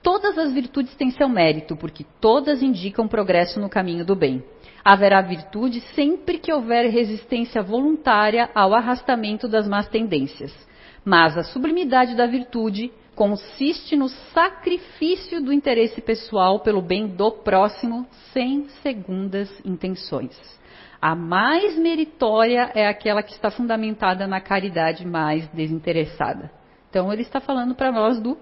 Todas 0.02 0.38
as 0.38 0.52
virtudes 0.52 0.94
têm 0.94 1.10
seu 1.10 1.28
mérito, 1.28 1.76
porque 1.76 2.06
todas 2.20 2.62
indicam 2.62 3.06
progresso 3.06 3.60
no 3.60 3.68
caminho 3.68 4.04
do 4.04 4.16
bem. 4.16 4.42
Haverá 4.84 5.20
virtude 5.20 5.80
sempre 5.94 6.38
que 6.38 6.52
houver 6.52 6.90
resistência 6.90 7.62
voluntária 7.62 8.50
ao 8.54 8.74
arrastamento 8.74 9.46
das 9.46 9.68
más 9.68 9.88
tendências. 9.88 10.52
Mas 11.04 11.36
a 11.36 11.42
sublimidade 11.42 12.14
da 12.14 12.26
virtude 12.26 12.90
consiste 13.14 13.96
no 13.96 14.08
sacrifício 14.08 15.42
do 15.42 15.52
interesse 15.52 16.00
pessoal 16.00 16.60
pelo 16.60 16.80
bem 16.80 17.06
do 17.06 17.30
próximo, 17.30 18.06
sem 18.32 18.68
segundas 18.82 19.50
intenções. 19.64 20.38
A 21.00 21.14
mais 21.14 21.76
meritória 21.78 22.70
é 22.74 22.86
aquela 22.86 23.22
que 23.22 23.32
está 23.32 23.50
fundamentada 23.50 24.26
na 24.26 24.40
caridade 24.40 25.06
mais 25.06 25.48
desinteressada. 25.48 26.50
Então, 26.88 27.12
ele 27.12 27.22
está 27.22 27.40
falando 27.40 27.74
para 27.74 27.90
nós 27.92 28.20
do, 28.20 28.36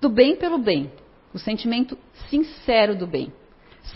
do 0.00 0.10
bem 0.10 0.36
pelo 0.36 0.58
bem, 0.58 0.90
o 1.32 1.38
sentimento 1.38 1.96
sincero 2.28 2.96
do 2.96 3.06
bem. 3.06 3.32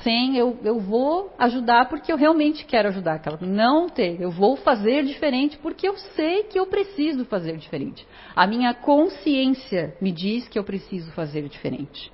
Sem 0.02 0.36
eu, 0.36 0.58
eu 0.64 0.80
vou 0.80 1.32
ajudar 1.38 1.88
porque 1.88 2.12
eu 2.12 2.16
realmente 2.16 2.64
quero 2.64 2.88
ajudar 2.88 3.14
aquela. 3.14 3.38
Não 3.40 3.88
ter, 3.88 4.20
eu 4.20 4.30
vou 4.30 4.56
fazer 4.56 5.04
diferente 5.04 5.56
porque 5.58 5.88
eu 5.88 5.96
sei 5.96 6.44
que 6.44 6.58
eu 6.58 6.66
preciso 6.66 7.24
fazer 7.24 7.56
diferente. 7.56 8.06
A 8.34 8.46
minha 8.46 8.74
consciência 8.74 9.96
me 10.00 10.10
diz 10.10 10.48
que 10.48 10.58
eu 10.58 10.64
preciso 10.64 11.10
fazer 11.12 11.48
diferente. 11.48 12.10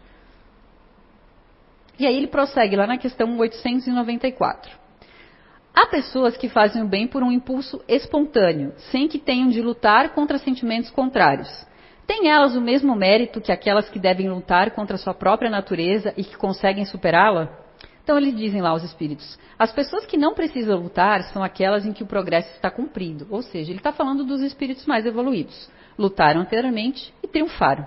E 1.99 2.07
aí 2.07 2.17
ele 2.17 2.27
prossegue 2.27 2.77
lá 2.77 2.87
na 2.87 2.99
questão 2.99 3.39
894. 3.39 4.83
Há 5.75 5.87
pessoas 5.87 6.37
que 6.37 6.51
fazem 6.51 6.83
o 6.83 6.89
bem 6.89 7.07
por 7.07 7.23
um 7.23 7.33
impulso 7.33 7.83
espontâneo, 7.89 8.75
sem 8.91 9.09
que 9.09 9.19
tenham 9.19 9.49
de 9.49 9.63
lutar 9.63 10.11
contra 10.11 10.37
sentimentos 10.37 10.91
contrários. 10.91 11.49
Têm 12.07 12.29
elas 12.29 12.55
o 12.55 12.61
mesmo 12.61 12.95
mérito 12.95 13.41
que 13.41 13.51
aquelas 13.51 13.89
que 13.89 13.99
devem 13.99 14.29
lutar 14.29 14.73
contra 14.73 14.99
sua 14.99 15.15
própria 15.15 15.51
natureza 15.51 16.13
e 16.17 16.25
que 16.25 16.37
conseguem 16.37 16.85
superá-la? 16.85 17.62
Então 18.03 18.19
eles 18.19 18.37
dizem 18.37 18.61
lá 18.61 18.75
os 18.75 18.83
espíritos: 18.83 19.39
as 19.59 19.73
pessoas 19.73 20.05
que 20.07 20.17
não 20.17 20.35
precisam 20.35 20.81
lutar 20.81 21.23
são 21.25 21.43
aquelas 21.43 21.87
em 21.87 21.93
que 21.93 22.03
o 22.03 22.07
progresso 22.07 22.51
está 22.55 22.71
cumprido. 22.71 23.27
Ou 23.31 23.43
seja, 23.43 23.71
ele 23.71 23.79
está 23.79 23.93
falando 23.93 24.25
dos 24.25 24.41
espíritos 24.41 24.87
mais 24.87 25.07
evoluídos. 25.07 25.71
Lutaram 25.99 26.41
anteriormente 26.41 27.13
e 27.23 27.29
triunfaram. 27.29 27.87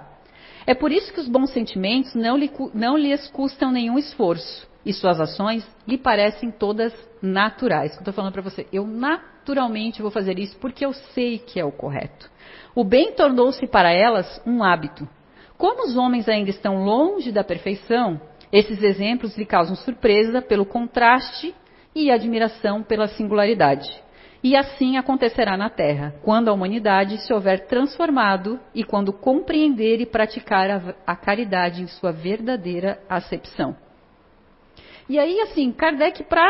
É 0.68 0.74
por 0.74 0.92
isso 0.92 1.14
que 1.14 1.20
os 1.20 1.28
bons 1.28 1.52
sentimentos 1.52 2.16
não, 2.16 2.36
lhe, 2.36 2.52
não 2.74 2.98
lhes 2.98 3.28
custam 3.28 3.72
nenhum 3.72 4.00
esforço 4.00 4.68
e 4.86 4.94
suas 4.94 5.20
ações 5.20 5.68
lhe 5.88 5.98
parecem 5.98 6.52
todas 6.52 6.94
naturais. 7.22 7.94
Estou 7.94 8.14
falando 8.14 8.34
para 8.34 8.42
você, 8.42 8.68
eu 8.72 8.86
naturalmente 8.86 10.02
vou 10.02 10.12
fazer 10.12 10.40
isso 10.40 10.58
porque 10.58 10.86
eu 10.86 10.94
sei 10.94 11.40
que 11.40 11.60
é 11.60 11.66
o 11.66 11.72
correto. 11.72 12.30
O 12.74 12.84
bem 12.84 13.14
tornou-se 13.14 13.66
para 13.68 13.92
elas 13.92 14.42
um 14.46 14.64
hábito. 14.64 15.08
Como 15.58 15.88
os 15.88 15.96
homens 15.96 16.28
ainda 16.28 16.50
estão 16.50 16.84
longe 16.84 17.32
da 17.32 17.44
perfeição, 17.44 18.20
esses 18.52 18.82
exemplos 18.82 19.38
lhe 19.38 19.46
causam 19.46 19.76
surpresa 19.76 20.42
pelo 20.42 20.66
contraste 20.66 21.54
e 21.94 22.12
admiração 22.12 22.84
pela 22.84 23.08
singularidade. 23.08 23.90
E 24.44 24.56
assim 24.56 24.96
acontecerá 24.96 25.58
na 25.58 25.72
Terra, 25.72 26.14
quando 26.22 26.50
a 26.50 26.54
humanidade 26.54 27.18
se 27.26 27.34
houver 27.34 27.66
transformado 27.66 28.60
e 28.76 28.84
quando 28.84 29.12
compreender 29.12 30.00
e 30.00 30.06
praticar 30.06 30.70
a, 30.70 30.96
a 31.08 31.16
caridade 31.16 31.82
em 31.82 31.88
sua 31.88 32.12
verdadeira 32.12 33.00
acepção. 33.10 33.76
E 35.10 35.18
aí, 35.18 35.40
assim, 35.42 35.72
Kardec, 35.72 36.24
para 36.26 36.48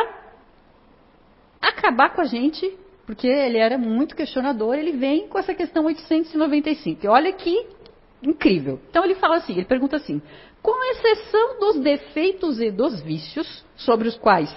acabar 1.61 2.09
com 2.13 2.21
a 2.21 2.25
gente, 2.25 2.69
porque 3.05 3.27
ele 3.27 3.57
era 3.57 3.77
muito 3.77 4.15
questionador, 4.15 4.75
ele 4.75 4.93
vem 4.93 5.27
com 5.27 5.37
essa 5.37 5.53
questão 5.53 5.85
895. 5.85 7.05
E 7.05 7.07
olha 7.07 7.31
que 7.31 7.67
incrível. 8.25 8.79
Então 8.89 9.03
ele 9.03 9.15
fala 9.15 9.37
assim, 9.37 9.53
ele 9.53 9.65
pergunta 9.65 9.97
assim: 9.97 10.21
com 10.61 10.91
exceção 10.91 11.59
dos 11.59 11.79
defeitos 11.79 12.59
e 12.59 12.71
dos 12.71 13.01
vícios, 13.01 13.63
sobre 13.75 14.07
os 14.07 14.17
quais 14.17 14.53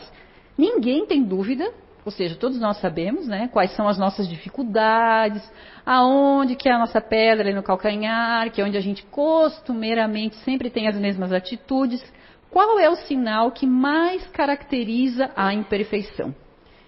ninguém 0.56 1.06
tem 1.06 1.22
dúvida, 1.22 1.72
ou 2.04 2.10
seja, 2.10 2.34
todos 2.34 2.58
nós 2.58 2.80
sabemos, 2.80 3.28
né, 3.28 3.48
quais 3.52 3.70
são 3.76 3.86
as 3.86 3.98
nossas 3.98 4.26
dificuldades, 4.26 5.42
aonde 5.84 6.56
que 6.56 6.68
é 6.68 6.72
a 6.72 6.78
nossa 6.78 7.00
pedra 7.00 7.54
no 7.54 7.62
calcanhar, 7.62 8.50
que 8.50 8.60
é 8.60 8.64
onde 8.64 8.76
a 8.76 8.80
gente 8.80 9.04
costumeiramente 9.04 10.34
sempre 10.36 10.70
tem 10.70 10.88
as 10.88 10.96
mesmas 10.96 11.32
atitudes. 11.32 12.02
Qual 12.50 12.78
é 12.78 12.88
o 12.88 12.96
sinal 12.96 13.52
que 13.52 13.66
mais 13.66 14.26
caracteriza 14.28 15.30
a 15.36 15.52
imperfeição? 15.52 16.34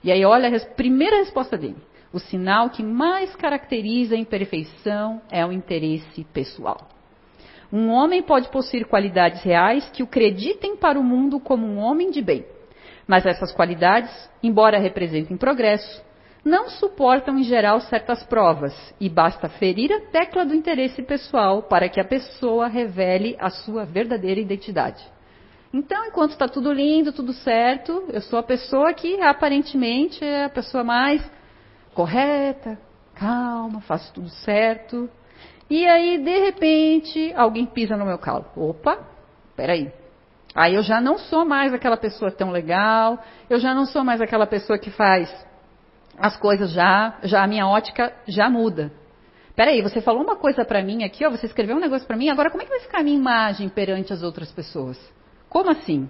E 0.02 0.10
aí, 0.10 0.24
olha 0.24 0.48
a 0.48 0.74
primeira 0.74 1.18
resposta 1.18 1.58
dele. 1.58 1.76
O 2.12 2.18
sinal 2.18 2.70
que 2.70 2.82
mais 2.82 3.34
caracteriza 3.36 4.16
a 4.16 4.18
imperfeição 4.18 5.22
é 5.30 5.46
o 5.46 5.52
interesse 5.52 6.24
pessoal. 6.32 6.88
Um 7.72 7.88
homem 7.88 8.20
pode 8.20 8.48
possuir 8.48 8.84
qualidades 8.86 9.44
reais 9.44 9.88
que 9.90 10.02
o 10.02 10.06
creditem 10.06 10.76
para 10.76 10.98
o 10.98 11.04
mundo 11.04 11.38
como 11.38 11.64
um 11.64 11.78
homem 11.78 12.10
de 12.10 12.20
bem. 12.20 12.44
Mas 13.06 13.24
essas 13.24 13.52
qualidades, 13.52 14.10
embora 14.42 14.78
representem 14.78 15.36
progresso, 15.36 16.02
não 16.44 16.68
suportam 16.68 17.38
em 17.38 17.44
geral 17.44 17.80
certas 17.80 18.24
provas 18.24 18.74
e 19.00 19.08
basta 19.08 19.48
ferir 19.48 19.92
a 19.92 20.00
tecla 20.10 20.44
do 20.44 20.54
interesse 20.54 21.02
pessoal 21.02 21.62
para 21.62 21.88
que 21.88 22.00
a 22.00 22.04
pessoa 22.04 22.66
revele 22.66 23.36
a 23.38 23.50
sua 23.50 23.84
verdadeira 23.84 24.40
identidade. 24.40 25.04
Então, 25.72 26.06
enquanto 26.06 26.32
está 26.32 26.48
tudo 26.48 26.72
lindo, 26.72 27.12
tudo 27.12 27.32
certo, 27.32 28.04
eu 28.08 28.20
sou 28.20 28.38
a 28.40 28.42
pessoa 28.42 28.92
que 28.92 29.20
aparentemente 29.20 30.24
é 30.24 30.46
a 30.46 30.50
pessoa 30.50 30.82
mais 30.82 31.22
correta, 32.00 32.78
calma, 33.14 33.82
faço 33.82 34.10
tudo 34.14 34.30
certo. 34.30 35.10
E 35.68 35.86
aí, 35.86 36.16
de 36.16 36.38
repente, 36.40 37.32
alguém 37.36 37.66
pisa 37.66 37.94
no 37.94 38.06
meu 38.06 38.18
calo. 38.18 38.46
Opa, 38.56 38.98
peraí. 39.54 39.92
Aí 40.54 40.74
eu 40.74 40.82
já 40.82 40.98
não 40.98 41.18
sou 41.18 41.44
mais 41.44 41.74
aquela 41.74 41.98
pessoa 41.98 42.30
tão 42.30 42.50
legal, 42.50 43.18
eu 43.50 43.58
já 43.60 43.74
não 43.74 43.84
sou 43.84 44.02
mais 44.02 44.20
aquela 44.20 44.46
pessoa 44.46 44.78
que 44.78 44.90
faz 44.90 45.30
as 46.18 46.36
coisas 46.38 46.72
já, 46.72 47.18
já 47.22 47.44
a 47.44 47.46
minha 47.46 47.66
ótica 47.66 48.12
já 48.26 48.48
muda. 48.48 48.90
Peraí, 49.54 49.82
você 49.82 50.00
falou 50.00 50.22
uma 50.22 50.36
coisa 50.36 50.64
para 50.64 50.82
mim 50.82 51.04
aqui, 51.04 51.24
ó, 51.26 51.30
você 51.30 51.44
escreveu 51.44 51.76
um 51.76 51.80
negócio 51.80 52.06
para 52.06 52.16
mim, 52.16 52.30
agora 52.30 52.50
como 52.50 52.62
é 52.62 52.64
que 52.64 52.70
vai 52.70 52.80
ficar 52.80 53.00
a 53.00 53.02
minha 53.02 53.16
imagem 53.16 53.68
perante 53.68 54.12
as 54.12 54.22
outras 54.22 54.50
pessoas? 54.50 54.98
Como 55.50 55.70
assim? 55.70 56.08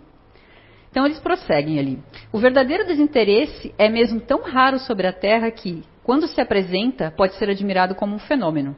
Então 0.90 1.06
eles 1.06 1.20
prosseguem 1.20 1.78
ali. 1.78 1.98
O 2.32 2.38
verdadeiro 2.38 2.86
desinteresse 2.86 3.72
é 3.78 3.88
mesmo 3.88 4.20
tão 4.20 4.42
raro 4.42 4.78
sobre 4.78 5.06
a 5.06 5.12
Terra 5.12 5.50
que, 5.50 5.84
quando 6.02 6.26
se 6.26 6.40
apresenta, 6.40 7.12
pode 7.16 7.34
ser 7.34 7.48
admirado 7.48 7.94
como 7.94 8.14
um 8.14 8.18
fenômeno. 8.18 8.76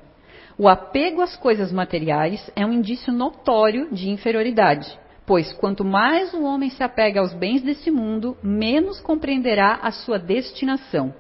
O 0.58 0.68
apego 0.68 1.22
às 1.22 1.34
coisas 1.36 1.72
materiais 1.72 2.50
é 2.54 2.64
um 2.66 2.72
indício 2.72 3.12
notório 3.12 3.88
de 3.90 4.10
inferioridade, 4.10 4.98
pois 5.26 5.52
quanto 5.54 5.84
mais 5.84 6.34
o 6.34 6.44
homem 6.44 6.68
se 6.68 6.82
apega 6.82 7.20
aos 7.20 7.32
bens 7.32 7.62
desse 7.62 7.90
mundo, 7.90 8.36
menos 8.42 9.00
compreenderá 9.00 9.78
a 9.82 9.90
sua 9.90 10.18
destinação. 10.18 11.14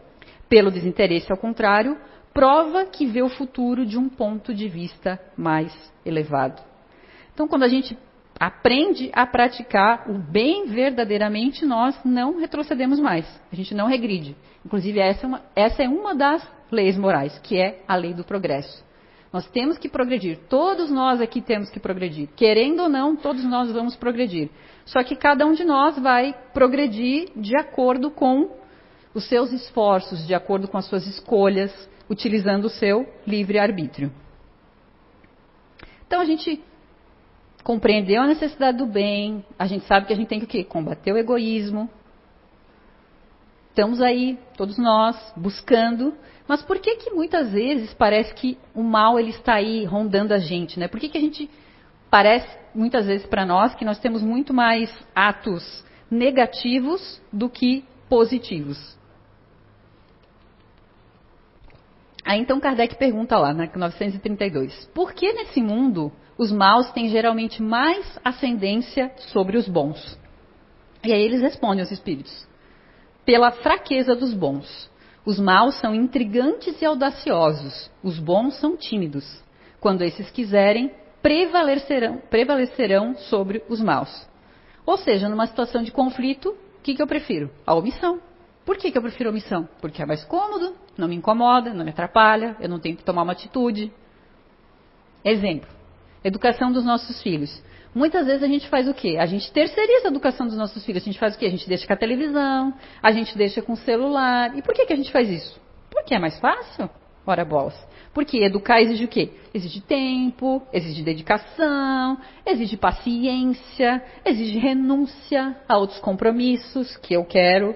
Pelo 0.50 0.70
desinteresse, 0.70 1.32
ao 1.32 1.38
contrário, 1.38 1.96
prova 2.34 2.84
que 2.84 3.06
vê 3.06 3.22
o 3.22 3.30
futuro 3.30 3.86
de 3.86 3.98
um 3.98 4.08
ponto 4.08 4.54
de 4.54 4.68
vista 4.68 5.18
mais 5.34 5.72
elevado. 6.04 6.62
Então, 7.32 7.48
quando 7.48 7.62
a 7.62 7.68
gente 7.68 7.96
aprende 8.42 9.08
a 9.12 9.24
praticar 9.24 10.10
o 10.10 10.14
bem 10.14 10.66
verdadeiramente, 10.66 11.64
nós 11.64 11.96
não 12.04 12.40
retrocedemos 12.40 12.98
mais. 12.98 13.24
A 13.52 13.54
gente 13.54 13.72
não 13.72 13.86
regride. 13.86 14.36
Inclusive, 14.66 14.98
essa 14.98 15.24
é 15.24 15.28
uma, 15.28 15.42
essa 15.54 15.82
é 15.84 15.88
uma 15.88 16.12
das 16.12 16.44
leis 16.68 16.98
morais, 16.98 17.38
que 17.38 17.56
é 17.56 17.84
a 17.86 17.94
lei 17.94 18.12
do 18.12 18.24
progresso. 18.24 18.84
Nós 19.32 19.48
temos 19.48 19.78
que 19.78 19.88
progredir. 19.88 20.40
Todos 20.48 20.90
nós 20.90 21.20
aqui 21.20 21.40
temos 21.40 21.70
que 21.70 21.78
progredir. 21.78 22.30
Querendo 22.34 22.82
ou 22.82 22.88
não, 22.88 23.14
todos 23.14 23.44
nós 23.44 23.70
vamos 23.70 23.94
progredir. 23.94 24.50
Só 24.84 25.04
que 25.04 25.14
cada 25.14 25.46
um 25.46 25.52
de 25.52 25.64
nós 25.64 25.96
vai 26.00 26.34
progredir 26.52 27.28
de 27.36 27.56
acordo 27.56 28.10
com 28.10 28.50
os 29.14 29.24
seus 29.28 29.52
esforços, 29.52 30.26
de 30.26 30.34
acordo 30.34 30.66
com 30.66 30.76
as 30.76 30.86
suas 30.86 31.06
escolhas, 31.06 31.88
utilizando 32.10 32.64
o 32.64 32.70
seu 32.70 33.08
livre-arbítrio. 33.24 34.12
Então 36.08 36.20
a 36.20 36.24
gente 36.24 36.60
compreendeu 37.62 38.22
a 38.22 38.26
necessidade 38.26 38.78
do 38.78 38.86
bem, 38.86 39.44
a 39.58 39.66
gente 39.66 39.86
sabe 39.86 40.06
que 40.06 40.12
a 40.12 40.16
gente 40.16 40.28
tem 40.28 40.40
que? 40.40 40.64
Combater 40.64 41.12
o 41.12 41.18
egoísmo. 41.18 41.88
Estamos 43.70 44.02
aí, 44.02 44.38
todos 44.56 44.76
nós, 44.76 45.16
buscando. 45.36 46.14
Mas 46.46 46.62
por 46.62 46.78
que 46.78 46.96
que 46.96 47.10
muitas 47.10 47.52
vezes 47.52 47.94
parece 47.94 48.34
que 48.34 48.58
o 48.74 48.82
mal 48.82 49.18
ele 49.18 49.30
está 49.30 49.54
aí 49.54 49.84
rondando 49.84 50.34
a 50.34 50.38
gente, 50.38 50.78
né? 50.78 50.88
Por 50.88 51.00
que 51.00 51.08
que 51.08 51.16
a 51.16 51.20
gente 51.20 51.48
parece 52.10 52.46
muitas 52.74 53.06
vezes 53.06 53.26
para 53.26 53.46
nós 53.46 53.74
que 53.74 53.84
nós 53.84 53.98
temos 53.98 54.22
muito 54.22 54.52
mais 54.52 54.92
atos 55.14 55.84
negativos 56.10 57.22
do 57.32 57.48
que 57.48 57.84
positivos? 58.08 58.98
Aí 62.24 62.40
então 62.40 62.60
Kardec 62.60 62.96
pergunta 62.96 63.38
lá, 63.38 63.54
na 63.54 63.66
932, 63.66 64.90
por 64.94 65.12
que 65.12 65.32
nesse 65.32 65.62
mundo 65.62 66.12
os 66.36 66.50
maus 66.50 66.90
têm 66.92 67.08
geralmente 67.08 67.62
mais 67.62 68.18
ascendência 68.24 69.12
sobre 69.18 69.56
os 69.56 69.68
bons. 69.68 70.18
E 71.04 71.12
aí 71.12 71.22
eles 71.22 71.40
respondem 71.40 71.80
aos 71.80 71.90
espíritos: 71.90 72.46
pela 73.24 73.50
fraqueza 73.50 74.14
dos 74.14 74.32
bons. 74.32 74.90
Os 75.24 75.38
maus 75.38 75.76
são 75.78 75.94
intrigantes 75.94 76.82
e 76.82 76.84
audaciosos, 76.84 77.88
os 78.02 78.18
bons 78.18 78.54
são 78.54 78.76
tímidos. 78.76 79.24
Quando 79.80 80.02
esses 80.02 80.28
quiserem, 80.32 80.92
prevalecerão, 81.22 82.20
prevalecerão 82.28 83.16
sobre 83.16 83.62
os 83.68 83.80
maus. 83.80 84.28
Ou 84.84 84.98
seja, 84.98 85.28
numa 85.28 85.46
situação 85.46 85.82
de 85.82 85.92
conflito, 85.92 86.48
o 86.48 86.82
que, 86.82 86.96
que 86.96 87.02
eu 87.02 87.06
prefiro? 87.06 87.50
A 87.64 87.72
omissão. 87.72 88.20
Por 88.64 88.76
que, 88.76 88.90
que 88.90 88.98
eu 88.98 89.02
prefiro 89.02 89.28
a 89.28 89.32
omissão? 89.32 89.68
Porque 89.80 90.02
é 90.02 90.06
mais 90.06 90.24
cômodo, 90.24 90.74
não 90.96 91.06
me 91.06 91.14
incomoda, 91.14 91.72
não 91.72 91.84
me 91.84 91.90
atrapalha, 91.90 92.56
eu 92.60 92.68
não 92.68 92.80
tenho 92.80 92.96
que 92.96 93.04
tomar 93.04 93.22
uma 93.22 93.32
atitude. 93.32 93.92
Exemplo: 95.24 95.68
Educação 96.24 96.70
dos 96.72 96.84
nossos 96.84 97.22
filhos. 97.22 97.62
Muitas 97.94 98.26
vezes 98.26 98.42
a 98.42 98.46
gente 98.46 98.68
faz 98.68 98.88
o 98.88 98.94
quê? 98.94 99.16
A 99.18 99.26
gente 99.26 99.52
terceiriza 99.52 100.08
a 100.08 100.10
educação 100.10 100.46
dos 100.46 100.56
nossos 100.56 100.84
filhos. 100.84 101.02
A 101.02 101.04
gente 101.04 101.18
faz 101.18 101.34
o 101.34 101.38
quê? 101.38 101.46
A 101.46 101.50
gente 101.50 101.68
deixa 101.68 101.86
com 101.86 101.92
a 101.92 101.96
televisão, 101.96 102.72
a 103.02 103.12
gente 103.12 103.36
deixa 103.36 103.60
com 103.60 103.72
o 103.72 103.76
celular. 103.76 104.56
E 104.56 104.62
por 104.62 104.74
que, 104.74 104.86
que 104.86 104.92
a 104.92 104.96
gente 104.96 105.12
faz 105.12 105.28
isso? 105.28 105.60
Porque 105.90 106.14
é 106.14 106.18
mais 106.18 106.38
fácil? 106.40 106.88
Ora 107.26 107.44
bolas. 107.44 107.74
Porque 108.14 108.38
educar 108.38 108.80
exige 108.80 109.04
o 109.04 109.08
quê? 109.08 109.30
Exige 109.54 109.80
tempo, 109.80 110.62
exige 110.72 111.02
dedicação, 111.02 112.18
exige 112.44 112.76
paciência, 112.76 114.02
exige 114.24 114.58
renúncia 114.58 115.56
a 115.68 115.76
outros 115.76 115.98
compromissos 116.00 116.96
que 116.96 117.14
eu 117.14 117.24
quero 117.24 117.74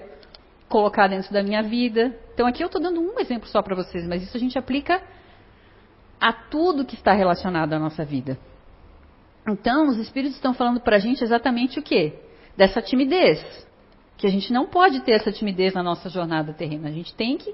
colocar 0.67 1.07
dentro 1.07 1.31
da 1.31 1.41
minha 1.41 1.63
vida. 1.63 2.15
Então 2.33 2.45
aqui 2.45 2.61
eu 2.63 2.67
estou 2.67 2.81
dando 2.81 2.99
um 2.99 3.19
exemplo 3.19 3.47
só 3.47 3.61
para 3.61 3.75
vocês, 3.75 4.05
mas 4.07 4.21
isso 4.21 4.35
a 4.35 4.39
gente 4.39 4.57
aplica 4.57 5.01
a 6.19 6.33
tudo 6.33 6.85
que 6.85 6.95
está 6.95 7.13
relacionado 7.13 7.73
à 7.73 7.79
nossa 7.79 8.03
vida. 8.03 8.37
Então, 9.47 9.87
os 9.87 9.97
espíritos 9.97 10.35
estão 10.35 10.53
falando 10.53 10.81
para 10.81 10.97
a 10.97 10.99
gente 10.99 11.23
exatamente 11.23 11.79
o 11.79 11.83
quê? 11.83 12.13
dessa 12.57 12.81
timidez. 12.81 13.39
Que 14.17 14.25
a 14.25 14.31
gente 14.31 14.51
não 14.51 14.65
pode 14.65 15.01
ter 15.01 15.11
essa 15.11 15.31
timidez 15.31 15.73
na 15.73 15.83
nossa 15.83 16.09
jornada 16.09 16.51
terrena. 16.51 16.89
A 16.89 16.91
gente 16.91 17.13
tem 17.13 17.37
que 17.37 17.53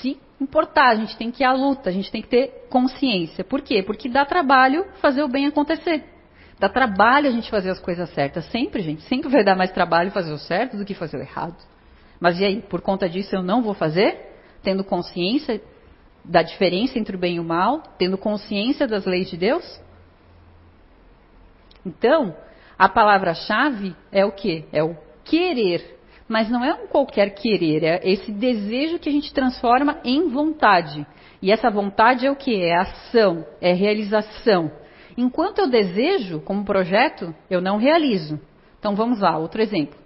se 0.00 0.18
importar, 0.40 0.88
a 0.88 0.94
gente 0.94 1.16
tem 1.16 1.30
que 1.30 1.42
ir 1.42 1.46
à 1.46 1.52
luta, 1.52 1.90
a 1.90 1.92
gente 1.92 2.10
tem 2.10 2.22
que 2.22 2.28
ter 2.28 2.66
consciência. 2.70 3.44
Por 3.44 3.60
quê? 3.60 3.82
Porque 3.82 4.08
dá 4.08 4.24
trabalho 4.24 4.86
fazer 5.02 5.22
o 5.22 5.28
bem 5.28 5.46
acontecer. 5.46 6.02
Dá 6.58 6.70
trabalho 6.70 7.28
a 7.28 7.30
gente 7.30 7.50
fazer 7.50 7.68
as 7.68 7.78
coisas 7.78 8.08
certas. 8.14 8.46
Sempre, 8.46 8.82
gente. 8.82 9.02
Sempre 9.02 9.28
vai 9.28 9.44
dar 9.44 9.54
mais 9.54 9.70
trabalho 9.70 10.10
fazer 10.10 10.32
o 10.32 10.38
certo 10.38 10.78
do 10.78 10.84
que 10.84 10.94
fazer 10.94 11.18
o 11.18 11.20
errado. 11.20 11.62
Mas 12.18 12.40
e 12.40 12.44
aí? 12.44 12.62
Por 12.62 12.80
conta 12.80 13.06
disso 13.06 13.36
eu 13.36 13.42
não 13.42 13.62
vou 13.62 13.74
fazer? 13.74 14.18
Tendo 14.62 14.82
consciência 14.82 15.60
da 16.28 16.42
diferença 16.42 16.98
entre 16.98 17.16
o 17.16 17.18
bem 17.18 17.36
e 17.36 17.40
o 17.40 17.44
mal? 17.44 17.82
Tendo 17.98 18.18
consciência 18.18 18.86
das 18.86 19.04
leis 19.04 19.30
de 19.30 19.36
Deus? 19.36 19.80
Então, 21.84 22.34
a 22.78 22.88
palavra-chave 22.88 23.94
é 24.10 24.24
o 24.24 24.32
que? 24.32 24.64
É 24.72 24.82
o 24.82 24.96
querer. 25.24 25.96
Mas 26.28 26.50
não 26.50 26.64
é 26.64 26.74
um 26.74 26.88
qualquer 26.88 27.34
querer, 27.34 27.84
é 27.84 28.00
esse 28.02 28.32
desejo 28.32 28.98
que 28.98 29.08
a 29.08 29.12
gente 29.12 29.32
transforma 29.32 30.00
em 30.04 30.28
vontade. 30.28 31.06
E 31.40 31.52
essa 31.52 31.70
vontade 31.70 32.26
é 32.26 32.30
o 32.30 32.34
que? 32.34 32.62
É 32.62 32.74
ação, 32.76 33.46
é 33.60 33.72
realização. 33.72 34.72
Enquanto 35.16 35.60
eu 35.60 35.68
desejo, 35.68 36.40
como 36.40 36.64
projeto, 36.64 37.32
eu 37.48 37.60
não 37.60 37.76
realizo. 37.76 38.40
Então 38.78 38.96
vamos 38.96 39.20
lá, 39.20 39.38
outro 39.38 39.62
exemplo. 39.62 39.98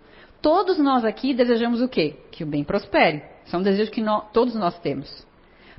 Todos 0.43 0.79
nós 0.79 1.05
aqui 1.05 1.33
desejamos 1.33 1.81
o 1.81 1.89
quê? 1.89 2.17
Que 2.31 2.45
o 2.45 2.47
bem 2.47 2.65
prospere. 2.65 3.23
Isso 3.45 3.57
é 3.57 3.59
um 3.59 3.63
desejo 3.63 3.91
que 3.91 4.03
nós, 4.03 4.25
todos 4.33 4.55
nós 4.55 4.79
temos. 4.81 5.27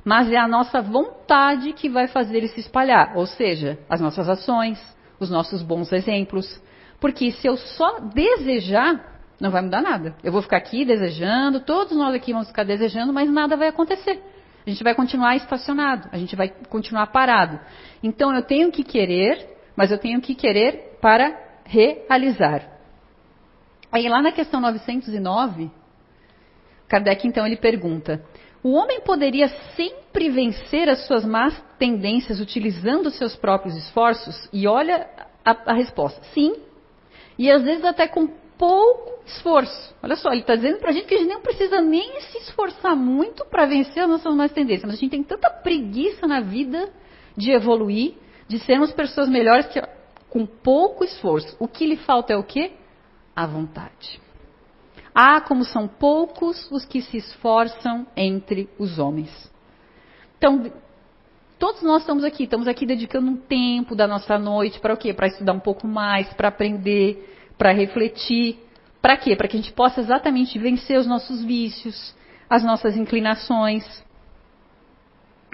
Mas 0.04 0.30
é 0.32 0.36
a 0.36 0.48
nossa 0.48 0.80
vontade 0.80 1.72
que 1.72 1.88
vai 1.88 2.08
fazer 2.08 2.38
ele 2.38 2.48
se 2.48 2.60
espalhar. 2.60 3.16
Ou 3.16 3.26
seja, 3.26 3.78
as 3.88 4.00
nossas 4.00 4.28
ações, 4.28 4.80
os 5.20 5.30
nossos 5.30 5.62
bons 5.62 5.92
exemplos. 5.92 6.60
Porque 7.00 7.30
se 7.30 7.46
eu 7.46 7.56
só 7.56 8.00
desejar, 8.00 9.12
não 9.40 9.50
vai 9.50 9.62
mudar 9.62 9.80
nada. 9.80 10.14
Eu 10.22 10.32
vou 10.32 10.42
ficar 10.42 10.56
aqui 10.56 10.84
desejando, 10.84 11.60
todos 11.60 11.96
nós 11.96 12.14
aqui 12.14 12.32
vamos 12.32 12.48
ficar 12.48 12.64
desejando, 12.64 13.12
mas 13.12 13.30
nada 13.30 13.56
vai 13.56 13.68
acontecer. 13.68 14.22
A 14.64 14.70
gente 14.70 14.84
vai 14.84 14.94
continuar 14.94 15.34
estacionado, 15.34 16.08
a 16.12 16.16
gente 16.16 16.36
vai 16.36 16.48
continuar 16.68 17.08
parado. 17.08 17.58
Então 18.02 18.32
eu 18.34 18.42
tenho 18.42 18.70
que 18.70 18.84
querer, 18.84 19.56
mas 19.74 19.90
eu 19.90 19.98
tenho 19.98 20.20
que 20.20 20.34
querer 20.34 20.98
para 21.00 21.36
realizar. 21.64 22.70
Aí 23.90 24.08
lá 24.08 24.22
na 24.22 24.30
questão 24.32 24.60
909, 24.60 25.70
Kardec 26.88 27.26
então 27.26 27.46
ele 27.46 27.56
pergunta: 27.56 28.24
o 28.62 28.72
homem 28.72 29.00
poderia 29.00 29.48
sempre 29.74 30.30
vencer 30.30 30.88
as 30.88 31.06
suas 31.06 31.24
más 31.24 31.60
tendências 31.78 32.40
utilizando 32.40 33.10
seus 33.10 33.34
próprios 33.34 33.76
esforços? 33.76 34.48
E 34.52 34.68
olha 34.68 35.08
a, 35.44 35.72
a 35.72 35.74
resposta: 35.74 36.22
sim. 36.32 36.54
E 37.38 37.50
às 37.50 37.62
vezes 37.62 37.84
até 37.84 38.06
com 38.06 38.28
pouco 38.56 39.24
esforço. 39.26 39.94
Olha 40.00 40.14
só, 40.14 40.30
ele 40.30 40.42
está 40.42 40.54
dizendo 40.54 40.78
para 40.78 40.90
a 40.90 40.92
gente 40.92 41.06
que 41.06 41.14
a 41.14 41.18
gente 41.18 41.32
não 41.32 41.40
precisa 41.40 41.80
nem 41.80 42.20
se 42.20 42.38
esforçar 42.38 42.94
muito 42.94 43.44
para 43.46 43.66
vencer 43.66 44.04
as 44.04 44.08
nossas 44.08 44.34
más 44.34 44.52
tendências. 44.52 44.84
Mas 44.84 44.94
a 44.94 45.00
gente 45.00 45.10
tem 45.10 45.24
tanta 45.24 45.50
preguiça 45.50 46.28
na 46.28 46.40
vida 46.40 46.88
de 47.36 47.50
evoluir, 47.50 48.14
de 48.46 48.60
sermos 48.60 48.92
pessoas 48.92 49.28
melhores 49.28 49.66
que 49.66 49.82
com 50.28 50.46
pouco 50.46 51.02
esforço. 51.02 51.56
O 51.58 51.66
que 51.66 51.84
lhe 51.84 51.96
falta 51.96 52.32
é 52.32 52.36
o 52.36 52.44
quê? 52.44 52.72
A 53.34 53.46
vontade. 53.46 54.20
Ah, 55.14 55.40
como 55.40 55.64
são 55.64 55.86
poucos 55.86 56.70
os 56.70 56.84
que 56.84 57.02
se 57.02 57.18
esforçam 57.18 58.06
entre 58.16 58.68
os 58.78 58.98
homens. 58.98 59.52
Então, 60.38 60.72
todos 61.58 61.82
nós 61.82 62.02
estamos 62.02 62.24
aqui, 62.24 62.44
estamos 62.44 62.66
aqui 62.66 62.86
dedicando 62.86 63.30
um 63.30 63.36
tempo 63.36 63.94
da 63.94 64.08
nossa 64.08 64.38
noite 64.38 64.80
para 64.80 64.94
o 64.94 64.96
quê? 64.96 65.12
Para 65.12 65.26
estudar 65.26 65.52
um 65.52 65.60
pouco 65.60 65.86
mais, 65.86 66.32
para 66.34 66.48
aprender, 66.48 67.52
para 67.58 67.72
refletir. 67.72 68.58
Para 69.00 69.16
quê? 69.16 69.36
Para 69.36 69.48
que 69.48 69.56
a 69.56 69.60
gente 69.60 69.72
possa 69.72 70.00
exatamente 70.00 70.58
vencer 70.58 70.98
os 70.98 71.06
nossos 71.06 71.44
vícios, 71.44 72.14
as 72.48 72.64
nossas 72.64 72.96
inclinações. 72.96 73.84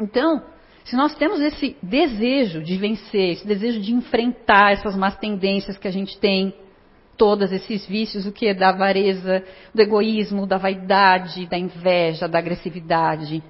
Então, 0.01 0.43
se 0.85 0.97
nós 0.97 1.15
temos 1.17 1.41
esse 1.41 1.77
desejo 1.83 2.63
de 2.63 2.77
vencer, 2.77 3.33
esse 3.33 3.47
desejo 3.47 3.81
de 3.81 3.93
enfrentar 3.93 4.73
essas 4.73 4.97
más 4.97 5.17
tendências 5.19 5.77
que 5.77 5.89
a 5.89 5.91
gente 5.91 6.19
tem, 6.19 6.55
todos 7.19 7.53
esses 7.53 7.85
vícios, 7.85 8.25
o 8.25 8.33
que 8.33 8.47
é 8.47 8.55
da 8.55 8.71
avareza, 8.71 9.45
do 9.75 9.83
egoísmo, 9.83 10.47
da 10.47 10.57
vaidade, 10.57 11.47
da 11.47 11.59
inveja, 11.59 12.29
da 12.29 12.39
agressividade. 12.39 13.43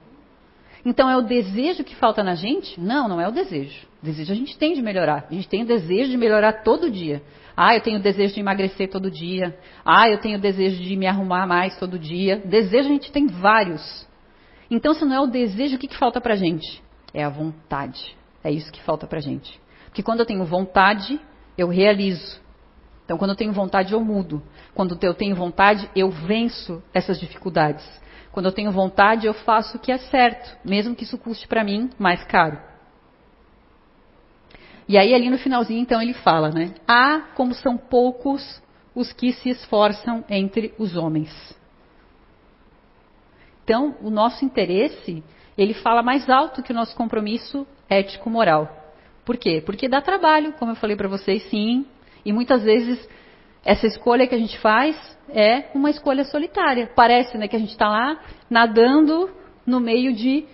Então 0.85 1.11
é 1.11 1.17
o 1.17 1.23
desejo 1.23 1.85
que 1.85 1.95
falta 1.95 2.25
na 2.25 2.35
gente? 2.35 2.81
Não, 2.81 3.09
não 3.09 3.21
é 3.21 3.29
o 3.29 3.33
desejo. 3.33 3.87
O 4.03 4.07
desejo 4.07 4.33
a 4.33 4.37
gente 4.37 4.57
tem 4.57 4.75
de 4.75 4.81
melhorar. 4.81 5.27
A 5.31 5.35
gente 5.35 5.49
tem 5.49 5.63
o 5.63 5.67
desejo 5.67 6.11
de 6.11 6.17
melhorar 6.17 6.65
todo 6.65 6.91
dia. 6.91 7.23
Ah, 7.57 7.75
eu 7.75 7.81
tenho 7.81 7.99
o 7.99 8.03
desejo 8.03 8.35
de 8.35 8.41
emagrecer 8.41 8.89
todo 8.89 9.11
dia. 9.11 9.59
Ah, 9.85 10.09
eu 10.09 10.19
tenho 10.19 10.39
o 10.39 10.41
desejo 10.41 10.83
de 10.83 10.97
me 10.97 11.07
arrumar 11.07 11.47
mais 11.47 11.77
todo 11.79 11.99
dia. 11.99 12.41
Desejo 12.45 12.89
a 12.89 12.93
gente 12.93 13.13
tem 13.13 13.27
vários. 13.27 14.07
Então, 14.71 14.95
se 14.95 15.05
não 15.05 15.15
é 15.15 15.21
o 15.21 15.27
desejo, 15.27 15.77
o 15.77 15.79
que, 15.79 15.89
que 15.89 15.99
falta 15.99 16.21
pra 16.21 16.37
gente? 16.37 16.83
É 17.13 17.25
a 17.25 17.29
vontade. 17.29 18.17
É 18.45 18.51
isso 18.51 18.71
que 18.73 18.83
falta 18.83 19.07
pra 19.07 19.21
gente. 19.21 19.61
Porque 19.87 20.03
quando 20.03 20.21
eu 20.21 20.27
tenho 20.27 20.45
vontade, 20.45 21.21
eu 21.57 21.69
realizo. 21.69 22.41
Então, 23.09 23.17
quando 23.17 23.31
eu 23.31 23.37
tenho 23.37 23.55
vontade, 23.55 23.95
eu 23.95 24.05
mudo. 24.05 24.43
Quando 24.75 24.99
eu 25.01 25.15
tenho 25.15 25.35
vontade, 25.35 25.89
eu 25.97 26.11
venço 26.11 26.83
essas 26.93 27.19
dificuldades. 27.19 27.83
Quando 28.31 28.45
eu 28.45 28.53
tenho 28.53 28.71
vontade, 28.71 29.27
eu 29.27 29.33
faço 29.33 29.79
o 29.79 29.81
que 29.81 29.91
é 29.91 29.97
certo, 29.97 30.55
mesmo 30.63 30.95
que 30.95 31.05
isso 31.05 31.17
custe 31.17 31.49
para 31.49 31.65
mim 31.65 31.89
mais 31.99 32.23
caro. 32.25 32.59
E 34.87 34.99
aí, 34.99 35.15
ali 35.15 35.31
no 35.31 35.39
finalzinho, 35.39 35.81
então, 35.81 36.03
ele 36.03 36.13
fala, 36.13 36.51
né? 36.51 36.75
Ah, 36.87 37.29
como 37.35 37.55
são 37.55 37.79
poucos 37.79 38.63
os 38.95 39.11
que 39.11 39.33
se 39.33 39.49
esforçam 39.49 40.23
entre 40.29 40.75
os 40.79 40.95
homens. 40.95 41.33
Então, 43.65 43.97
o 44.03 44.11
nosso 44.11 44.45
interesse, 44.45 45.25
ele 45.57 45.73
fala 45.73 46.03
mais 46.03 46.29
alto 46.29 46.63
que 46.63 46.73
o 46.73 46.77
nosso 46.77 46.95
compromisso 46.95 47.67
ético-moral. 47.89 48.69
Por 49.25 49.39
quê? 49.39 49.63
Porque 49.65 49.89
dá 49.89 50.03
trabalho, 50.03 50.53
como 50.59 50.73
eu 50.73 50.77
falei 50.77 50.95
para 50.95 51.09
vocês, 51.09 51.43
sim, 51.45 51.87
e 52.25 52.33
muitas 52.33 52.63
vezes 52.63 53.09
essa 53.65 53.87
escolha 53.87 54.27
que 54.27 54.35
a 54.35 54.39
gente 54.39 54.59
faz 54.61 54.97
é 55.29 55.65
uma 55.75 55.91
escolha 55.91 56.25
solitária. 56.25 56.91
Parece 56.95 57.37
né, 57.37 57.49
que 57.49 57.57
a 57.57 57.59
gente 57.59 57.73
está 57.73 57.89
lá 57.89 58.21
nadando 58.49 59.31
no 59.67 59.81
meio 59.81 60.15
de 60.15 60.47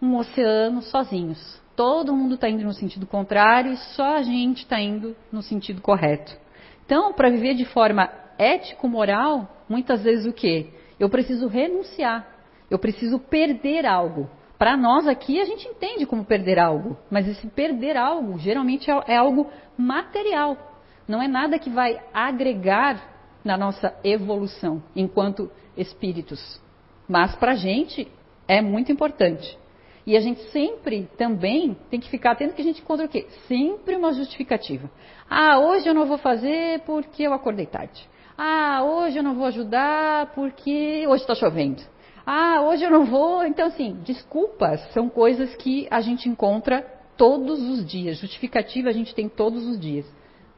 um 0.00 0.16
oceano 0.16 0.82
sozinhos. 0.82 1.60
Todo 1.74 2.14
mundo 2.14 2.34
está 2.34 2.48
indo 2.48 2.62
no 2.62 2.72
sentido 2.72 3.06
contrário 3.06 3.72
e 3.72 3.76
só 3.76 4.16
a 4.16 4.22
gente 4.22 4.58
está 4.58 4.80
indo 4.80 5.16
no 5.32 5.42
sentido 5.42 5.80
correto. 5.80 6.36
Então, 6.84 7.12
para 7.12 7.30
viver 7.30 7.54
de 7.54 7.64
forma 7.64 8.08
ético-moral, 8.38 9.64
muitas 9.68 10.02
vezes 10.02 10.26
o 10.26 10.32
quê? 10.32 10.68
Eu 10.98 11.08
preciso 11.08 11.46
renunciar. 11.48 12.26
Eu 12.70 12.78
preciso 12.78 13.18
perder 13.18 13.86
algo. 13.86 14.28
Para 14.58 14.76
nós 14.76 15.08
aqui, 15.08 15.40
a 15.40 15.44
gente 15.44 15.66
entende 15.66 16.06
como 16.06 16.24
perder 16.24 16.58
algo, 16.58 16.96
mas 17.10 17.26
esse 17.26 17.46
perder 17.48 17.96
algo 17.96 18.38
geralmente 18.38 18.90
é, 18.90 19.02
é 19.08 19.16
algo 19.16 19.50
material 19.76 20.69
não 21.10 21.20
é 21.20 21.26
nada 21.26 21.58
que 21.58 21.68
vai 21.68 22.00
agregar 22.14 23.02
na 23.44 23.56
nossa 23.56 23.92
evolução 24.04 24.80
enquanto 24.94 25.50
espíritos. 25.76 26.60
Mas 27.08 27.34
para 27.34 27.52
a 27.52 27.56
gente 27.56 28.06
é 28.46 28.62
muito 28.62 28.92
importante. 28.92 29.58
E 30.06 30.16
a 30.16 30.20
gente 30.20 30.40
sempre 30.50 31.08
também 31.18 31.76
tem 31.90 31.98
que 31.98 32.08
ficar 32.08 32.32
atento 32.32 32.54
que 32.54 32.62
a 32.62 32.64
gente 32.64 32.80
encontra 32.80 33.06
o 33.06 33.08
quê? 33.08 33.26
Sempre 33.48 33.96
uma 33.96 34.12
justificativa. 34.12 34.88
Ah, 35.28 35.58
hoje 35.58 35.88
eu 35.88 35.94
não 35.94 36.06
vou 36.06 36.16
fazer 36.16 36.80
porque 36.86 37.24
eu 37.24 37.32
acordei 37.32 37.66
tarde. 37.66 38.08
Ah, 38.38 38.82
hoje 38.84 39.18
eu 39.18 39.22
não 39.22 39.34
vou 39.34 39.46
ajudar 39.46 40.32
porque 40.32 41.04
hoje 41.08 41.22
está 41.24 41.34
chovendo. 41.34 41.82
Ah, 42.24 42.62
hoje 42.62 42.84
eu 42.84 42.90
não 42.90 43.04
vou. 43.04 43.44
Então, 43.44 43.66
assim, 43.66 43.98
desculpas 44.04 44.80
são 44.92 45.08
coisas 45.08 45.56
que 45.56 45.88
a 45.90 46.00
gente 46.00 46.28
encontra 46.28 46.82
todos 47.16 47.60
os 47.60 47.84
dias. 47.84 48.18
Justificativa 48.18 48.88
a 48.88 48.92
gente 48.92 49.12
tem 49.12 49.28
todos 49.28 49.66
os 49.66 49.78
dias. 49.78 50.06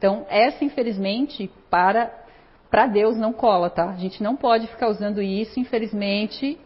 Então, 0.03 0.27
essa, 0.29 0.65
infelizmente, 0.65 1.49
para, 1.71 2.13
para 2.69 2.89
Deus 2.89 3.17
não 3.17 3.33
cola, 3.33 3.71
tá? 3.71 3.91
A 3.91 3.97
gente 3.97 4.21
não 4.21 4.35
pode 4.35 4.67
ficar 4.67 4.89
usando 4.89 5.23
isso, 5.23 5.61
infelizmente, 5.61 6.59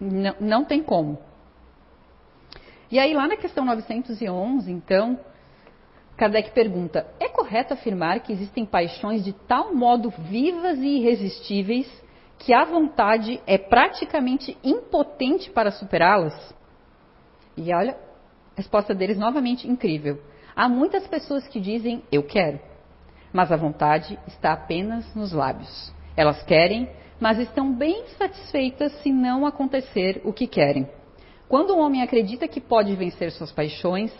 não, 0.00 0.36
não 0.38 0.64
tem 0.64 0.84
como. 0.84 1.18
E 2.88 3.00
aí, 3.00 3.12
lá 3.12 3.26
na 3.26 3.36
questão 3.36 3.64
911, 3.64 4.70
então, 4.70 5.18
Kardec 6.16 6.52
pergunta: 6.52 7.08
é 7.18 7.28
correto 7.28 7.74
afirmar 7.74 8.20
que 8.20 8.32
existem 8.32 8.64
paixões 8.64 9.24
de 9.24 9.32
tal 9.32 9.74
modo 9.74 10.08
vivas 10.10 10.78
e 10.78 10.98
irresistíveis 10.98 11.90
que 12.38 12.54
a 12.54 12.64
vontade 12.64 13.42
é 13.48 13.58
praticamente 13.58 14.56
impotente 14.62 15.50
para 15.50 15.72
superá-las? 15.72 16.54
E 17.56 17.74
olha, 17.74 17.94
a 17.94 18.56
resposta 18.58 18.94
deles 18.94 19.18
novamente 19.18 19.68
incrível. 19.68 20.22
Há 20.54 20.68
muitas 20.68 21.04
pessoas 21.08 21.48
que 21.48 21.58
dizem 21.58 22.04
eu 22.12 22.22
quero 22.22 22.75
mas 23.36 23.52
a 23.52 23.56
vontade 23.56 24.18
está 24.26 24.54
apenas 24.54 25.14
nos 25.14 25.30
lábios. 25.30 25.92
Elas 26.16 26.42
querem, 26.44 26.88
mas 27.20 27.38
estão 27.38 27.70
bem 27.70 28.06
satisfeitas 28.16 28.90
se 29.02 29.12
não 29.12 29.44
acontecer 29.44 30.22
o 30.24 30.32
que 30.32 30.46
querem. 30.46 30.88
Quando 31.46 31.74
um 31.74 31.80
homem 31.80 32.00
acredita 32.00 32.48
que 32.48 32.62
pode 32.62 32.96
vencer 32.96 33.30
suas 33.30 33.52
paixões, 33.52 34.10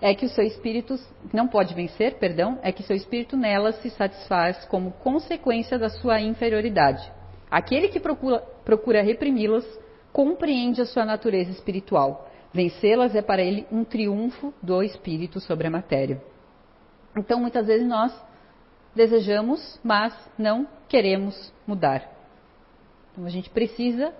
é 0.00 0.12
que 0.16 0.26
o 0.26 0.28
seu 0.28 0.42
espírito 0.42 0.98
não 1.32 1.46
pode 1.46 1.74
vencer, 1.74 2.18
perdão, 2.18 2.58
é 2.60 2.72
que 2.72 2.82
seu 2.82 2.96
espírito 2.96 3.36
nelas 3.36 3.76
se 3.76 3.90
satisfaz 3.90 4.64
como 4.64 4.90
consequência 4.90 5.78
da 5.78 5.88
sua 5.88 6.20
inferioridade. 6.20 7.08
Aquele 7.48 7.86
que 7.86 8.00
procura, 8.00 8.40
procura 8.64 9.00
reprimi-las 9.00 9.64
compreende 10.12 10.80
a 10.80 10.86
sua 10.86 11.04
natureza 11.04 11.52
espiritual. 11.52 12.28
Vencê-las 12.52 13.14
é 13.14 13.22
para 13.22 13.42
ele 13.42 13.64
um 13.70 13.84
triunfo 13.84 14.52
do 14.60 14.82
espírito 14.82 15.38
sobre 15.38 15.68
a 15.68 15.70
matéria. 15.70 16.33
Então, 17.16 17.40
muitas 17.40 17.66
vezes 17.66 17.86
nós 17.86 18.12
desejamos, 18.94 19.80
mas 19.82 20.14
não 20.38 20.66
queremos 20.88 21.52
mudar. 21.66 22.08
Então, 23.12 23.24
a 23.24 23.30
gente 23.30 23.50
precisa 23.50 24.12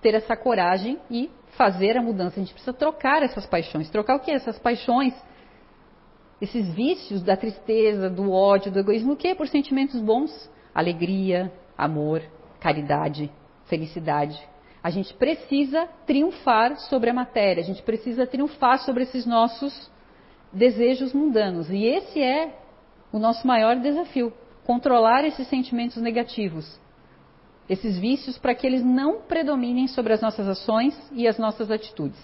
ter 0.00 0.14
essa 0.14 0.36
coragem 0.36 0.98
e 1.10 1.30
fazer 1.56 1.96
a 1.96 2.02
mudança. 2.02 2.36
A 2.36 2.42
gente 2.42 2.52
precisa 2.52 2.72
trocar 2.72 3.22
essas 3.22 3.46
paixões. 3.46 3.90
Trocar 3.90 4.16
o 4.16 4.20
que? 4.20 4.30
Essas 4.30 4.58
paixões, 4.58 5.14
esses 6.40 6.72
vícios 6.74 7.22
da 7.22 7.36
tristeza, 7.36 8.08
do 8.08 8.30
ódio, 8.30 8.70
do 8.70 8.78
egoísmo, 8.78 9.12
o 9.12 9.16
que? 9.16 9.34
Por 9.34 9.48
sentimentos 9.48 10.00
bons, 10.00 10.50
alegria, 10.74 11.52
amor, 11.76 12.22
caridade, 12.60 13.30
felicidade. 13.66 14.38
A 14.82 14.90
gente 14.90 15.12
precisa 15.14 15.88
triunfar 16.06 16.76
sobre 16.76 17.10
a 17.10 17.14
matéria, 17.14 17.62
a 17.62 17.66
gente 17.66 17.82
precisa 17.82 18.26
triunfar 18.26 18.78
sobre 18.78 19.02
esses 19.02 19.26
nossos 19.26 19.90
desejos 20.52 21.12
mundanos. 21.12 21.70
E 21.70 21.84
esse 21.84 22.22
é 22.22 22.54
o 23.12 23.18
nosso 23.18 23.46
maior 23.46 23.76
desafio: 23.76 24.32
controlar 24.64 25.24
esses 25.24 25.46
sentimentos 25.48 25.96
negativos, 25.98 26.78
esses 27.68 27.98
vícios, 27.98 28.38
para 28.38 28.54
que 28.54 28.66
eles 28.66 28.84
não 28.84 29.20
predominem 29.22 29.88
sobre 29.88 30.12
as 30.12 30.20
nossas 30.20 30.46
ações 30.46 30.94
e 31.12 31.26
as 31.26 31.38
nossas 31.38 31.70
atitudes. 31.70 32.18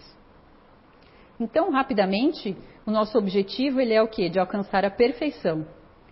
Então, 1.38 1.70
rapidamente, 1.70 2.56
o 2.86 2.90
nosso 2.90 3.18
objetivo 3.18 3.80
ele 3.80 3.92
é 3.92 4.02
o 4.02 4.08
quê? 4.08 4.28
De 4.28 4.38
alcançar 4.38 4.84
a 4.84 4.90
perfeição. 4.90 5.66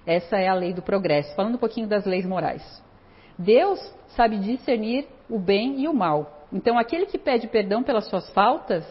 Essa 0.05 0.37
é 0.37 0.49
a 0.49 0.55
lei 0.55 0.73
do 0.73 0.83
progresso. 0.83 1.35
Falando 1.37 1.55
um 1.55 1.59
pouquinho 1.59 1.87
das 1.87 2.05
leis 2.05 2.27
morais. 2.27 2.63
Deus 3.39 3.79
sabe 4.09 4.37
discernir 4.39 5.07
o 5.31 5.39
bem 5.39 5.81
e 5.81 5.89
o 5.89 5.95
mal. 5.95 6.47
Então, 6.53 6.77
aquele 6.77 7.07
que 7.07 7.19
pede 7.19 7.47
perdão 7.47 7.83
pelas 7.83 8.09
suas 8.09 8.29
faltas 8.31 8.85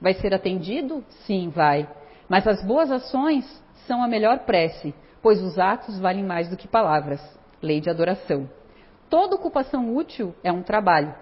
vai 0.00 0.14
ser 0.14 0.34
atendido? 0.34 1.04
Sim, 1.26 1.48
vai. 1.48 1.88
Mas 2.32 2.46
as 2.46 2.64
boas 2.64 2.90
ações 2.90 3.44
são 3.86 4.02
a 4.02 4.08
melhor 4.08 4.46
prece, 4.46 4.94
pois 5.20 5.42
os 5.42 5.58
atos 5.58 5.98
valem 5.98 6.24
mais 6.24 6.48
do 6.48 6.56
que 6.56 6.66
palavras. 6.66 7.20
Lei 7.60 7.78
de 7.78 7.90
adoração. 7.90 8.48
Toda 9.10 9.36
ocupação 9.36 9.94
útil 9.94 10.34
é 10.42 10.50
um 10.50 10.62
trabalho. 10.62 11.14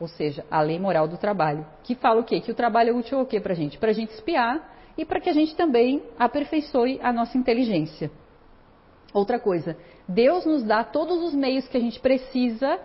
Ou 0.00 0.08
seja, 0.08 0.42
a 0.50 0.62
lei 0.62 0.78
moral 0.78 1.06
do 1.06 1.18
trabalho. 1.18 1.66
Que 1.82 1.94
fala 1.94 2.22
o 2.22 2.24
quê? 2.24 2.40
Que 2.40 2.50
o 2.50 2.54
trabalho 2.54 2.88
é 2.88 2.92
útil 2.94 3.20
o 3.20 3.26
quê 3.26 3.38
para 3.38 3.52
a 3.52 3.54
gente? 3.54 3.76
Para 3.76 3.90
a 3.90 3.92
gente 3.92 4.14
espiar 4.14 4.66
e 4.96 5.04
para 5.04 5.20
que 5.20 5.28
a 5.28 5.34
gente 5.34 5.54
também 5.54 6.02
aperfeiçoe 6.18 6.98
a 7.02 7.12
nossa 7.12 7.36
inteligência. 7.36 8.10
Outra 9.12 9.38
coisa, 9.38 9.76
Deus 10.08 10.46
nos 10.46 10.62
dá 10.62 10.82
todos 10.82 11.22
os 11.22 11.34
meios 11.34 11.68
que 11.68 11.76
a 11.76 11.80
gente 11.80 12.00
precisa 12.00 12.80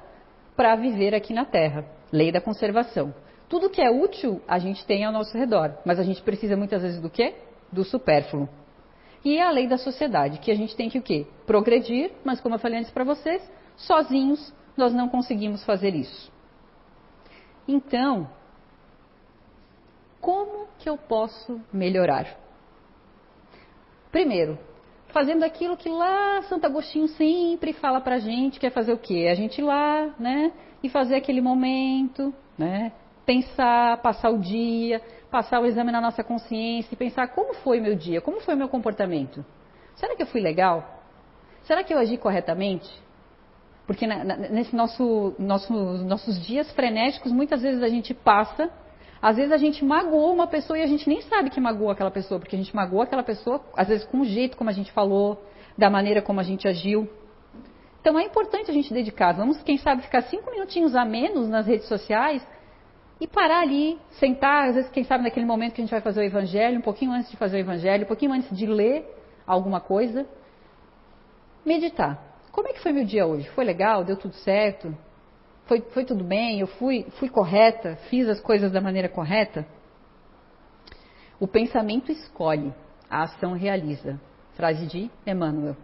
para 0.58 0.76
viver 0.76 1.16
aqui 1.16 1.34
na 1.34 1.46
Terra. 1.46 1.86
Lei 2.12 2.34
da 2.34 2.42
conservação. 2.42 3.14
Tudo 3.48 3.70
que 3.70 3.82
é 3.82 3.90
útil 3.90 4.42
a 4.48 4.58
gente 4.58 4.86
tem 4.86 5.06
ao 5.06 5.12
nosso 5.12 5.38
redor, 5.38 5.78
mas 5.86 6.00
a 6.00 6.04
gente 6.04 6.22
precisa 6.22 6.58
muitas 6.58 6.82
vezes 6.82 7.00
do 7.00 7.10
quê? 7.10 7.36
Do 7.72 7.84
supérfluo. 7.84 8.50
E 9.24 9.38
é 9.38 9.44
a 9.44 9.50
lei 9.50 9.68
da 9.68 9.78
sociedade, 9.78 10.40
que 10.40 10.52
a 10.52 10.56
gente 10.56 10.76
tem 10.76 10.90
que 10.90 11.00
o 11.00 11.02
quê? 11.02 11.26
Progredir, 11.46 12.12
mas 12.24 12.40
como 12.40 12.56
eu 12.56 12.60
falei 12.60 12.80
antes 12.80 12.92
para 12.92 13.04
vocês, 13.04 13.42
sozinhos 13.76 14.54
nós 14.78 14.94
não 14.94 15.10
conseguimos 15.10 15.64
fazer 15.64 15.96
isso. 15.96 16.32
Então, 17.68 18.30
como 20.22 20.68
que 20.78 20.90
eu 20.90 20.98
posso 20.98 21.60
melhorar? 21.72 22.38
Primeiro, 24.12 24.58
fazendo 25.08 25.44
aquilo 25.44 25.78
que 25.78 25.90
lá 25.90 26.42
Santo 26.44 26.66
Agostinho 26.66 27.08
sempre 27.08 27.74
fala 27.74 28.02
pra 28.02 28.20
gente, 28.20 28.60
que 28.60 28.68
é 28.68 28.70
fazer 28.70 28.94
o 28.94 28.98
quê? 28.98 29.28
A 29.30 29.36
gente 29.36 29.60
ir 29.60 29.64
lá, 29.64 30.14
né? 30.20 30.52
E 30.84 30.90
fazer 30.90 31.16
aquele 31.16 31.42
momento, 31.42 32.34
né? 32.58 32.92
Pensar, 33.26 33.98
passar 34.02 34.30
o 34.30 34.38
dia, 34.38 35.02
passar 35.32 35.60
o 35.60 35.66
exame 35.66 35.92
na 35.92 36.00
nossa 36.00 36.24
consciência 36.24 36.94
e 36.94 36.96
pensar 36.98 37.28
como 37.30 37.54
foi 37.56 37.80
meu 37.80 37.96
dia, 37.96 38.22
como 38.22 38.40
foi 38.42 38.56
meu 38.56 38.70
comportamento. 38.70 39.44
Será 39.96 40.16
que 40.16 40.22
eu 40.22 40.28
fui 40.28 40.42
legal? 40.42 41.02
Será 41.64 41.84
que 41.84 41.94
eu 41.94 41.98
agi 41.98 42.18
corretamente? 42.18 42.90
Porque 43.88 44.06
na, 44.08 44.24
na, 44.24 44.36
nesse 44.38 44.76
nosso, 44.76 45.36
nosso, 45.38 45.74
nossos 45.74 46.46
dias 46.46 46.72
frenéticos, 46.74 47.32
muitas 47.32 47.62
vezes 47.62 47.82
a 47.82 47.88
gente 47.88 48.14
passa, 48.14 48.70
às 49.22 49.38
vezes 49.38 49.52
a 49.52 49.58
gente 49.58 49.84
magoou 49.84 50.34
uma 50.34 50.48
pessoa 50.48 50.78
e 50.78 50.84
a 50.84 50.88
gente 50.88 51.08
nem 51.08 51.22
sabe 51.22 51.50
que 51.50 51.60
magoou 51.60 51.90
aquela 51.90 52.12
pessoa, 52.12 52.40
porque 52.40 52.56
a 52.56 52.60
gente 52.60 52.76
magoou 52.76 53.02
aquela 53.02 53.24
pessoa, 53.24 53.62
às 53.76 53.88
vezes 53.88 54.06
com 54.06 54.22
o 54.22 54.26
jeito 54.26 54.58
como 54.58 54.70
a 54.70 54.74
gente 54.74 54.92
falou, 54.92 55.44
da 55.78 55.90
maneira 55.90 56.22
como 56.22 56.40
a 56.40 56.44
gente 56.44 56.68
agiu. 56.68 57.10
Então 58.02 58.20
é 58.20 58.24
importante 58.24 58.70
a 58.70 58.74
gente 58.74 58.94
dedicar. 58.94 59.34
Vamos, 59.34 59.62
quem 59.64 59.78
sabe, 59.78 60.04
ficar 60.04 60.22
cinco 60.24 60.52
minutinhos 60.52 60.96
a 60.96 61.04
menos 61.04 61.50
nas 61.50 61.66
redes 61.66 61.88
sociais 61.88 62.46
e 63.20 63.28
parar 63.28 63.62
ali, 63.62 63.98
sentar, 64.20 64.70
às 64.70 64.76
vezes, 64.76 64.92
quem 64.92 65.04
sabe, 65.04 65.24
naquele 65.24 65.46
momento 65.46 65.74
que 65.74 65.82
a 65.82 65.84
gente 65.84 65.92
vai 65.92 66.02
fazer 66.02 66.22
o 66.22 66.24
evangelho, 66.24 66.80
um 66.80 66.82
pouquinho 66.82 67.12
antes 67.12 67.32
de 67.32 67.38
fazer 67.38 67.58
o 67.58 67.60
evangelho, 67.60 68.04
um 68.04 68.08
pouquinho 68.08 68.34
antes 68.34 68.56
de 68.56 68.66
ler 68.66 69.06
alguma 69.48 69.80
coisa, 69.80 70.28
meditar. 71.66 72.22
Como 72.52 72.68
é 72.68 72.74
que 72.74 72.82
foi 72.82 72.92
meu 72.92 73.06
dia 73.06 73.26
hoje? 73.26 73.50
Foi 73.50 73.64
legal? 73.64 74.04
Deu 74.04 74.18
tudo 74.18 74.34
certo? 74.36 74.96
Foi, 75.66 75.82
foi 75.94 76.06
tudo 76.06 76.24
bem? 76.24 76.60
Eu 76.60 76.68
fui, 76.68 77.06
fui 77.20 77.30
correta? 77.30 77.96
Fiz 78.10 78.28
as 78.28 78.40
coisas 78.40 78.72
da 78.72 78.82
maneira 78.82 79.10
correta? 79.10 79.66
O 81.40 81.48
pensamento 81.48 82.12
escolhe, 82.12 82.74
a 83.10 83.24
ação 83.24 83.54
realiza. 83.54 84.20
Frase 84.56 84.86
de 84.88 85.12
Emmanuel. 85.28 85.76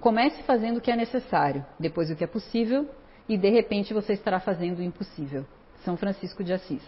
Comece 0.00 0.40
fazendo 0.44 0.76
o 0.76 0.80
que 0.80 0.90
é 0.90 0.96
necessário, 0.96 1.66
depois 1.80 2.10
o 2.10 2.16
que 2.16 2.22
é 2.22 2.28
possível, 2.28 2.88
e 3.28 3.36
de 3.36 3.50
repente 3.50 3.92
você 3.92 4.12
estará 4.12 4.38
fazendo 4.38 4.78
o 4.78 4.82
impossível. 4.82 5.44
São 5.84 5.96
Francisco 5.96 6.42
de 6.42 6.52
Assis. 6.52 6.82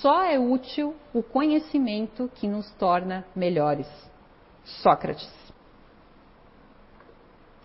Só 0.00 0.22
é 0.22 0.38
útil 0.38 0.94
o 1.12 1.22
conhecimento 1.22 2.30
que 2.34 2.48
nos 2.48 2.70
torna 2.72 3.26
melhores. 3.34 3.88
Sócrates. 4.64 5.30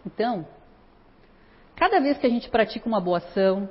Então, 0.05 0.45
cada 1.75 1.99
vez 1.99 2.17
que 2.17 2.27
a 2.27 2.29
gente 2.29 2.49
pratica 2.49 2.87
uma 2.87 2.99
boa 2.99 3.17
ação, 3.19 3.69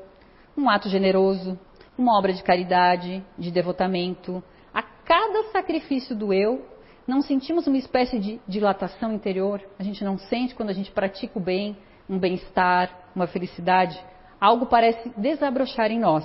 um 0.57 0.69
ato 0.69 0.89
generoso, 0.89 1.59
uma 1.97 2.17
obra 2.19 2.33
de 2.33 2.43
caridade, 2.43 3.25
de 3.39 3.51
devotamento, 3.51 4.43
a 4.73 4.83
cada 4.83 5.51
sacrifício 5.53 6.17
do 6.17 6.33
eu, 6.33 6.67
não 7.07 7.21
sentimos 7.21 7.67
uma 7.67 7.77
espécie 7.77 8.19
de 8.19 8.41
dilatação 8.49 9.13
interior? 9.13 9.61
A 9.79 9.83
gente 9.83 10.03
não 10.03 10.17
sente 10.17 10.55
quando 10.55 10.71
a 10.71 10.75
gente 10.75 10.91
pratica 10.91 11.39
o 11.39 11.43
bem, 11.43 11.77
um 12.09 12.19
bem-estar, 12.19 13.11
uma 13.15 13.27
felicidade? 13.27 14.03
Algo 14.41 14.67
parece 14.67 15.13
desabrochar 15.17 15.91
em 15.91 16.01
nós. 16.01 16.25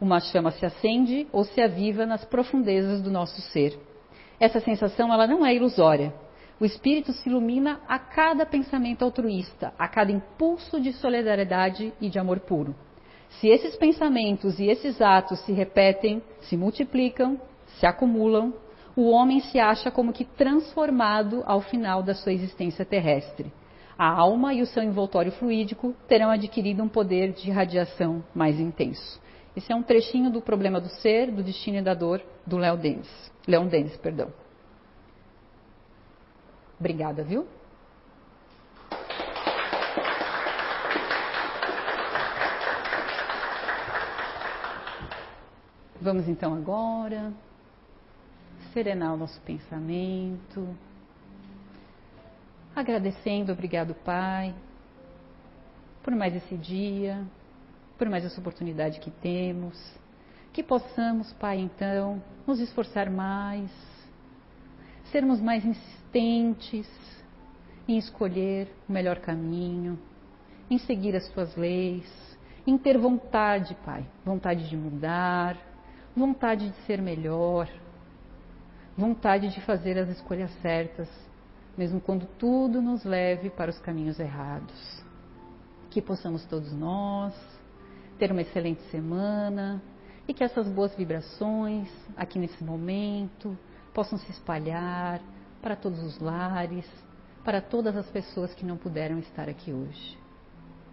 Uma 0.00 0.20
chama 0.20 0.50
se 0.50 0.66
acende 0.66 1.26
ou 1.32 1.42
se 1.42 1.60
aviva 1.60 2.04
nas 2.04 2.24
profundezas 2.24 3.00
do 3.00 3.10
nosso 3.10 3.40
ser. 3.40 3.78
Essa 4.38 4.60
sensação 4.60 5.12
ela 5.12 5.26
não 5.26 5.44
é 5.44 5.54
ilusória. 5.54 6.12
O 6.60 6.64
espírito 6.64 7.12
se 7.12 7.28
ilumina 7.28 7.80
a 7.88 7.98
cada 7.98 8.44
pensamento 8.44 9.02
altruísta, 9.02 9.72
a 9.78 9.88
cada 9.88 10.12
impulso 10.12 10.80
de 10.80 10.92
solidariedade 10.92 11.92
e 12.00 12.10
de 12.10 12.18
amor 12.18 12.40
puro. 12.40 12.74
Se 13.40 13.48
esses 13.48 13.74
pensamentos 13.76 14.58
e 14.58 14.66
esses 14.66 15.00
atos 15.00 15.40
se 15.40 15.52
repetem, 15.52 16.22
se 16.40 16.56
multiplicam, 16.56 17.40
se 17.78 17.86
acumulam, 17.86 18.54
o 18.94 19.10
homem 19.10 19.40
se 19.40 19.58
acha 19.58 19.90
como 19.90 20.12
que 20.12 20.24
transformado 20.24 21.42
ao 21.46 21.60
final 21.60 22.02
da 22.02 22.14
sua 22.14 22.32
existência 22.32 22.84
terrestre 22.84 23.52
a 23.98 24.08
alma 24.08 24.52
e 24.52 24.60
o 24.60 24.66
seu 24.66 24.82
envoltório 24.82 25.32
fluídico 25.32 25.94
terão 26.06 26.30
adquirido 26.30 26.82
um 26.82 26.88
poder 26.88 27.32
de 27.32 27.50
radiação 27.50 28.22
mais 28.34 28.60
intenso. 28.60 29.20
Esse 29.56 29.72
é 29.72 29.74
um 29.74 29.82
trechinho 29.82 30.30
do 30.30 30.42
problema 30.42 30.80
do 30.80 30.88
ser, 30.88 31.30
do 31.30 31.42
destino 31.42 31.78
e 31.78 31.82
da 31.82 31.94
dor 31.94 32.22
do 32.46 32.58
Léo 32.58 32.76
Denis. 32.76 33.08
Leon 33.46 33.66
Denis, 33.66 33.96
perdão. 33.96 34.30
Obrigada, 36.78 37.24
viu? 37.24 37.46
Vamos 45.98 46.28
então 46.28 46.52
agora 46.52 47.32
serenar 48.74 49.14
o 49.14 49.16
nosso 49.16 49.40
pensamento 49.40 50.68
agradecendo, 52.76 53.50
obrigado, 53.50 53.94
Pai, 53.94 54.54
por 56.02 56.14
mais 56.14 56.36
esse 56.36 56.58
dia, 56.58 57.26
por 57.96 58.06
mais 58.06 58.22
essa 58.22 58.38
oportunidade 58.38 59.00
que 59.00 59.10
temos. 59.10 59.74
Que 60.52 60.62
possamos, 60.62 61.32
Pai, 61.32 61.58
então, 61.58 62.22
nos 62.46 62.60
esforçar 62.60 63.08
mais, 63.08 63.70
sermos 65.10 65.40
mais 65.40 65.64
insistentes 65.64 66.86
em 67.88 67.96
escolher 67.96 68.70
o 68.86 68.92
melhor 68.92 69.20
caminho, 69.20 69.98
em 70.68 70.76
seguir 70.76 71.16
as 71.16 71.26
tuas 71.30 71.56
leis, 71.56 72.06
em 72.66 72.76
ter 72.76 72.98
vontade, 72.98 73.74
Pai, 73.86 74.04
vontade 74.22 74.68
de 74.68 74.76
mudar, 74.76 75.56
vontade 76.14 76.68
de 76.68 76.76
ser 76.82 77.00
melhor, 77.00 77.70
vontade 78.98 79.48
de 79.48 79.62
fazer 79.62 79.96
as 79.96 80.10
escolhas 80.10 80.50
certas, 80.60 81.08
mesmo 81.76 82.00
quando 82.00 82.26
tudo 82.38 82.80
nos 82.80 83.04
leve 83.04 83.50
para 83.50 83.70
os 83.70 83.78
caminhos 83.78 84.18
errados. 84.18 85.04
Que 85.90 86.00
possamos 86.00 86.44
todos 86.46 86.72
nós 86.72 87.34
ter 88.18 88.32
uma 88.32 88.42
excelente 88.42 88.82
semana 88.90 89.82
e 90.26 90.34
que 90.34 90.42
essas 90.42 90.68
boas 90.68 90.94
vibrações 90.94 91.88
aqui 92.16 92.38
nesse 92.38 92.62
momento 92.64 93.56
possam 93.94 94.18
se 94.18 94.30
espalhar 94.30 95.20
para 95.62 95.76
todos 95.76 96.02
os 96.02 96.18
lares, 96.18 96.86
para 97.44 97.60
todas 97.60 97.96
as 97.96 98.06
pessoas 98.10 98.54
que 98.54 98.64
não 98.64 98.76
puderam 98.76 99.18
estar 99.18 99.48
aqui 99.48 99.72
hoje. 99.72 100.18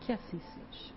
Que 0.02 0.12
assim 0.12 0.40
seja. 0.40 0.93